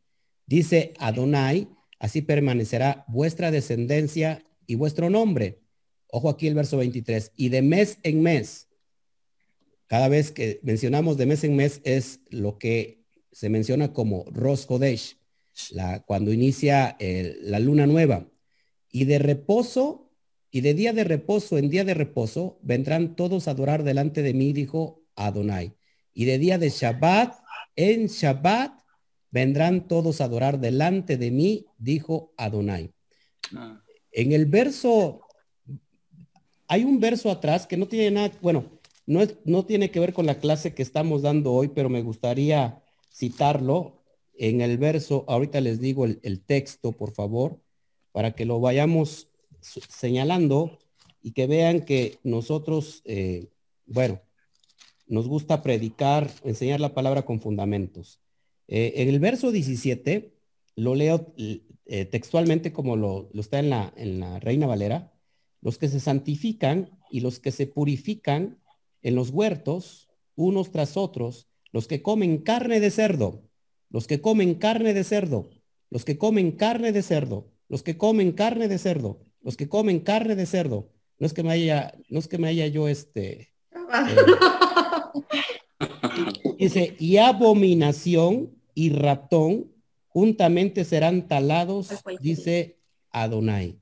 dice 0.46 0.94
Adonai, 1.00 1.66
así 1.98 2.22
permanecerá 2.22 3.06
vuestra 3.08 3.50
descendencia 3.50 4.44
y 4.68 4.76
vuestro 4.76 5.10
nombre. 5.10 5.63
Ojo 6.16 6.28
aquí 6.28 6.46
el 6.46 6.54
verso 6.54 6.76
23, 6.76 7.32
y 7.34 7.48
de 7.48 7.60
mes 7.60 7.98
en 8.04 8.22
mes, 8.22 8.68
cada 9.88 10.06
vez 10.06 10.30
que 10.30 10.60
mencionamos 10.62 11.16
de 11.16 11.26
mes 11.26 11.42
en 11.42 11.56
mes 11.56 11.80
es 11.82 12.20
lo 12.30 12.56
que 12.56 13.02
se 13.32 13.48
menciona 13.48 13.92
como 13.92 14.24
Rosh 14.30 14.64
Kodesh, 14.64 15.18
la, 15.70 16.04
cuando 16.04 16.32
inicia 16.32 16.96
la 17.00 17.58
luna 17.58 17.88
nueva. 17.88 18.30
Y 18.92 19.06
de 19.06 19.18
reposo, 19.18 20.12
y 20.52 20.60
de 20.60 20.74
día 20.74 20.92
de 20.92 21.02
reposo 21.02 21.58
en 21.58 21.68
día 21.68 21.82
de 21.82 21.94
reposo, 21.94 22.60
vendrán 22.62 23.16
todos 23.16 23.48
a 23.48 23.50
adorar 23.50 23.82
delante 23.82 24.22
de 24.22 24.34
mí, 24.34 24.52
dijo 24.52 25.02
Adonai. 25.16 25.74
Y 26.12 26.26
de 26.26 26.38
día 26.38 26.58
de 26.58 26.70
Shabbat, 26.70 27.34
en 27.74 28.06
Shabbat, 28.06 28.72
vendrán 29.32 29.88
todos 29.88 30.20
a 30.20 30.26
adorar 30.26 30.60
delante 30.60 31.16
de 31.16 31.32
mí, 31.32 31.66
dijo 31.76 32.32
Adonai. 32.36 32.94
Ah. 33.56 33.80
En 34.12 34.30
el 34.30 34.46
verso, 34.46 35.23
hay 36.74 36.84
un 36.84 37.00
verso 37.00 37.30
atrás 37.30 37.66
que 37.66 37.76
no 37.76 37.86
tiene 37.86 38.10
nada, 38.10 38.32
bueno, 38.42 38.64
no, 39.06 39.22
es, 39.22 39.36
no 39.44 39.64
tiene 39.64 39.90
que 39.90 40.00
ver 40.00 40.12
con 40.12 40.26
la 40.26 40.38
clase 40.38 40.74
que 40.74 40.82
estamos 40.82 41.22
dando 41.22 41.52
hoy, 41.52 41.68
pero 41.68 41.88
me 41.88 42.02
gustaría 42.02 42.82
citarlo 43.12 44.02
en 44.36 44.60
el 44.60 44.78
verso, 44.78 45.24
ahorita 45.28 45.60
les 45.60 45.80
digo 45.80 46.04
el 46.04 46.40
texto, 46.44 46.92
por 46.92 47.12
favor 47.12 47.64
para 48.14 48.36
que 48.36 48.44
lo 48.44 48.60
vayamos 48.60 49.26
señalando 49.60 50.78
y 51.20 51.32
que 51.32 51.48
vean 51.48 51.84
que 51.84 52.20
nosotros, 52.22 53.02
eh, 53.04 53.48
bueno, 53.86 54.20
nos 55.08 55.26
gusta 55.26 55.64
predicar, 55.64 56.30
enseñar 56.44 56.78
la 56.78 56.94
palabra 56.94 57.24
con 57.24 57.40
fundamentos. 57.40 58.20
Eh, 58.68 58.92
en 58.98 59.08
el 59.08 59.18
verso 59.18 59.50
17, 59.50 60.32
lo 60.76 60.94
leo 60.94 61.34
eh, 61.36 62.04
textualmente 62.04 62.72
como 62.72 62.94
lo, 62.94 63.28
está 63.34 63.58
en 63.58 63.70
la, 63.70 63.92
en 63.96 64.20
la 64.20 64.38
Reina 64.38 64.68
Valera, 64.68 65.12
los 65.64 65.78
que 65.78 65.88
se 65.88 65.98
santifican 65.98 66.90
y 67.10 67.20
los 67.20 67.40
que 67.40 67.50
se 67.50 67.66
purifican 67.66 68.58
en 69.02 69.14
los 69.14 69.30
huertos, 69.30 70.10
unos 70.36 70.70
tras 70.70 70.96
otros, 70.98 71.48
los 71.72 71.88
que 71.88 72.02
comen 72.02 72.38
carne 72.38 72.80
de 72.80 72.90
cerdo, 72.90 73.42
los 73.88 74.06
que 74.06 74.20
comen 74.20 74.56
carne 74.56 74.92
de 74.92 75.04
cerdo, 75.04 75.48
los 75.90 76.04
que 76.04 76.18
comen 76.18 76.52
carne 76.52 76.92
de 76.92 77.02
cerdo, 77.02 77.50
los 77.68 77.82
que 77.82 77.96
comen 77.96 78.32
carne 78.32 78.68
de 78.68 78.78
cerdo, 78.78 79.24
los 79.40 79.56
que 79.56 79.68
comen 79.68 80.00
carne 80.00 80.36
de 80.36 80.44
cerdo, 80.46 80.90
no 81.18 81.26
es 81.26 81.32
que 81.32 81.42
me 81.42 81.52
haya, 81.52 81.94
no 82.10 82.18
es 82.18 82.28
que 82.28 82.38
me 82.38 82.48
haya 82.48 82.66
yo 82.66 82.86
este. 82.86 83.54
Eh, 83.72 84.16
dice, 86.58 86.94
y 86.98 87.16
abominación 87.16 88.50
y 88.74 88.90
ratón 88.90 89.72
juntamente 90.08 90.84
serán 90.84 91.26
talados, 91.26 91.88
dice 92.20 92.80
Adonai. 93.10 93.78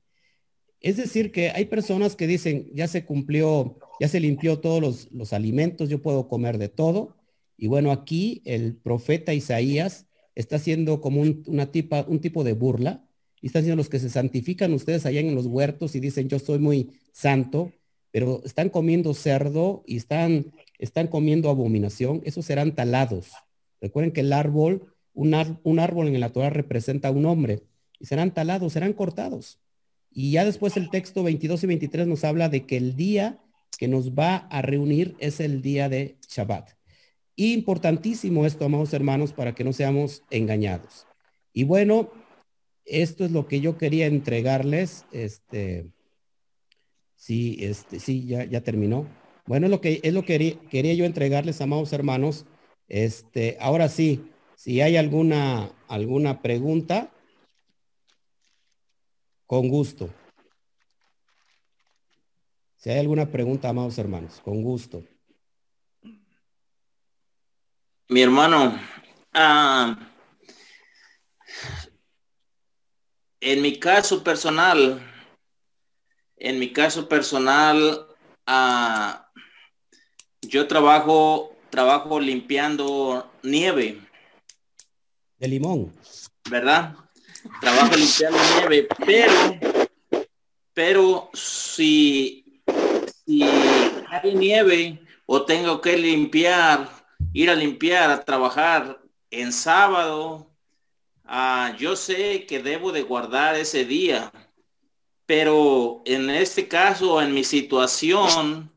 Es 0.83 0.97
decir, 0.97 1.31
que 1.31 1.49
hay 1.49 1.65
personas 1.65 2.17
que 2.17 2.27
dicen, 2.27 2.69
ya 2.73 2.89
se 2.89 3.05
cumplió, 3.05 3.79
ya 4.01 4.09
se 4.09 4.19
limpió 4.19 4.59
todos 4.59 4.81
los, 4.81 5.11
los 5.13 5.31
alimentos, 5.31 5.87
yo 5.87 6.01
puedo 6.01 6.27
comer 6.27 6.57
de 6.57 6.67
todo. 6.67 7.15
Y 7.57 7.67
bueno, 7.67 7.91
aquí 7.91 8.41
el 8.43 8.75
profeta 8.75 9.33
Isaías 9.33 10.07
está 10.35 10.57
haciendo 10.57 10.99
como 10.99 11.21
un, 11.21 11.41
una 11.47 11.71
tipa, 11.71 12.05
un 12.09 12.19
tipo 12.19 12.43
de 12.43 12.51
burla 12.51 13.07
y 13.39 13.47
están 13.47 13.63
siendo 13.63 13.77
los 13.77 13.87
que 13.87 13.99
se 13.99 14.09
santifican 14.09 14.73
ustedes 14.73 15.05
allá 15.05 15.21
en 15.21 15.33
los 15.35 15.45
huertos 15.45 15.95
y 15.95 16.01
dicen 16.01 16.27
yo 16.27 16.37
soy 16.37 16.59
muy 16.59 16.91
santo, 17.13 17.71
pero 18.11 18.41
están 18.43 18.69
comiendo 18.69 19.13
cerdo 19.13 19.85
y 19.87 19.95
están, 19.95 20.51
están 20.79 21.07
comiendo 21.07 21.49
abominación, 21.49 22.21
esos 22.25 22.45
serán 22.45 22.75
talados. 22.75 23.31
Recuerden 23.79 24.11
que 24.11 24.21
el 24.21 24.33
árbol, 24.33 24.93
un, 25.13 25.33
un 25.63 25.79
árbol 25.79 26.09
en 26.09 26.19
la 26.19 26.33
Torah 26.33 26.49
representa 26.49 27.07
a 27.07 27.11
un 27.11 27.25
hombre 27.25 27.63
y 28.01 28.05
serán 28.05 28.33
talados, 28.33 28.73
serán 28.73 28.91
cortados. 28.91 29.59
Y 30.13 30.31
ya 30.31 30.45
después 30.45 30.77
el 30.77 30.89
texto 30.89 31.23
22 31.23 31.63
y 31.63 31.67
23 31.67 32.07
nos 32.07 32.23
habla 32.23 32.49
de 32.49 32.65
que 32.65 32.77
el 32.77 32.95
día 32.95 33.39
que 33.77 33.87
nos 33.87 34.11
va 34.11 34.35
a 34.35 34.61
reunir 34.61 35.15
es 35.19 35.39
el 35.39 35.61
día 35.61 35.89
de 35.89 36.17
Shabbat. 36.29 36.71
Importantísimo 37.35 38.45
esto, 38.45 38.65
amados 38.65 38.93
hermanos, 38.93 39.33
para 39.33 39.55
que 39.55 39.63
no 39.63 39.73
seamos 39.73 40.23
engañados. 40.29 41.07
Y 41.51 41.63
bueno, 41.63 42.11
esto 42.85 43.25
es 43.25 43.31
lo 43.31 43.47
que 43.47 43.59
yo 43.59 43.77
quería 43.77 44.05
entregarles. 44.05 45.05
Este, 45.11 45.87
sí, 47.15 47.57
este, 47.59 47.99
sí, 47.99 48.25
ya, 48.25 48.43
ya 48.45 48.61
terminó. 48.61 49.07
Bueno, 49.45 49.67
lo 49.67 49.81
que 49.81 49.99
es 50.03 50.13
lo 50.13 50.23
que 50.23 50.57
quería, 50.69 50.93
yo 50.93 51.05
entregarles, 51.05 51.59
amados 51.59 51.91
hermanos. 51.91 52.45
Este, 52.87 53.57
ahora 53.59 53.89
sí, 53.89 54.29
si 54.55 54.81
hay 54.81 54.95
alguna, 54.95 55.71
alguna 55.87 56.41
pregunta, 56.41 57.11
con 59.53 59.69
gusto. 59.69 60.09
Si 62.75 62.89
hay 62.89 62.97
alguna 62.97 63.29
pregunta, 63.29 63.69
amados 63.69 63.99
hermanos, 63.99 64.41
con 64.43 64.63
gusto. 64.63 65.03
Mi 68.09 68.23
hermano, 68.23 68.79
ah, 69.31 69.95
En 73.39 73.61
mi 73.61 73.77
caso 73.77 74.23
personal, 74.23 74.99
en 76.37 76.57
mi 76.57 76.73
caso 76.73 77.07
personal, 77.07 78.07
ah, 78.47 79.29
yo 80.41 80.67
trabajo, 80.67 81.55
trabajo 81.69 82.19
limpiando 82.19 83.29
nieve. 83.43 84.01
De 85.37 85.47
limón. 85.47 85.93
¿Verdad? 86.49 87.02
Trabajo 87.59 87.95
limpiando 87.95 88.37
nieve, 88.55 88.87
pero, 89.05 89.59
pero 90.73 91.29
si, 91.33 92.61
si 93.25 93.43
hay 93.43 94.35
nieve 94.35 95.01
o 95.25 95.45
tengo 95.45 95.81
que 95.81 95.97
limpiar, 95.97 96.89
ir 97.33 97.49
a 97.49 97.55
limpiar, 97.55 98.11
a 98.11 98.23
trabajar 98.23 99.01
en 99.29 99.51
sábado, 99.51 100.47
ah, 101.25 101.75
yo 101.77 101.95
sé 101.95 102.45
que 102.45 102.61
debo 102.61 102.91
de 102.91 103.01
guardar 103.01 103.55
ese 103.55 103.85
día, 103.85 104.31
pero 105.25 106.01
en 106.05 106.29
este 106.29 106.67
caso, 106.67 107.21
en 107.21 107.33
mi 107.33 107.43
situación, 107.43 108.71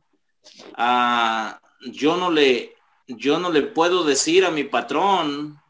ah, 0.74 1.60
yo 1.92 2.16
no 2.16 2.30
le, 2.30 2.74
yo 3.06 3.38
no 3.38 3.50
le 3.50 3.62
puedo 3.62 4.04
decir 4.04 4.44
a 4.44 4.50
mi 4.50 4.64
patrón 4.64 5.60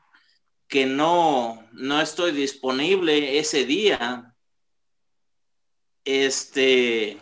que 0.68 0.86
no, 0.86 1.64
no 1.72 2.00
estoy 2.00 2.32
disponible 2.32 3.38
ese 3.38 3.64
día. 3.64 4.34
Este, 6.04 7.18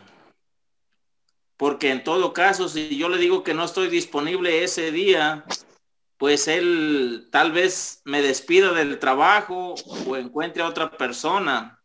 porque 1.56 1.90
en 1.90 2.04
todo 2.04 2.32
caso, 2.32 2.68
si 2.68 2.96
yo 2.96 3.08
le 3.08 3.18
digo 3.18 3.42
que 3.42 3.54
no 3.54 3.64
estoy 3.64 3.88
disponible 3.88 4.64
ese 4.64 4.92
día, 4.92 5.44
pues 6.18 6.48
él 6.48 7.28
tal 7.30 7.52
vez 7.52 8.00
me 8.04 8.22
despida 8.22 8.72
del 8.72 8.98
trabajo 8.98 9.74
o 10.06 10.16
encuentre 10.16 10.62
a 10.62 10.68
otra 10.68 10.96
persona. 10.96 11.80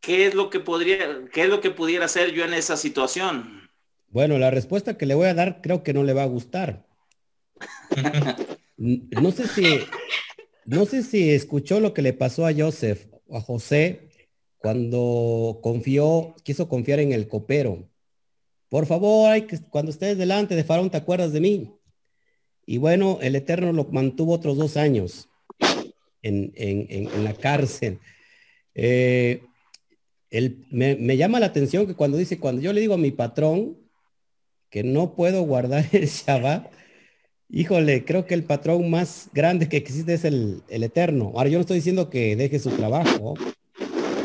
¿Qué 0.00 0.26
es 0.26 0.34
lo 0.34 0.48
que 0.48 0.60
podría, 0.60 1.26
qué 1.32 1.42
es 1.42 1.48
lo 1.48 1.60
que 1.60 1.70
pudiera 1.70 2.06
hacer 2.06 2.32
yo 2.32 2.44
en 2.44 2.54
esa 2.54 2.76
situación? 2.76 3.70
Bueno, 4.08 4.38
la 4.38 4.50
respuesta 4.50 4.96
que 4.96 5.06
le 5.06 5.14
voy 5.14 5.26
a 5.26 5.34
dar 5.34 5.60
creo 5.60 5.82
que 5.82 5.92
no 5.92 6.02
le 6.04 6.14
va 6.14 6.22
a 6.22 6.26
gustar. 6.26 6.86
no 8.78 9.32
sé 9.32 9.48
si, 9.48 9.64
no 10.64 10.86
sé 10.86 11.02
si 11.02 11.30
escuchó 11.30 11.80
lo 11.80 11.92
que 11.92 12.02
le 12.02 12.12
pasó 12.12 12.46
a 12.46 12.54
Joseph 12.54 13.06
a 13.30 13.40
José 13.40 14.08
cuando 14.56 15.60
confió, 15.62 16.34
quiso 16.42 16.68
confiar 16.68 17.00
en 17.00 17.12
el 17.12 17.28
copero. 17.28 17.88
Por 18.68 18.86
favor, 18.86 19.30
hay 19.30 19.42
que, 19.42 19.58
cuando 19.70 19.90
estés 19.90 20.18
delante 20.18 20.54
de 20.54 20.64
Faraón, 20.64 20.90
¿te 20.90 20.96
acuerdas 20.96 21.32
de 21.32 21.40
mí? 21.40 21.74
Y 22.66 22.78
bueno, 22.78 23.18
el 23.22 23.34
Eterno 23.36 23.72
lo 23.72 23.84
mantuvo 23.84 24.34
otros 24.34 24.56
dos 24.56 24.76
años 24.76 25.28
en, 26.22 27.24
la 27.24 27.34
cárcel. 27.34 27.98
Eh, 28.74 29.42
me, 30.70 30.96
me, 30.96 31.16
llama 31.16 31.40
la 31.40 31.46
atención 31.46 31.86
que 31.86 31.94
cuando 31.94 32.18
dice, 32.18 32.38
cuando 32.38 32.60
yo 32.60 32.72
le 32.72 32.80
digo 32.80 32.94
a 32.94 32.98
mi 32.98 33.10
patrón 33.10 33.78
que 34.70 34.82
no 34.82 35.14
puedo 35.14 35.42
guardar 35.42 35.86
el 35.92 36.06
Shabbat, 36.06 36.70
híjole, 37.48 38.04
creo 38.04 38.26
que 38.26 38.34
el 38.34 38.44
patrón 38.44 38.90
más 38.90 39.28
grande 39.32 39.68
que 39.68 39.76
existe 39.76 40.14
es 40.14 40.24
el, 40.24 40.62
el 40.68 40.82
Eterno. 40.82 41.32
Ahora, 41.34 41.48
yo 41.48 41.58
no 41.58 41.62
estoy 41.62 41.76
diciendo 41.76 42.10
que 42.10 42.36
deje 42.36 42.58
su 42.58 42.70
trabajo, 42.70 43.34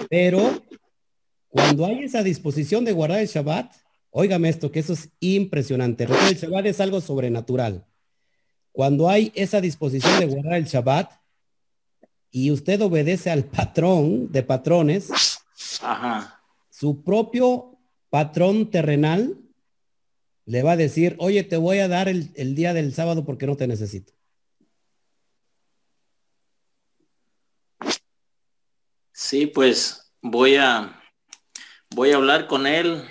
pero 0.10 0.62
cuando 1.48 1.86
hay 1.86 2.04
esa 2.04 2.24
disposición 2.24 2.86
de 2.86 2.94
guardar 2.94 3.20
el 3.20 3.28
Shabbat, 3.28 3.72
óigame 4.10 4.50
esto, 4.50 4.72
que 4.72 4.80
eso 4.80 4.94
es 4.94 5.10
impresionante. 5.20 6.06
el 6.06 6.38
Shabbat 6.38 6.66
es 6.66 6.80
algo 6.80 7.02
sobrenatural. 7.02 7.86
Cuando 8.72 9.10
hay 9.10 9.32
esa 9.36 9.62
disposición 9.62 10.20
de 10.20 10.26
guardar 10.26 10.56
el 10.56 10.66
Shabbat 10.66 11.12
y 12.32 12.50
usted 12.50 12.82
obedece 12.82 13.30
al 13.30 13.44
patrón 13.44 14.32
de 14.32 14.42
patrones, 14.42 15.10
su 16.72 17.04
propio 17.04 17.78
patrón 18.10 18.72
terrenal 18.72 19.38
le 20.46 20.64
va 20.64 20.74
a 20.74 20.78
decir, 20.78 21.16
oye, 21.20 21.44
te 21.44 21.58
voy 21.58 21.80
a 21.80 21.88
dar 21.88 22.08
el, 22.10 22.56
día 22.56 22.74
del 22.74 22.94
sábado 22.94 23.26
porque 23.26 23.48
no 23.48 23.56
te 23.56 23.68
necesito. 23.68 24.14
Sí, 29.12 29.46
pues 29.48 30.12
voy 30.22 30.56
a, 30.58 31.02
voy 31.92 32.12
a 32.12 32.16
hablar 32.16 32.48
con 32.48 32.68
él, 32.68 33.04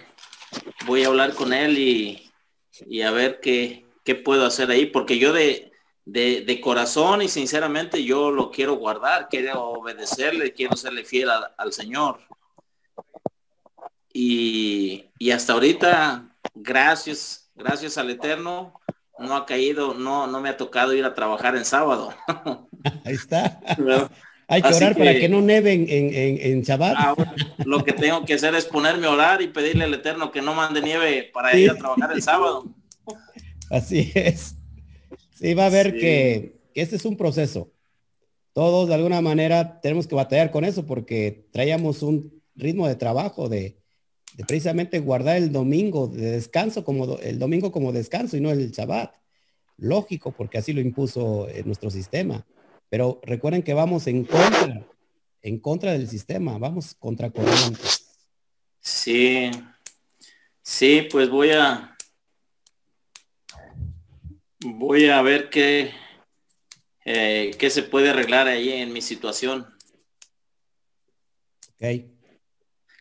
voy 0.87 1.05
a 1.05 1.07
hablar 1.07 1.35
con 1.35 1.53
él 1.53 1.79
y, 1.79 2.31
y 2.87 3.03
a 3.03 3.11
ver 3.11 3.41
qué, 3.41 3.87
qué, 4.05 4.15
puedo 4.15 4.45
hacer 4.45 4.71
ahí, 4.71 4.87
porque 4.87 5.19
yo 5.19 5.33
de, 5.33 5.73
de, 6.05 6.43
de, 6.43 6.61
corazón 6.61 7.23
y 7.23 7.29
sinceramente 7.29 8.05
yo 8.05 8.31
lo 8.31 8.51
quiero 8.51 8.75
guardar, 8.77 9.29
quiero 9.31 9.71
obedecerle, 9.71 10.53
quiero 10.53 10.77
serle 10.77 11.05
fiel 11.05 11.31
al 11.31 11.73
Señor. 11.73 12.21
Y, 14.13 15.07
y, 15.19 15.31
hasta 15.31 15.55
ahorita, 15.55 16.32
gracias, 16.55 17.51
gracias 17.55 17.99
al 17.99 18.11
Eterno, 18.11 18.75
no 19.19 19.37
ha 19.37 19.47
caído, 19.47 19.95
no, 19.95 20.27
no 20.27 20.41
me 20.41 20.49
ha 20.49 20.57
tocado 20.57 20.95
ir 20.95 21.05
a 21.05 21.15
trabajar 21.15 21.57
en 21.57 21.65
sábado. 21.65 22.15
Ahí 23.05 23.15
está. 23.15 23.61
Hay 24.49 24.61
que 24.61 24.75
orar 24.75 24.97
para 24.97 25.15
que 25.15 25.29
no 25.29 25.41
neve 25.41 25.73
en, 25.73 25.87
en, 25.89 26.63
en 26.69 26.83
ah, 26.97 27.15
lo 27.65 27.85
que 27.85 27.93
tengo 27.93 28.25
que 28.25 28.35
hacer 28.35 28.55
es 28.55 28.67
ponerme 28.67 29.07
a 29.07 29.11
orar 29.11 29.41
y 29.41 29.49
pedirle 29.49 29.85
al 29.85 29.95
Eterno 29.95 30.31
que 30.31 30.43
no 30.43 30.55
mande 30.55 30.83
nieve 30.83 31.31
para 31.33 31.57
ir 31.57 31.71
a 31.71 31.77
trabajar 31.77 32.13
el 32.13 32.23
sábado. 32.23 32.67
Así 33.71 34.13
es. 34.15 34.57
Sí, 35.35 35.55
va 35.55 35.67
a 35.67 35.71
ver 35.71 35.95
que, 35.95 36.61
este 36.75 36.97
es 36.97 37.05
un 37.05 37.17
proceso. 37.17 37.73
Todos 38.53 38.89
de 38.89 38.95
alguna 38.95 39.23
manera 39.23 39.81
tenemos 39.81 40.07
que 40.07 40.15
batallar 40.15 40.51
con 40.51 40.65
eso 40.65 40.85
porque 40.85 41.49
traíamos 41.53 42.03
un 42.03 42.43
ritmo 42.55 42.87
de 42.87 42.97
trabajo 42.97 43.49
de, 43.49 43.82
de 44.35 44.45
precisamente 44.45 44.99
guardar 44.99 45.37
el 45.37 45.53
domingo 45.53 46.09
de 46.09 46.33
descanso 46.33 46.85
como 46.85 47.19
el 47.19 47.39
domingo 47.39 47.71
como 47.71 47.93
descanso 47.93 48.37
y 48.37 48.41
no 48.41 48.51
el 48.51 48.71
Shabbat. 48.71 49.15
Lógico, 49.79 50.33
porque 50.33 50.59
así 50.59 50.73
lo 50.73 50.81
impuso 50.81 51.49
en 51.49 51.67
nuestro 51.67 51.91
sistema. 51.91 52.47
Pero 52.89 53.21
recuerden 53.25 53.63
que 53.63 53.75
vamos 53.75 54.07
en 54.07 54.25
contra, 54.25 54.87
en 55.43 55.59
contra 55.59 55.93
del 55.93 56.09
sistema, 56.09 56.59
vamos 56.59 56.95
contra 56.95 57.31
corriente. 57.31 57.81
Sí, 58.81 59.51
sí, 60.63 61.09
pues 61.11 61.31
voy 61.31 61.51
a, 61.51 61.97
voy 64.61 65.09
a 65.09 65.23
ver 65.23 65.51
qué, 65.51 65.93
eh, 67.05 67.53
qué 67.59 67.71
se 67.71 67.83
puede 67.83 68.11
arreglar 68.11 68.47
ahí 68.47 68.71
en 68.71 68.93
mi 68.93 69.01
situación. 69.01 69.67
Ok. 71.71 72.05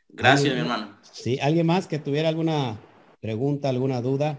Gracias, 0.09 0.53
mi 0.53 0.59
hermano. 0.59 1.00
Sí, 1.11 1.39
¿alguien 1.39 1.67
más 1.67 1.87
que 1.87 1.99
tuviera 1.99 2.29
alguna 2.29 2.77
pregunta, 3.19 3.69
alguna 3.69 4.01
duda? 4.01 4.37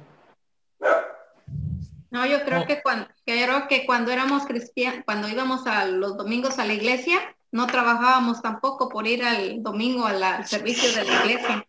No, 2.11 2.27
yo 2.27 2.45
creo 2.45 2.67
que 2.67 2.83
cuando 2.83 3.07
creo 3.25 3.69
que 3.69 3.87
cuando 3.87 4.11
éramos 4.11 4.45
cristianos, 4.45 5.03
cuando 5.05 5.29
íbamos 5.29 5.67
a 5.67 5.87
los 5.87 6.17
domingos 6.17 6.59
a 6.59 6.67
la 6.67 6.75
iglesia, 6.75 7.19
no 7.51 7.67
trabajábamos 7.67 8.43
tampoco 8.43 8.89
por 8.89 9.07
ir 9.07 9.25
al 9.25 9.63
domingo 9.63 10.07
al 10.07 10.47
servicio 10.47 10.93
de 10.93 11.05
la 11.05 11.21
iglesia 11.21 11.67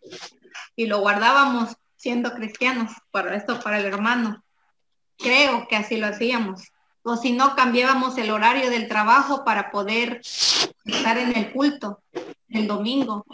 y 0.76 0.88
lo 0.88 1.00
guardábamos 1.00 1.76
siendo 1.96 2.34
cristianos 2.34 2.92
para 3.12 3.36
esto 3.36 3.60
para 3.62 3.80
el 3.80 3.86
hermano. 3.86 4.44
Creo 5.18 5.68
que 5.70 5.76
así 5.76 5.98
lo 5.98 6.08
hacíamos. 6.08 6.72
O 7.04 7.18
si 7.18 7.34
no 7.34 7.56
cambiábamos 7.56 8.18
el 8.18 8.32
horario 8.32 8.70
del 8.70 8.88
trabajo 8.88 9.44
para 9.46 9.72
poder 9.72 10.22
estar 10.86 11.18
en 11.18 11.36
el 11.38 11.52
culto 11.52 12.02
el 12.50 12.68
domingo. 12.68 13.26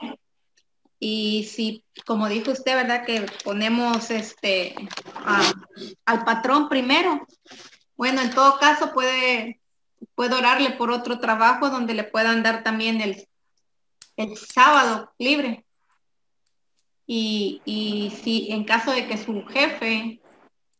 Y 0.99 1.45
si, 1.45 1.85
como 2.05 2.27
dijo 2.27 2.51
usted, 2.51 2.75
¿verdad? 2.75 3.05
Que 3.05 3.25
ponemos 3.43 4.11
este 4.11 4.75
al 6.05 6.25
patrón 6.25 6.67
primero. 6.67 7.25
Bueno, 7.95 8.21
en 8.21 8.31
todo 8.31 8.59
caso 8.59 8.93
puede, 8.93 9.61
puede 10.15 10.35
orarle 10.35 10.71
por 10.71 10.91
otro 10.91 11.19
trabajo 11.19 11.69
donde 11.69 11.93
le 11.93 12.03
puedan 12.03 12.43
dar 12.43 12.63
también 12.63 12.99
el, 13.01 13.27
el 14.17 14.37
sábado 14.37 15.13
libre. 15.17 15.65
Y, 17.07 17.61
y 17.65 18.11
si 18.21 18.51
en 18.51 18.65
caso 18.65 18.91
de 18.91 19.07
que 19.07 19.17
su 19.17 19.43
jefe 19.45 20.21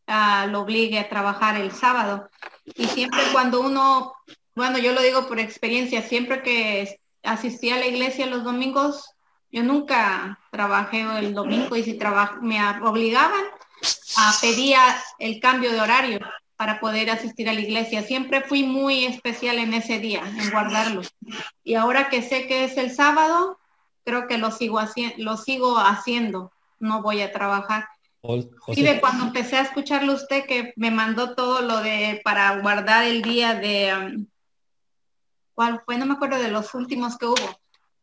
ah, 0.06 0.46
lo 0.50 0.60
obligue 0.60 0.98
a 0.98 1.08
trabajar 1.08 1.56
el 1.56 1.72
sábado. 1.72 2.28
Y 2.76 2.86
siempre 2.86 3.20
cuando 3.32 3.60
uno, 3.60 4.14
bueno, 4.54 4.78
yo 4.78 4.92
lo 4.92 5.00
digo 5.00 5.26
por 5.26 5.38
experiencia, 5.40 6.02
siempre 6.02 6.42
que 6.42 7.00
asistía 7.22 7.76
a 7.76 7.78
la 7.78 7.86
iglesia 7.86 8.26
los 8.26 8.44
domingos, 8.44 9.14
yo 9.50 9.62
nunca 9.62 10.38
trabajé 10.50 11.02
el 11.18 11.34
domingo 11.34 11.76
y 11.76 11.82
si 11.82 11.98
me 12.42 12.60
obligaban, 12.82 13.44
a 14.16 14.32
pedía 14.40 14.80
el 15.18 15.40
cambio 15.40 15.72
de 15.72 15.80
horario 15.80 16.20
para 16.56 16.78
poder 16.78 17.10
asistir 17.10 17.48
a 17.48 17.54
la 17.54 17.60
iglesia. 17.60 18.02
Siempre 18.02 18.42
fui 18.42 18.62
muy 18.62 19.06
especial 19.06 19.58
en 19.58 19.74
ese 19.74 19.98
día, 19.98 20.22
en 20.24 20.50
guardarlo. 20.50 21.02
Y 21.64 21.74
ahora 21.74 22.08
que 22.08 22.22
sé 22.22 22.46
que 22.46 22.64
es 22.64 22.76
el 22.76 22.90
sábado, 22.90 23.58
creo 24.04 24.28
que 24.28 24.38
lo 24.38 24.50
sigo, 24.50 24.80
lo 25.16 25.36
sigo 25.36 25.78
haciendo. 25.78 26.52
No 26.78 27.02
voy 27.02 27.22
a 27.22 27.32
trabajar. 27.32 27.88
y 28.68 28.82
de 28.82 29.00
cuando 29.00 29.24
empecé 29.24 29.56
a 29.56 29.62
escucharlo 29.62 30.12
usted 30.12 30.44
que 30.44 30.74
me 30.76 30.90
mandó 30.90 31.34
todo 31.34 31.62
lo 31.62 31.78
de 31.78 32.20
para 32.22 32.60
guardar 32.60 33.04
el 33.04 33.22
día 33.22 33.54
de 33.54 33.94
um, 33.96 34.26
¿cuál 35.54 35.82
fue? 35.84 35.96
No 35.96 36.06
me 36.06 36.14
acuerdo 36.14 36.38
de 36.38 36.50
los 36.50 36.74
últimos 36.74 37.16
que 37.16 37.26
hubo. 37.26 37.60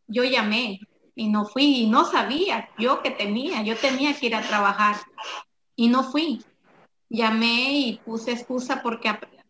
Yo 0.08 0.24
llamé 0.24 0.80
y 1.18 1.30
no 1.30 1.46
fui 1.46 1.82
y 1.82 1.90
no 1.90 2.06
sabía 2.06 2.70
yo 2.78 3.02
que 3.02 3.10
tenía, 3.10 3.64
yo 3.64 3.76
tenía 3.76 4.14
que 4.16 4.28
ir 4.28 4.36
a 4.36 4.44
trabajar 4.44 4.98
y 5.76 5.90
no 5.90 6.04
fui. 6.04 6.46
Llamé 7.10 7.72
y 7.80 7.98
puse 8.06 8.34
excusa 8.34 8.84
porque 8.84 9.10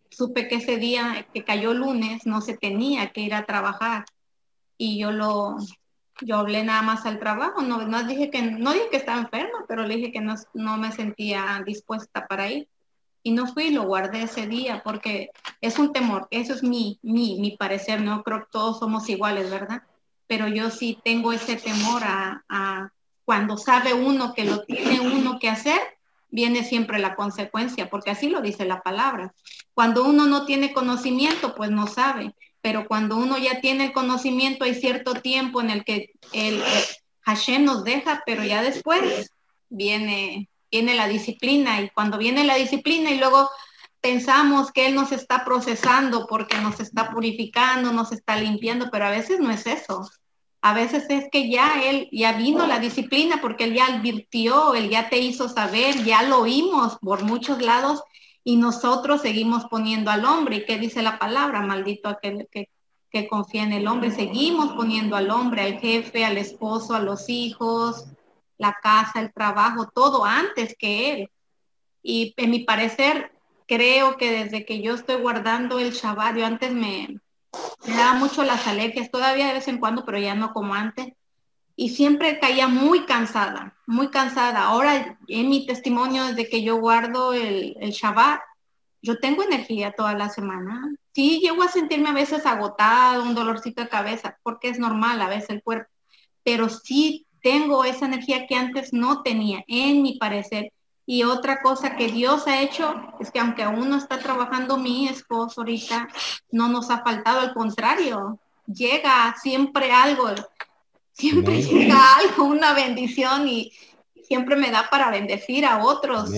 supe 0.09 0.47
que 0.47 0.55
ese 0.55 0.77
día 0.77 1.27
que 1.33 1.43
cayó 1.43 1.73
lunes 1.73 2.25
no 2.25 2.39
se 2.39 2.57
tenía 2.57 3.09
que 3.11 3.21
ir 3.21 3.33
a 3.33 3.45
trabajar 3.45 4.05
y 4.77 4.97
yo 4.97 5.11
lo 5.11 5.57
yo 6.21 6.37
hablé 6.37 6.63
nada 6.63 6.81
más 6.81 7.05
al 7.05 7.19
trabajo, 7.19 7.61
no, 7.61 7.85
no 7.85 8.03
dije 8.03 8.31
que 8.31 8.41
no 8.41 8.71
dije 8.71 8.89
que 8.89 8.97
estaba 8.97 9.19
enferma, 9.19 9.65
pero 9.67 9.85
le 9.85 9.97
dije 9.97 10.11
que 10.11 10.21
no, 10.21 10.35
no 10.53 10.77
me 10.77 10.91
sentía 10.93 11.61
dispuesta 11.65 12.27
para 12.27 12.49
ir 12.49 12.69
y 13.23 13.31
no 13.31 13.45
fui 13.45 13.71
lo 13.71 13.83
guardé 13.83 14.23
ese 14.23 14.47
día 14.47 14.81
porque 14.85 15.31
es 15.59 15.77
un 15.77 15.91
temor, 15.91 16.27
eso 16.31 16.53
es 16.53 16.63
mi, 16.63 16.97
mi, 17.03 17.39
mi 17.41 17.57
parecer, 17.57 18.01
no 18.01 18.23
creo 18.23 18.39
que 18.39 18.51
todos 18.51 18.79
somos 18.79 19.09
iguales, 19.09 19.51
¿verdad? 19.51 19.83
Pero 20.27 20.47
yo 20.47 20.69
sí 20.69 20.99
tengo 21.03 21.33
ese 21.33 21.55
temor 21.55 22.03
a, 22.03 22.91
cuando 23.25 23.57
sabe 23.57 23.93
uno 23.93 24.33
que 24.33 24.45
lo 24.45 24.63
tiene 24.63 25.01
uno 25.01 25.39
que 25.39 25.49
hacer, 25.49 25.79
viene 26.29 26.63
siempre 26.63 26.99
la 26.99 27.15
consecuencia, 27.15 27.89
porque 27.89 28.11
así 28.11 28.29
lo 28.29 28.41
dice 28.41 28.65
la 28.65 28.81
palabra. 28.81 29.33
Cuando 29.73 30.03
uno 30.03 30.25
no 30.25 30.45
tiene 30.45 30.73
conocimiento, 30.73 31.55
pues 31.55 31.71
no 31.71 31.87
sabe, 31.87 32.35
pero 32.61 32.87
cuando 32.87 33.17
uno 33.17 33.37
ya 33.37 33.59
tiene 33.61 33.85
el 33.85 33.93
conocimiento, 33.93 34.63
hay 34.63 34.75
cierto 34.75 35.15
tiempo 35.15 35.61
en 35.61 35.69
el 35.69 35.83
que 35.83 36.11
el, 36.33 36.61
Hashem 37.27 37.65
nos 37.65 37.83
deja, 37.83 38.23
pero 38.25 38.45
ya 38.45 38.61
después 38.61 39.33
viene, 39.67 40.49
viene 40.71 40.95
la 40.95 41.09
disciplina 41.09 41.81
y 41.81 41.89
cuando 41.89 42.17
viene 42.17 42.45
la 42.45 42.55
disciplina 42.55 43.11
y 43.11 43.19
luego 43.19 43.49
pensamos 44.07 44.71
que 44.71 44.87
Él 44.87 44.95
nos 44.95 45.11
está 45.11 45.43
procesando 45.43 46.27
porque 46.27 46.57
nos 46.59 46.79
está 46.79 47.11
purificando, 47.11 47.91
nos 47.91 48.13
está 48.13 48.37
limpiando, 48.37 48.87
pero 48.89 49.05
a 49.05 49.09
veces 49.09 49.41
no 49.41 49.51
es 49.51 49.67
eso. 49.67 50.09
A 50.61 50.73
veces 50.73 51.05
es 51.09 51.25
que 51.29 51.49
ya 51.49 51.83
Él, 51.83 52.07
ya 52.13 52.31
vino 52.31 52.65
la 52.65 52.79
disciplina 52.79 53.39
porque 53.41 53.65
Él 53.65 53.73
ya 53.73 53.87
advirtió, 53.87 54.75
Él 54.75 54.89
ya 54.89 55.09
te 55.09 55.17
hizo 55.17 55.49
saber, 55.49 56.05
ya 56.05 56.23
lo 56.23 56.39
oímos 56.39 56.97
por 56.99 57.23
muchos 57.23 57.61
lados 57.61 58.01
y 58.45 58.55
nosotros 58.55 59.21
seguimos 59.21 59.65
poniendo 59.65 60.09
al 60.09 60.23
hombre. 60.23 60.57
¿Y 60.57 60.65
qué 60.65 60.77
dice 60.77 61.01
la 61.01 61.19
palabra? 61.19 61.61
Maldito 61.61 62.07
aquel 62.07 62.47
que, 62.49 62.69
que 63.11 63.27
confía 63.27 63.63
en 63.63 63.73
el 63.73 63.87
hombre. 63.87 64.11
Seguimos 64.11 64.71
poniendo 64.71 65.17
al 65.17 65.31
hombre, 65.31 65.63
al 65.63 65.79
jefe, 65.79 66.23
al 66.23 66.37
esposo, 66.37 66.95
a 66.95 67.01
los 67.01 67.27
hijos, 67.27 68.05
la 68.57 68.73
casa, 68.81 69.19
el 69.19 69.33
trabajo, 69.33 69.89
todo 69.93 70.23
antes 70.23 70.77
que 70.79 71.11
Él. 71.11 71.29
Y 72.01 72.33
en 72.37 72.51
mi 72.51 72.59
parecer, 72.59 73.36
creo 73.67 74.17
que 74.17 74.31
desde 74.31 74.65
que 74.65 74.81
yo 74.81 74.95
estoy 74.95 75.17
guardando 75.17 75.79
el 75.79 75.91
Shabbat, 75.91 76.37
yo 76.37 76.45
antes 76.45 76.71
me, 76.73 77.19
daba 77.85 78.13
mucho 78.13 78.43
las 78.43 78.67
alergias, 78.67 79.11
todavía 79.11 79.47
de 79.47 79.53
vez 79.53 79.67
en 79.67 79.79
cuando, 79.79 80.05
pero 80.05 80.17
ya 80.17 80.35
no 80.35 80.53
como 80.53 80.73
antes. 80.73 81.13
Y 81.75 81.89
siempre 81.89 82.39
caía 82.39 82.67
muy 82.67 83.05
cansada, 83.05 83.77
muy 83.85 84.09
cansada. 84.09 84.63
Ahora, 84.63 85.19
en 85.27 85.49
mi 85.49 85.67
testimonio, 85.67 86.25
desde 86.25 86.49
que 86.49 86.63
yo 86.63 86.77
guardo 86.77 87.33
el, 87.33 87.75
el 87.79 87.91
Shabbat, 87.91 88.41
yo 89.01 89.19
tengo 89.19 89.43
energía 89.43 89.93
toda 89.95 90.13
la 90.15 90.29
semana. 90.29 90.81
Sí, 91.13 91.39
llego 91.39 91.61
a 91.63 91.67
sentirme 91.67 92.09
a 92.09 92.13
veces 92.13 92.45
agotada, 92.45 93.21
un 93.21 93.35
dolorcito 93.35 93.81
de 93.81 93.89
cabeza, 93.89 94.37
porque 94.43 94.69
es 94.69 94.79
normal 94.79 95.21
a 95.21 95.29
veces 95.29 95.51
el 95.51 95.63
cuerpo, 95.63 95.89
pero 96.43 96.69
sí 96.69 97.27
tengo 97.41 97.83
esa 97.85 98.05
energía 98.05 98.47
que 98.47 98.55
antes 98.55 98.93
no 98.93 99.21
tenía, 99.21 99.63
en 99.67 100.01
mi 100.01 100.17
parecer. 100.17 100.71
Y 101.07 101.23
otra 101.23 101.61
cosa 101.61 101.95
que 101.95 102.09
Dios 102.09 102.45
ha 102.47 102.61
hecho 102.61 102.93
es 103.19 103.31
que 103.31 103.39
aunque 103.39 103.63
aún 103.63 103.89
no 103.89 103.97
está 103.97 104.19
trabajando 104.19 104.77
mi 104.77 105.07
esposo 105.07 105.61
ahorita, 105.61 106.07
no 106.51 106.67
nos 106.67 106.91
ha 106.91 107.01
faltado, 107.01 107.39
al 107.39 107.53
contrario, 107.53 108.37
llega 108.67 109.33
siempre 109.41 109.91
algo, 109.91 110.29
siempre 111.13 111.63
llega 111.63 112.17
algo, 112.17 112.43
una 112.43 112.73
bendición 112.73 113.47
y 113.47 113.71
siempre 114.27 114.57
me 114.57 114.69
da 114.69 114.89
para 114.91 115.09
bendecir 115.09 115.65
a 115.65 115.83
otros. 115.83 116.29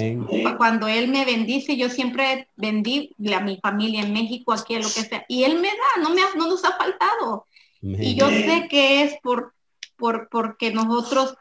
Cuando 0.58 0.88
Él 0.88 1.08
me 1.08 1.26
bendice, 1.26 1.76
yo 1.76 1.90
siempre 1.90 2.48
bendí 2.56 3.14
a 3.36 3.40
mi 3.42 3.58
familia 3.58 4.04
en 4.04 4.14
México, 4.14 4.54
aquí, 4.54 4.76
a 4.76 4.80
lo 4.80 4.86
que 4.86 5.02
sea. 5.02 5.26
Y 5.28 5.44
Él 5.44 5.60
me 5.60 5.70
da, 5.70 6.04
no, 6.04 6.12
me 6.12 6.22
no 6.38 6.48
nos 6.48 6.64
ha 6.64 6.78
faltado. 6.78 7.48
Y 7.82 8.14
yo 8.16 8.30
sé 8.30 8.68
que 8.70 9.02
es 9.02 9.18
por 9.24 9.54
por, 10.00 10.30
porque 10.30 10.72
nosotros, 10.72 11.36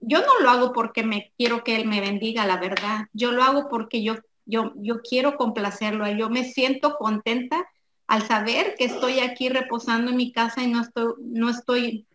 yo 0.00 0.20
no 0.20 0.40
lo 0.40 0.50
hago 0.50 0.72
porque 0.72 1.02
me 1.02 1.32
quiero 1.36 1.64
que 1.64 1.76
Él 1.76 1.86
me 1.86 2.00
bendiga, 2.00 2.46
la 2.46 2.58
verdad. 2.58 3.06
Yo 3.12 3.32
lo 3.32 3.42
hago 3.42 3.68
porque 3.68 4.02
yo, 4.02 4.16
yo, 4.46 4.72
yo 4.76 5.00
quiero 5.02 5.36
complacerlo. 5.36 6.08
Yo 6.12 6.30
me 6.30 6.44
siento 6.44 6.96
contenta 6.96 7.68
al 8.06 8.26
saber 8.26 8.74
que 8.76 8.84
estoy 8.84 9.20
aquí 9.20 9.48
reposando 9.48 10.10
en 10.10 10.16
mi 10.16 10.32
casa 10.32 10.62
y 10.62 10.68
no 10.68 10.80
estoy, 10.80 11.14
no 11.20 11.50
estoy 11.50 12.06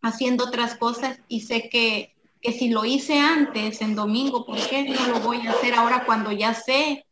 haciendo 0.00 0.44
otras 0.44 0.76
cosas 0.76 1.18
y 1.28 1.40
sé 1.40 1.68
que, 1.68 2.14
que 2.40 2.52
si 2.52 2.68
lo 2.68 2.84
hice 2.84 3.18
antes, 3.18 3.80
en 3.80 3.94
domingo, 3.94 4.44
¿por 4.44 4.58
qué 4.68 4.84
no 4.84 5.06
lo 5.06 5.20
voy 5.20 5.46
a 5.46 5.52
hacer 5.52 5.74
ahora 5.74 6.04
cuando 6.04 6.32
ya 6.32 6.54
sé, 6.54 7.06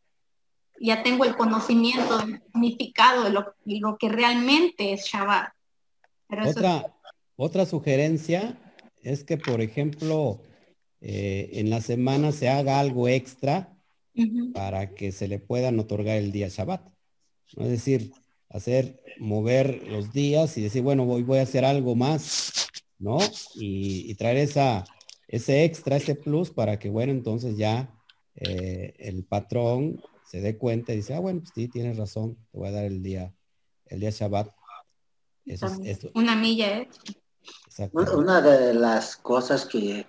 ya 0.79 1.03
tengo 1.03 1.25
el 1.25 1.35
conocimiento 1.35 2.19
del 2.19 2.41
significado 2.51 3.23
de 3.23 3.31
lo, 3.31 3.53
lo 3.65 3.97
que 3.97 4.09
realmente 4.09 4.93
es 4.93 5.05
Shabbat? 5.05 5.49
Pero 6.27 6.49
Otra, 6.49 6.85
otra 7.35 7.65
sugerencia 7.65 8.57
es 9.03 9.23
que, 9.23 9.37
por 9.37 9.61
ejemplo, 9.61 10.41
eh, 11.01 11.49
en 11.53 11.69
la 11.69 11.81
semana 11.81 12.31
se 12.31 12.49
haga 12.49 12.79
algo 12.79 13.07
extra 13.07 13.75
para 14.53 14.93
que 14.93 15.11
se 15.11 15.27
le 15.27 15.39
puedan 15.39 15.79
otorgar 15.79 16.17
el 16.17 16.31
día 16.31 16.47
Shabbat. 16.49 16.87
Es 17.57 17.69
decir, 17.69 18.11
hacer, 18.49 19.01
mover 19.19 19.87
los 19.87 20.11
días 20.11 20.57
y 20.57 20.61
decir, 20.61 20.81
bueno, 20.81 21.05
voy, 21.05 21.23
voy 21.23 21.39
a 21.39 21.43
hacer 21.43 21.65
algo 21.65 21.95
más, 21.95 22.69
¿no? 22.99 23.17
Y, 23.55 24.13
traer 24.15 24.37
esa, 24.37 24.83
ese 25.27 25.63
extra, 25.63 25.97
ese 25.97 26.15
plus 26.15 26.51
para 26.51 26.77
que, 26.77 26.89
bueno, 26.89 27.11
entonces 27.11 27.57
ya 27.57 27.93
eh, 28.35 28.93
el 28.99 29.23
patrón 29.23 30.01
se 30.25 30.41
dé 30.41 30.57
cuenta 30.57 30.93
y 30.93 30.97
dice, 30.97 31.13
ah, 31.13 31.19
bueno, 31.19 31.41
pues 31.41 31.51
sí, 31.55 31.67
tienes 31.67 31.97
razón, 31.97 32.37
te 32.51 32.57
voy 32.57 32.67
a 32.67 32.71
dar 32.71 32.85
el 32.85 33.01
día, 33.01 33.33
el 33.85 33.99
día 33.99 34.11
Shabbat. 34.11 34.49
Eso 35.45 35.67
es, 35.83 36.07
Una 36.13 36.35
milla, 36.35 36.77
¿eh? 36.79 36.89
Una 37.93 38.41
de 38.41 38.73
las 38.73 39.15
cosas 39.15 39.65
que, 39.65 40.05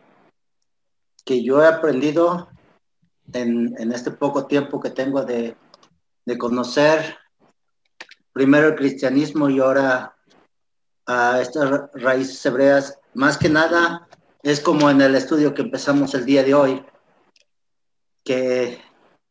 que 1.24 1.44
yo 1.44 1.62
he 1.62 1.66
aprendido 1.66 2.48
en, 3.32 3.92
este 3.92 4.10
poco 4.10 4.46
tiempo 4.46 4.80
que 4.80 4.90
tengo 4.90 5.24
de, 5.24 5.56
conocer 6.38 7.18
primero 8.32 8.68
el 8.68 8.74
cristianismo 8.74 9.48
y 9.50 9.60
ahora 9.60 10.16
a 11.06 11.40
estas 11.40 11.90
raíces 11.94 12.44
hebreas, 12.46 12.98
más 13.14 13.36
que 13.36 13.48
nada 13.48 14.08
es 14.42 14.60
como 14.60 14.90
en 14.90 15.00
el 15.00 15.14
estudio 15.14 15.54
que 15.54 15.62
empezamos 15.62 16.14
el 16.14 16.24
día 16.24 16.42
de 16.42 16.54
hoy, 16.54 16.84
que, 18.24 18.80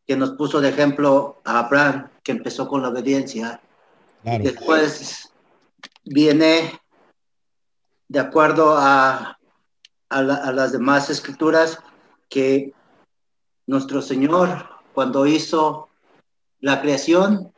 que 0.05 0.15
nos 0.15 0.31
puso 0.31 0.61
de 0.61 0.69
ejemplo 0.69 1.41
a 1.43 1.59
Abraham, 1.59 2.09
que 2.23 2.31
empezó 2.31 2.67
con 2.67 2.81
la 2.81 2.89
obediencia. 2.89 3.61
Después 4.23 5.33
viene 6.03 6.80
de 8.11 8.19
acuerdo 8.19 8.75
a, 8.77 9.39
a, 10.09 10.21
las 10.21 10.73
demás 10.73 11.09
escrituras, 11.09 11.79
que 12.27 12.73
nuestro 13.67 14.01
Señor, 14.01 14.67
cuando 14.93 15.25
hizo 15.25 15.87
la 16.59 16.81
creación, 16.81 17.53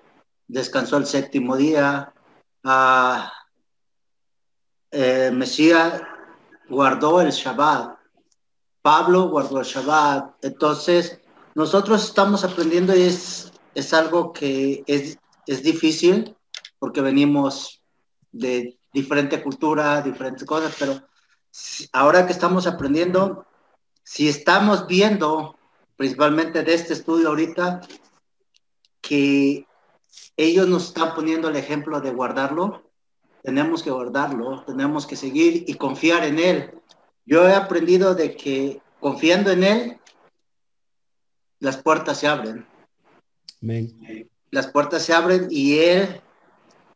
descansó 0.48 0.98
el 0.98 1.08
séptimo 1.08 1.58
día. 1.58 2.14
a 2.64 3.34
eh, 4.92 5.32
Mesías 5.34 6.04
guardó 6.70 7.20
el 7.20 7.32
Shabbat. 7.32 7.98
Pablo 8.84 9.30
guardó 9.30 9.60
el 9.60 9.66
Shabbat. 9.66 10.36
Entonces, 10.46 11.20
nosotros 11.56 12.04
estamos 12.04 12.44
aprendiendo 12.44 12.96
y 12.96 13.02
es, 13.02 13.52
es 13.74 13.92
algo 13.92 14.32
que 14.32 14.84
es, 14.86 15.18
es 15.48 15.64
difícil 15.64 16.38
porque 16.78 17.02
venimos 17.02 17.82
de 18.32 18.78
diferente 18.94 19.42
cultura, 19.42 20.02
diferentes 20.02 20.46
cosas, 20.46 20.76
pero 20.78 21.02
ahora 21.92 22.26
que 22.26 22.32
estamos 22.32 22.68
aprendiendo, 22.68 23.46
si 24.04 24.30
estamos 24.30 24.88
viendo, 24.88 25.58
principalmente 25.98 26.64
de 26.64 26.74
este 26.74 26.94
estudio 26.94 27.30
ahorita, 27.30 27.82
que 29.02 29.66
ellos 30.38 30.68
nos 30.68 30.88
están 30.88 31.16
poniendo 31.16 31.50
el 31.50 31.56
ejemplo 31.56 32.00
de 32.02 32.12
guardarlo, 32.12 32.90
tenemos 33.44 33.84
que 33.84 33.92
guardarlo, 33.92 34.64
tenemos 34.66 35.06
que 35.06 35.16
seguir 35.16 35.66
y 35.68 35.74
confiar 35.74 36.24
en 36.24 36.40
Él. 36.40 36.72
Yo 37.26 37.48
he 37.48 37.54
aprendido 37.54 38.16
de 38.16 38.36
que 38.36 38.82
confiando 39.00 39.52
en 39.52 39.64
Él, 39.64 40.00
las 41.60 41.78
puertas 41.78 42.20
se 42.20 42.28
abren. 42.28 42.66
Las 44.52 44.68
puertas 44.68 45.04
se 45.04 45.14
abren 45.14 45.48
y 45.50 45.80
Él 45.80 46.22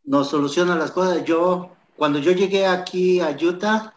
nos 0.04 0.30
soluciona 0.30 0.74
las 0.76 0.90
cosas. 0.90 1.24
Yo 1.24 1.72
cuando 1.98 2.20
yo 2.20 2.30
llegué 2.30 2.64
aquí 2.64 3.18
a 3.18 3.30
Utah, 3.30 3.92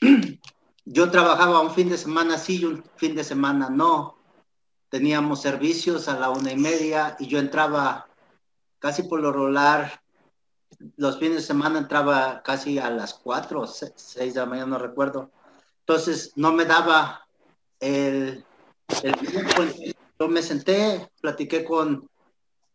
yo 0.84 1.10
trabajaba 1.12 1.60
un 1.60 1.70
fin 1.70 1.88
de 1.88 1.96
semana 1.96 2.36
sí 2.36 2.58
y 2.60 2.64
un 2.64 2.82
fin 2.96 3.14
de 3.14 3.22
semana 3.22 3.70
no. 3.70 4.18
Teníamos 4.88 5.40
servicios 5.40 6.08
a 6.08 6.18
la 6.18 6.30
una 6.30 6.50
y 6.50 6.56
media 6.56 7.14
y 7.20 7.28
yo 7.28 7.38
entraba 7.38 8.08
casi 8.80 9.04
por 9.04 9.20
lo 9.20 9.30
rolar. 9.30 10.02
Los 10.96 11.20
fines 11.20 11.36
de 11.36 11.42
semana 11.42 11.78
entraba 11.78 12.42
casi 12.42 12.80
a 12.80 12.90
las 12.90 13.14
cuatro 13.14 13.60
o 13.60 13.66
seis 13.68 14.34
de 14.34 14.40
la 14.40 14.46
mañana, 14.46 14.66
no 14.66 14.78
recuerdo. 14.78 15.30
Entonces 15.86 16.32
no 16.34 16.50
me 16.50 16.64
daba 16.64 17.28
el, 17.78 18.44
tiempo. 18.88 19.62
Yo 20.18 20.26
me 20.26 20.42
senté, 20.42 21.08
platiqué 21.20 21.64
con, 21.64 22.10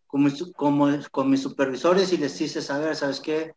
con, 0.08 0.24
mis, 0.24 0.42
con 1.12 1.30
mis 1.30 1.42
supervisores 1.42 2.14
y 2.14 2.18
les 2.18 2.40
hice 2.40 2.62
saber, 2.62 2.96
¿sabes 2.96 3.20
qué? 3.20 3.54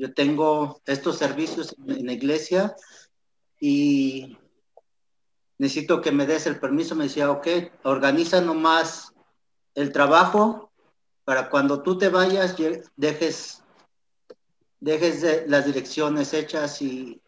Yo 0.00 0.14
tengo 0.14 0.80
estos 0.86 1.18
servicios 1.18 1.76
en, 1.86 2.06
la 2.06 2.12
iglesia 2.14 2.74
y 3.60 4.38
necesito 5.58 6.00
que 6.00 6.10
me 6.10 6.26
des 6.26 6.46
el 6.46 6.58
permiso. 6.58 6.94
Me 6.94 7.04
decía, 7.04 7.30
ok, 7.30 7.46
organiza 7.84 8.40
nomás 8.40 9.12
el 9.74 9.92
trabajo 9.92 10.72
para 11.24 11.50
cuando 11.50 11.82
tú 11.82 11.98
te 11.98 12.08
vayas, 12.08 12.56
dejes, 12.96 13.62
dejes 14.80 15.46
las 15.46 15.66
direcciones 15.66 16.32
hechas 16.32 16.80
y, 16.80 17.20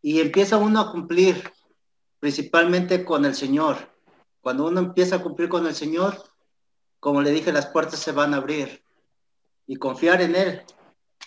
y 0.00 0.20
empieza 0.20 0.56
uno 0.56 0.80
a 0.80 0.90
cumplir, 0.90 1.52
principalmente 2.18 3.04
con 3.04 3.26
el 3.26 3.34
Señor. 3.34 3.76
Cuando 4.40 4.66
uno 4.66 4.80
empieza 4.80 5.16
a 5.16 5.22
cumplir 5.22 5.50
con 5.50 5.66
el 5.66 5.74
Señor, 5.74 6.16
como 6.98 7.20
le 7.20 7.30
dije, 7.30 7.52
las 7.52 7.66
puertas 7.66 8.00
se 8.00 8.12
van 8.12 8.32
a 8.32 8.38
abrir 8.38 8.82
y 9.66 9.76
confiar 9.76 10.22
en 10.22 10.34
Él, 10.34 10.64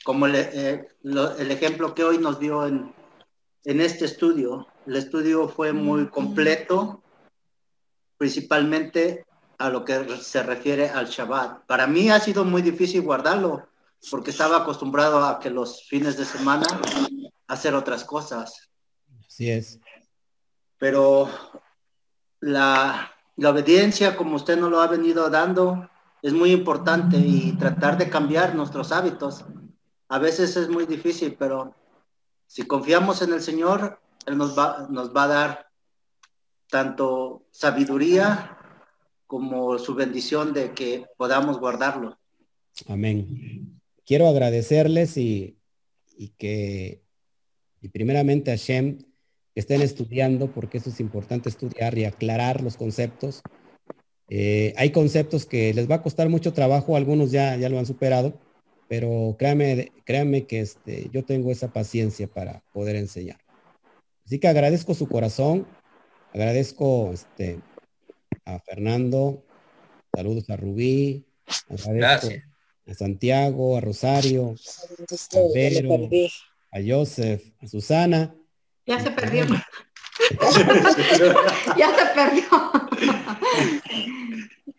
como 0.03 0.27
eh, 0.27 0.87
el 1.03 1.51
ejemplo 1.51 1.93
que 1.93 2.03
hoy 2.03 2.17
nos 2.17 2.39
dio 2.39 2.65
en, 2.65 2.93
en 3.63 3.81
este 3.81 4.05
estudio. 4.05 4.67
El 4.87 4.95
estudio 4.95 5.47
fue 5.47 5.73
muy 5.73 6.09
completo, 6.09 7.03
principalmente 8.17 9.25
a 9.57 9.69
lo 9.69 9.85
que 9.85 10.17
se 10.17 10.41
refiere 10.43 10.89
al 10.89 11.07
Shabbat. 11.07 11.65
Para 11.65 11.85
mí 11.87 12.09
ha 12.09 12.19
sido 12.19 12.43
muy 12.43 12.61
difícil 12.61 13.01
guardarlo 13.01 13.67
porque 14.09 14.31
estaba 14.31 14.57
acostumbrado 14.57 15.23
a 15.23 15.39
que 15.39 15.51
los 15.51 15.83
fines 15.87 16.17
de 16.17 16.25
semana 16.25 16.65
hacer 17.47 17.75
otras 17.75 18.03
cosas. 18.03 18.69
Así 19.27 19.51
es. 19.51 19.79
Pero 20.79 21.29
la, 22.39 23.11
la 23.35 23.49
obediencia, 23.51 24.17
como 24.17 24.35
usted 24.35 24.57
nos 24.57 24.71
lo 24.71 24.81
ha 24.81 24.87
venido 24.87 25.29
dando, 25.29 25.87
es 26.23 26.33
muy 26.33 26.51
importante 26.51 27.17
y 27.17 27.51
tratar 27.57 27.97
de 27.97 28.09
cambiar 28.09 28.55
nuestros 28.55 28.91
hábitos. 28.91 29.45
A 30.11 30.19
veces 30.19 30.57
es 30.57 30.67
muy 30.67 30.85
difícil, 30.85 31.37
pero 31.39 31.73
si 32.45 32.63
confiamos 32.63 33.21
en 33.21 33.31
el 33.31 33.41
Señor, 33.41 34.01
Él 34.25 34.37
nos 34.37 34.59
va, 34.59 34.85
nos 34.89 35.15
va 35.15 35.23
a 35.23 35.27
dar 35.27 35.67
tanto 36.69 37.45
sabiduría 37.49 38.57
como 39.25 39.79
su 39.79 39.95
bendición 39.95 40.51
de 40.51 40.73
que 40.73 41.05
podamos 41.15 41.61
guardarlo. 41.61 42.19
Amén. 42.89 43.79
Quiero 44.05 44.27
agradecerles 44.27 45.15
y, 45.15 45.55
que, 46.37 47.01
y 47.81 47.87
primeramente 47.87 48.51
a 48.51 48.57
Shem, 48.57 48.97
que 49.53 49.61
estén 49.61 49.81
estudiando, 49.81 50.51
porque 50.51 50.79
eso 50.79 50.89
es 50.89 50.99
importante 50.99 51.47
estudiar 51.47 51.97
y 51.97 52.03
aclarar 52.03 52.61
los 52.61 52.75
conceptos. 52.75 53.41
Eh, 54.27 54.73
hay 54.75 54.91
conceptos 54.91 55.45
que 55.45 55.73
les 55.73 55.89
va 55.89 55.95
a 55.95 56.03
costar 56.03 56.27
mucho 56.27 56.51
trabajo, 56.51 56.97
algunos 56.97 57.31
ya, 57.31 57.55
ya 57.55 57.69
lo 57.69 57.79
han 57.79 57.85
superado, 57.85 58.50
pero 58.91 59.37
créanme, 59.39 59.93
créanme 60.03 60.45
que 60.45 60.59
este, 60.59 61.09
yo 61.13 61.23
tengo 61.23 61.49
esa 61.49 61.71
paciencia 61.71 62.27
para 62.27 62.61
poder 62.73 62.97
enseñar. 62.97 63.39
Así 64.25 64.37
que 64.37 64.49
agradezco 64.49 64.93
su 64.93 65.07
corazón, 65.07 65.65
agradezco 66.33 67.11
este, 67.13 67.61
a 68.43 68.59
Fernando, 68.59 69.45
saludos 70.13 70.49
a 70.49 70.57
Rubí, 70.57 71.25
a 72.85 72.93
Santiago, 72.93 73.77
a 73.77 73.79
Rosario, 73.79 74.55
a 74.55 75.39
Vero, 75.53 76.09
a 76.73 76.79
Joseph, 76.85 77.43
a 77.61 77.67
Susana. 77.67 78.35
Ya 78.85 78.99
se 78.99 79.11
perdió. 79.11 79.45
ya 81.77 81.95
se 81.95 82.05
perdió. 82.13 82.43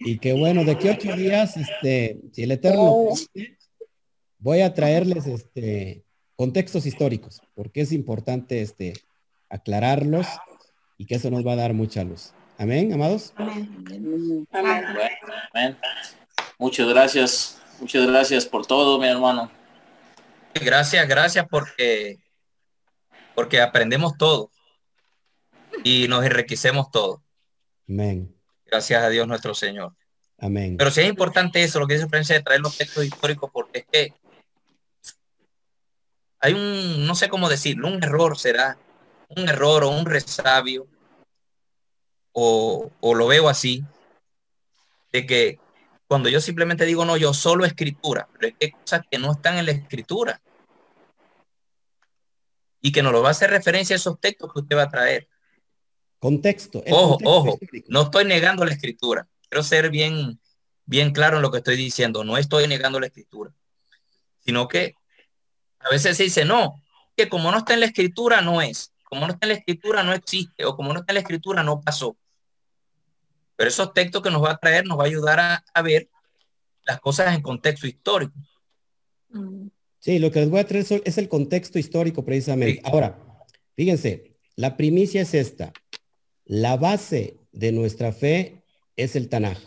y 0.01 0.19
que 0.19 0.35
bueno, 0.35 0.67
de 0.67 0.73
aquí 0.73 0.91
ocho 0.91 1.17
días, 1.17 1.57
este, 1.57 2.21
si 2.33 2.43
el 2.43 2.51
Eterno 2.51 3.09
voy 4.43 4.61
a 4.61 4.75
traerles 4.75 5.27
este 5.27 6.05
contextos 6.37 6.85
históricos, 6.87 7.41
porque 7.55 7.83
es 7.83 7.93
importante 7.93 8.61
este 8.61 8.95
aclararlos 9.49 10.27
y 10.99 11.07
que 11.07 11.15
eso 11.15 11.31
nos 11.31 11.47
va 11.47 11.53
a 11.53 11.57
dar 11.57 11.73
mucha 11.73 12.03
luz. 12.03 12.33
Amén, 12.59 12.93
amados. 12.93 13.33
Amén. 13.37 14.47
Amén. 14.53 15.79
Muchas 16.59 16.89
gracias. 16.89 17.59
Muchas 17.81 18.07
gracias 18.07 18.45
por 18.47 18.67
todo, 18.67 18.99
mi 18.99 19.07
hermano. 19.07 19.51
Gracias, 20.55 21.09
gracias 21.09 21.47
porque 21.49 22.19
porque 23.35 23.61
aprendemos 23.61 24.17
todo 24.19 24.51
y 25.85 26.07
nos 26.09 26.25
enriquecemos 26.25 26.91
todo. 26.91 27.23
Amén. 27.89 28.35
Gracias 28.67 29.03
a 29.03 29.09
Dios 29.09 29.27
nuestro 29.29 29.55
Señor. 29.55 29.95
Amén. 30.39 30.77
Pero 30.77 30.91
sí 30.91 31.01
es 31.01 31.09
importante 31.09 31.63
eso, 31.63 31.79
lo 31.79 31.87
que 31.87 31.95
dice 31.95 32.09
Francia, 32.09 32.35
de 32.35 32.43
traer 32.43 32.61
los 32.61 32.77
textos 32.77 33.05
históricos, 33.05 33.51
porque 33.53 33.81
es 33.81 33.87
que 33.91 34.23
hay 36.43 36.55
un, 36.55 37.07
no 37.07 37.15
sé 37.15 37.29
cómo 37.29 37.49
decirlo, 37.49 37.89
un 37.89 38.03
error 38.03 38.37
será, 38.37 38.77
un 39.29 39.49
error 39.49 39.85
o 39.85 39.91
un 39.91 40.05
resabio 40.05 40.89
o, 42.33 42.91
lo 43.01 43.27
veo 43.29 43.49
así, 43.49 43.85
de 45.13 45.25
que 45.25 45.61
cuando 46.09 46.29
yo 46.29 46.41
simplemente 46.41 46.85
digo, 46.85 47.05
no, 47.05 47.17
yo 47.17 47.33
solo 47.33 47.65
escritura, 47.65 48.29
pero 48.33 48.49
es 48.49 48.55
que 48.59 48.67
hay 48.67 48.73
cosas 48.73 49.03
que 49.09 49.19
no 49.19 49.33
están 49.33 49.57
en 49.59 49.67
la 49.67 49.73
escritura. 49.73 50.43
Y 52.81 52.91
que 52.91 53.03
nos 53.03 53.13
lo 53.13 53.23
va 53.23 53.29
a 53.29 53.31
hacer 53.31 53.51
referencia 53.51 53.95
a 53.95 53.99
esos 53.99 54.19
textos 54.19 54.53
que 54.53 54.59
usted 54.59 54.77
va 54.77 54.83
a 54.83 54.91
traer. 54.91 55.29
Contexto. 56.19 56.83
Ojo, 56.91 57.19
ojo, 57.25 57.59
no 57.87 58.03
estoy 58.03 58.25
negando 58.25 58.65
la 58.65 58.73
escritura. 58.73 59.29
Quiero 59.49 59.63
ser 59.63 59.91
bien, 59.91 60.41
bien 60.85 61.13
claro 61.13 61.37
en 61.37 61.43
lo 61.43 61.53
que 61.53 61.59
estoy 61.59 61.77
diciendo. 61.77 62.25
No 62.25 62.37
estoy 62.37 62.67
negando 62.67 62.99
la 62.99 63.07
escritura. 63.07 63.55
Sino 64.41 64.67
que 64.67 64.97
a 65.85 65.91
veces 65.91 66.17
se 66.17 66.25
dice, 66.25 66.45
no, 66.45 66.83
que 67.17 67.29
como 67.29 67.51
no 67.51 67.59
está 67.59 67.75
en 67.75 67.81
la 67.81 67.87
escritura, 67.87 68.41
no 68.41 68.63
es. 68.63 68.93
Como 69.05 69.27
no 69.27 69.33
está 69.33 69.47
en 69.47 69.53
la 69.53 69.59
escritura, 69.59 70.03
no 70.03 70.13
existe. 70.13 70.65
O 70.65 70.77
como 70.77 70.93
no 70.93 71.01
está 71.01 71.13
en 71.13 71.17
la 71.17 71.21
escritura, 71.21 71.63
no 71.63 71.81
pasó. 71.81 72.17
Pero 73.57 73.69
esos 73.69 73.93
textos 73.93 74.23
que 74.23 74.31
nos 74.31 74.43
va 74.43 74.53
a 74.53 74.59
traer 74.59 74.87
nos 74.87 74.99
va 74.99 75.05
a 75.05 75.07
ayudar 75.07 75.63
a, 75.73 75.83
ver 75.83 76.09
las 76.85 77.01
cosas 77.01 77.35
en 77.35 77.43
contexto 77.43 77.87
histórico. 77.87 78.33
Sí, 79.99 80.19
lo 80.19 80.31
que 80.31 80.41
les 80.41 80.51
voy 80.51 80.61
a 80.61 80.67
traer 80.67 80.85
es 81.05 81.19
el 81.19 81.29
contexto 81.29 81.79
histórico 81.79 82.25
precisamente. 82.25 82.81
Ahora, 82.85 83.19
fíjense, 83.77 84.37
la 84.57 84.77
primicia 84.77 85.23
es 85.23 85.35
esta. 85.35 85.73
La 86.45 86.77
base 86.77 87.37
de 87.53 87.73
nuestra 87.73 88.13
fe 88.13 88.63
es 88.97 89.15
el 89.15 89.29
Tanaj. 89.29 89.59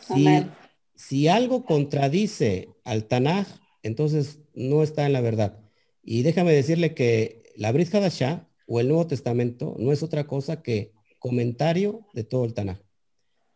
Si, 0.00 0.46
si 0.94 1.28
algo 1.28 1.64
contradice 1.64 2.70
al 2.84 3.04
Tanaj, 3.04 3.46
entonces 3.82 4.40
no 4.54 4.82
está 4.82 5.06
en 5.06 5.12
la 5.12 5.20
verdad. 5.20 5.60
Y 6.02 6.22
déjame 6.22 6.52
decirle 6.52 6.94
que 6.94 7.42
la 7.56 7.72
Brit 7.72 7.94
Hadashah 7.94 8.48
o 8.66 8.80
el 8.80 8.88
Nuevo 8.88 9.06
Testamento 9.06 9.76
no 9.78 9.92
es 9.92 10.02
otra 10.02 10.26
cosa 10.26 10.62
que 10.62 10.92
comentario 11.18 12.06
de 12.14 12.24
todo 12.24 12.44
el 12.44 12.54
Tanaj. 12.54 12.78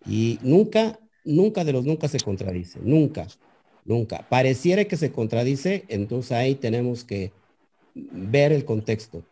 Y 0.07 0.39
nunca, 0.43 0.99
nunca 1.25 1.65
de 1.65 1.73
los 1.73 1.85
nunca 1.85 2.09
se 2.09 2.21
contradice, 2.21 2.81
nunca, 2.83 3.29
nunca. 3.85 4.29
Pareciera 4.29 4.85
que 4.85 4.97
se 4.97 5.13
contradice, 5.13 5.85
entonces 5.89 6.33
ahí 6.33 6.55
tenemos 6.55 7.05
que 7.05 7.33
ver 7.95 8.53
el 8.53 8.65
contexto. 8.65 9.25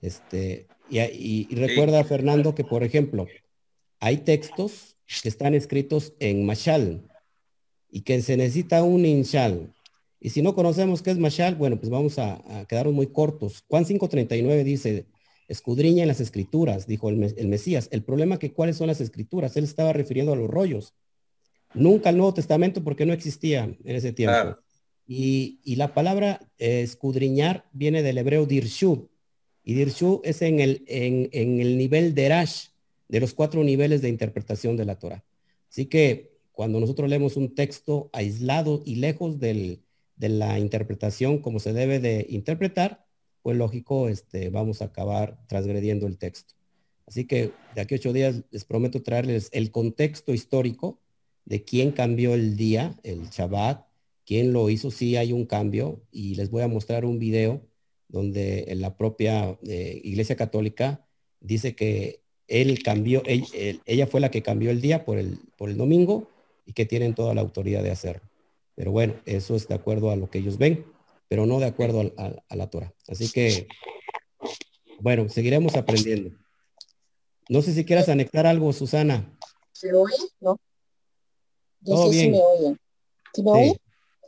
Este, 0.00 0.66
y, 0.90 1.54
recuerda, 1.54 2.02
Fernando, 2.04 2.54
que 2.54 2.64
por 2.64 2.82
ejemplo, 2.82 3.26
hay 4.00 4.18
textos 4.18 4.96
que 5.22 5.28
están 5.28 5.54
escritos 5.54 6.14
en 6.18 6.44
Mashal 6.44 7.08
y 7.90 8.02
que 8.02 8.20
se 8.22 8.36
necesita 8.36 8.82
un 8.82 9.04
Inshal. 9.06 9.74
Y 10.20 10.30
si 10.30 10.42
no 10.42 10.54
conocemos 10.54 11.02
qué 11.02 11.10
es 11.10 11.18
Mashal, 11.18 11.54
bueno, 11.54 11.78
pues 11.78 11.90
vamos 11.90 12.18
a, 12.18 12.42
a 12.60 12.66
quedarnos 12.66 12.94
muy 12.94 13.06
cortos. 13.08 13.64
Juan 13.68 13.84
5.39 13.84 14.64
dice, 14.64 15.06
escudriña 15.48 16.02
en 16.02 16.08
las 16.08 16.20
escrituras, 16.20 16.86
dijo 16.86 17.08
el, 17.08 17.16
Mesías. 17.16 17.88
El 17.90 18.04
problema 18.04 18.38
que 18.38 18.52
cuáles 18.52 18.76
son 18.76 18.86
las 18.86 19.00
escrituras. 19.00 19.56
Él 19.56 19.64
estaba 19.64 19.92
refiriendo 19.92 20.32
a 20.32 20.36
los 20.36 20.48
rollos. 20.48 20.94
Nunca 21.74 22.10
el 22.10 22.18
Nuevo 22.18 22.34
Testamento 22.34 22.84
porque 22.84 23.06
no 23.06 23.12
existía 23.12 23.64
en 23.64 23.96
ese 23.96 24.12
tiempo. 24.12 24.58
Y, 25.06 25.74
la 25.76 25.94
palabra 25.94 26.40
eh, 26.58 26.82
escudriñar 26.82 27.66
viene 27.72 28.02
del 28.02 28.18
hebreo 28.18 28.44
dirshu. 28.44 29.08
Y 29.64 29.74
dirshu 29.74 30.20
es 30.22 30.42
en 30.42 30.60
el, 30.60 30.84
en, 30.86 31.30
el 31.32 31.78
nivel 31.78 32.14
de 32.14 32.28
Rash, 32.28 32.66
de 33.08 33.20
los 33.20 33.32
cuatro 33.32 33.64
niveles 33.64 34.02
de 34.02 34.10
interpretación 34.10 34.76
de 34.76 34.84
la 34.84 34.98
Torah. 34.98 35.24
Así 35.70 35.86
que 35.86 36.36
cuando 36.52 36.78
nosotros 36.78 37.08
leemos 37.08 37.36
un 37.36 37.54
texto 37.54 38.10
aislado 38.12 38.82
y 38.84 38.96
lejos 38.96 39.38
de 40.18 40.28
la 40.28 40.58
interpretación 40.58 41.38
como 41.38 41.60
se 41.60 41.72
debe 41.72 42.00
de 42.00 42.26
interpretar, 42.28 43.06
pues 43.42 43.56
lógico, 43.56 44.08
este, 44.08 44.50
vamos 44.50 44.82
a 44.82 44.86
acabar 44.86 45.38
transgrediendo 45.46 46.06
el 46.06 46.18
texto. 46.18 46.54
Así 47.06 47.24
que 47.24 47.52
de 47.74 47.80
aquí 47.80 47.94
a 47.94 47.96
ocho 47.96 48.12
días 48.12 48.42
les 48.50 48.64
prometo 48.64 49.02
traerles 49.02 49.48
el 49.52 49.70
contexto 49.70 50.34
histórico 50.34 51.00
de 51.46 51.64
quién 51.64 51.92
cambió 51.92 52.34
el 52.34 52.56
día, 52.56 52.94
el 53.02 53.30
Shabbat, 53.30 53.86
quién 54.26 54.52
lo 54.52 54.68
hizo, 54.68 54.90
sí 54.90 55.16
hay 55.16 55.32
un 55.32 55.46
cambio 55.46 56.02
y 56.12 56.34
les 56.34 56.50
voy 56.50 56.62
a 56.62 56.68
mostrar 56.68 57.06
un 57.06 57.18
video 57.18 57.62
donde 58.08 58.66
la 58.76 58.96
propia 58.96 59.58
eh, 59.66 60.00
Iglesia 60.04 60.36
Católica 60.36 61.06
dice 61.40 61.74
que 61.74 62.20
él 62.46 62.82
cambió, 62.82 63.22
ella 63.24 64.06
fue 64.06 64.20
la 64.20 64.30
que 64.30 64.42
cambió 64.42 64.70
el 64.70 64.80
día 64.80 65.04
por 65.04 65.18
el, 65.18 65.38
por 65.56 65.70
el 65.70 65.76
domingo 65.76 66.28
y 66.66 66.72
que 66.72 66.86
tienen 66.86 67.14
toda 67.14 67.34
la 67.34 67.40
autoridad 67.40 67.82
de 67.82 67.90
hacerlo. 67.90 68.27
Pero 68.78 68.92
bueno, 68.92 69.14
eso 69.26 69.56
es 69.56 69.68
de 69.68 69.74
acuerdo 69.74 70.10
a 70.10 70.16
lo 70.16 70.30
que 70.30 70.38
ellos 70.38 70.56
ven 70.56 70.86
pero 71.28 71.44
no 71.46 71.60
de 71.60 71.66
acuerdo 71.66 72.10
a, 72.16 72.56
la 72.56 72.70
Torah. 72.70 72.92
Así 73.06 73.30
que, 73.30 73.68
bueno, 75.00 75.28
seguiremos 75.28 75.76
aprendiendo. 75.76 76.36
No 77.50 77.62
sé 77.62 77.72
si 77.74 77.84
quieras 77.84 78.08
anexar 78.08 78.46
algo, 78.46 78.72
Susana. 78.72 79.36
¿Se 79.72 79.92
oye? 79.94 80.14
No. 80.40 80.58
No 81.82 81.94
Todo 81.94 82.06
sé 82.06 82.12
si 82.12 82.18
bien. 82.18 82.32
me 82.32 82.40
oyen. 82.42 82.80
¿Sí 83.34 83.42
me 83.42 83.50
Sí. 83.52 83.58
oyen? 83.58 83.80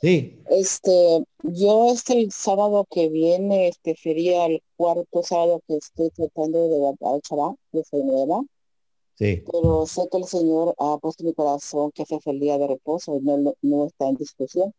Sí, 0.03 0.43
Este, 0.49 1.25
yo 1.43 1.93
este 1.93 2.15
el 2.15 2.33
sábado 2.33 2.87
que 2.91 3.11
viene, 3.11 3.69
este 3.69 3.95
sería 3.97 4.47
el 4.47 4.63
cuarto 4.77 5.23
sábado 5.23 5.61
que 5.69 5.77
estoy 5.77 6.09
tratando 6.11 6.69
de 6.69 7.21
Shabbat, 7.29 7.57
de 7.73 7.85
soy 7.85 8.05
nueva, 8.05 8.41
pero 9.21 9.87
sé 9.87 10.09
que 10.11 10.16
el 10.16 10.25
Señor 10.25 10.75
ha 10.79 10.97
puesto 10.99 11.25
mi 11.25 11.35
corazón 11.35 11.91
que 11.93 12.05
es 12.05 12.27
el 12.27 12.41
día 12.41 12.57
de 12.57 12.66
reposo 12.66 13.16
y 13.16 13.21
no, 13.21 13.55
no, 13.61 13.87
está 13.87 14.09
en 14.09 14.16
discusión. 14.16 14.73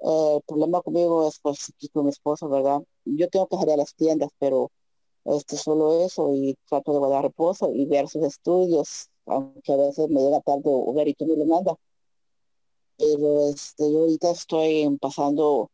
Eh, 0.00 0.36
el 0.36 0.42
problema 0.46 0.82
conmigo 0.82 1.26
es 1.26 1.38
pues 1.40 1.72
con 1.92 2.04
mi 2.04 2.10
esposo, 2.10 2.48
¿verdad? 2.48 2.82
Yo 3.04 3.28
tengo 3.28 3.46
que 3.48 3.56
salir 3.56 3.72
a 3.74 3.76
las 3.78 3.94
tiendas, 3.94 4.30
pero 4.38 4.70
este 5.24 5.56
solo 5.56 6.04
eso 6.04 6.34
y 6.34 6.56
trato 6.68 6.92
de 6.92 6.98
guardar 6.98 7.24
reposo 7.24 7.72
y 7.74 7.86
ver 7.86 8.08
sus 8.08 8.24
estudios, 8.24 9.08
aunque 9.26 9.72
a 9.72 9.76
veces 9.76 10.08
me 10.10 10.20
llega 10.20 10.40
tarde 10.40 10.62
o 10.66 10.94
y 11.06 11.14
tú 11.14 11.26
me 11.26 11.36
lo 11.36 11.46
mandas. 11.46 11.76
Pero 12.98 13.48
este, 13.48 13.90
yo 13.90 14.00
ahorita 14.00 14.30
estoy 14.32 14.98
pasando, 15.00 15.70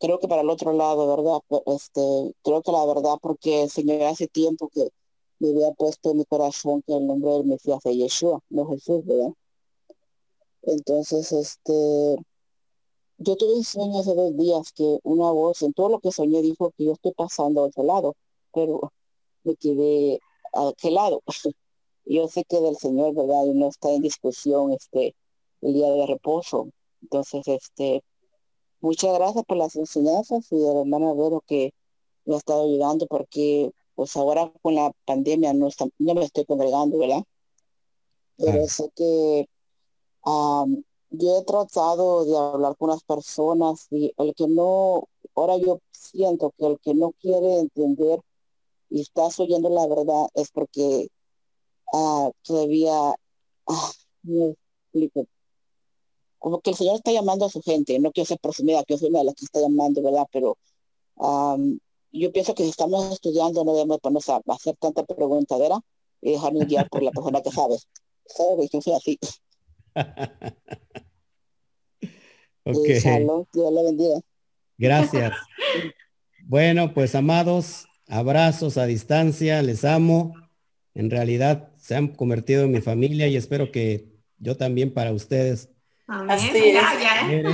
creo 0.00 0.18
que 0.18 0.28
para 0.28 0.42
el 0.42 0.50
otro 0.50 0.72
lado, 0.72 1.16
¿verdad? 1.16 1.40
Pero, 1.48 1.62
Este, 1.76 2.00
creo 2.42 2.62
que 2.62 2.72
la 2.72 2.84
verdad, 2.86 3.16
porque 3.22 3.62
el 3.62 3.70
Señor 3.70 4.02
hace 4.02 4.28
tiempo 4.28 4.68
que 4.68 4.90
me 5.38 5.50
había 5.50 5.72
puesto 5.72 6.10
en 6.10 6.18
mi 6.18 6.24
corazón 6.24 6.82
que 6.86 6.94
el 6.96 7.06
nombre 7.06 7.32
del 7.32 7.44
Mesías 7.44 7.80
es 7.84 7.96
Yeshua, 7.96 8.40
no 8.50 8.66
Jesús, 8.66 9.04
¿verdad? 9.04 9.32
Entonces, 10.62 11.32
este, 11.32 12.16
yo 13.18 13.36
tuve 13.36 13.54
un 13.54 13.64
sueño 13.64 14.00
hace 14.00 14.14
dos 14.14 14.36
días 14.36 14.72
que 14.72 14.98
una 15.02 15.30
voz, 15.30 15.62
en 15.62 15.72
todo 15.72 15.88
lo 15.88 16.00
que 16.00 16.12
soñé, 16.12 16.42
dijo 16.42 16.72
que 16.76 16.84
yo 16.84 16.92
estoy 16.92 17.12
pasando 17.12 17.62
a 17.62 17.64
otro 17.66 17.84
lado, 17.84 18.14
pero 18.52 18.92
me 19.44 19.56
quedé 19.56 20.20
a 20.52 20.68
aquel 20.68 20.94
lado. 20.94 21.22
Yo 22.08 22.28
sé 22.28 22.44
que 22.44 22.60
del 22.60 22.76
Señor, 22.76 23.14
¿verdad? 23.14 23.46
Y 23.46 23.54
no 23.54 23.68
está 23.68 23.90
en 23.90 24.00
discusión 24.00 24.72
este 24.72 25.16
el 25.60 25.74
día 25.74 25.90
de 25.90 26.06
reposo. 26.06 26.68
Entonces, 27.02 27.42
este, 27.48 28.02
muchas 28.80 29.12
gracias 29.14 29.44
por 29.44 29.56
las 29.56 29.74
enseñanzas 29.76 30.46
y 30.52 30.56
el 30.56 30.76
hermano 30.76 31.16
Vero 31.16 31.42
que 31.46 31.72
me 32.24 32.34
ha 32.34 32.38
estado 32.38 32.64
ayudando 32.64 33.06
porque 33.06 33.72
pues 33.96 34.14
ahora 34.16 34.52
con 34.62 34.76
la 34.76 34.92
pandemia 35.06 35.52
no, 35.54 35.68
está, 35.68 35.86
no 35.98 36.14
me 36.14 36.24
estoy 36.24 36.44
congregando, 36.44 36.98
¿verdad? 36.98 37.24
Pero 38.36 38.68
sé 38.68 38.90
que 38.94 39.48
yo 41.10 41.38
he 41.38 41.44
tratado 41.44 42.24
de 42.26 42.36
hablar 42.36 42.76
con 42.76 42.90
las 42.90 43.02
personas 43.02 43.86
y 43.90 44.12
el 44.18 44.34
que 44.34 44.46
no, 44.48 45.08
ahora 45.34 45.56
yo 45.56 45.80
siento 45.90 46.52
que 46.58 46.66
el 46.66 46.78
que 46.80 46.94
no 46.94 47.12
quiere 47.12 47.60
entender 47.60 48.20
y 48.90 49.00
estás 49.00 49.40
oyendo 49.40 49.70
la 49.70 49.86
verdad 49.86 50.26
es 50.34 50.50
porque 50.50 51.08
ah, 51.94 52.30
todavía, 52.42 53.14
ah, 53.66 53.92
no 54.24 54.54
explico, 54.92 55.26
como 56.38 56.60
que 56.60 56.70
el 56.70 56.76
Señor 56.76 56.96
está 56.96 57.12
llamando 57.12 57.46
a 57.46 57.50
su 57.50 57.62
gente, 57.62 57.98
no 57.98 58.12
quiero 58.12 58.26
ser 58.26 58.38
presumida, 58.38 58.84
que 58.84 58.94
yo 58.94 58.98
soy 58.98 59.08
una 59.08 59.20
de 59.20 59.24
las 59.24 59.34
que 59.34 59.46
está 59.46 59.60
llamando, 59.60 60.02
¿verdad? 60.02 60.26
Pero 60.30 60.58
yo 62.12 62.32
pienso 62.32 62.54
que 62.54 62.62
si 62.62 62.70
estamos 62.70 63.12
estudiando 63.12 63.64
no 63.64 63.72
debemos 63.72 63.98
ponernos 64.00 64.28
a 64.28 64.40
hacer 64.48 64.76
tanta 64.76 65.04
preguntadera 65.04 65.78
y 66.20 66.32
dejarnos 66.32 66.66
guiar 66.66 66.88
por 66.88 67.02
la 67.02 67.10
persona 67.10 67.42
que 67.42 67.50
sabe. 67.50 67.76
¿Sabes? 68.26 68.70
Yo 68.72 68.80
soy 68.80 68.92
así. 68.94 69.18
Ok. 72.68 72.88
Eh, 72.88 73.00
shalom, 73.00 73.44
Dios 73.52 73.72
le 73.72 73.82
bendiga. 73.84 74.20
Gracias. 74.76 75.32
Bueno, 76.48 76.94
pues 76.94 77.16
amados, 77.16 77.86
abrazos 78.06 78.76
a 78.78 78.86
distancia, 78.86 79.60
les 79.62 79.84
amo. 79.84 80.32
En 80.94 81.10
realidad 81.10 81.72
se 81.76 81.96
han 81.96 82.06
convertido 82.06 82.62
en 82.62 82.70
mi 82.70 82.80
familia 82.80 83.26
y 83.26 83.36
espero 83.36 83.72
que 83.72 84.12
yo 84.38 84.56
también 84.56 84.94
para 84.94 85.10
ustedes 85.10 85.70
Amén. 86.06 86.30
Así 86.30 86.46
es. 86.46 86.54
¿eh? 86.54 87.44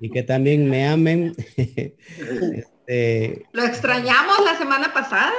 y 0.00 0.10
que 0.10 0.22
también 0.22 0.70
me 0.70 0.88
amen. 0.88 1.34
Este, 2.92 3.46
Lo 3.52 3.64
extrañamos 3.64 4.36
la 4.44 4.56
semana 4.58 4.92
pasada. 4.92 5.32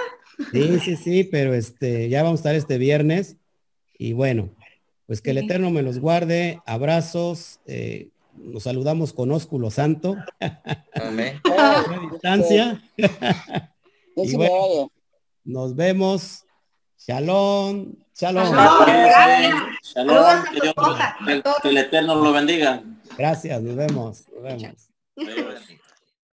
sí, 0.51 0.79
sí, 0.79 0.95
sí, 0.95 1.23
pero 1.23 1.53
este, 1.53 2.09
ya 2.09 2.23
vamos 2.23 2.39
a 2.39 2.41
estar 2.41 2.55
este 2.55 2.77
viernes 2.77 3.37
y 3.97 4.13
bueno, 4.13 4.49
pues 5.05 5.21
que 5.21 5.31
el. 5.31 5.37
Eterno 5.39 5.69
me 5.69 5.81
los 5.83 5.99
guarde. 5.99 6.59
Abrazos. 6.65 7.59
eh, 7.65 8.09
nos 8.35 8.63
saludamos 8.63 9.13
con 9.13 9.31
ósculo 9.31 9.69
santo 9.69 10.15
Amén. 10.95 11.39
a 11.57 11.83
distancia. 12.11 12.81
Y 14.15 14.35
bueno. 14.35 14.91
Nos 15.43 15.75
vemos. 15.75 16.45
Shalom. 16.99 17.95
Shalom. 18.15 18.43
Shalom. 18.45 18.85
gracias. 18.85 19.53
Shalom, 19.81 20.43
que, 20.53 20.59
Dios- 20.61 21.55
el 21.63 21.77
Eterno 21.77 22.15
lo 22.15 22.31
bendiga. 22.31 22.83
Gracias. 23.17 23.59
Nos 23.63 23.75
vemos. 23.75 24.23
Nos 24.31 24.43
vemos. 24.43 24.89
Adiós. 25.17 25.79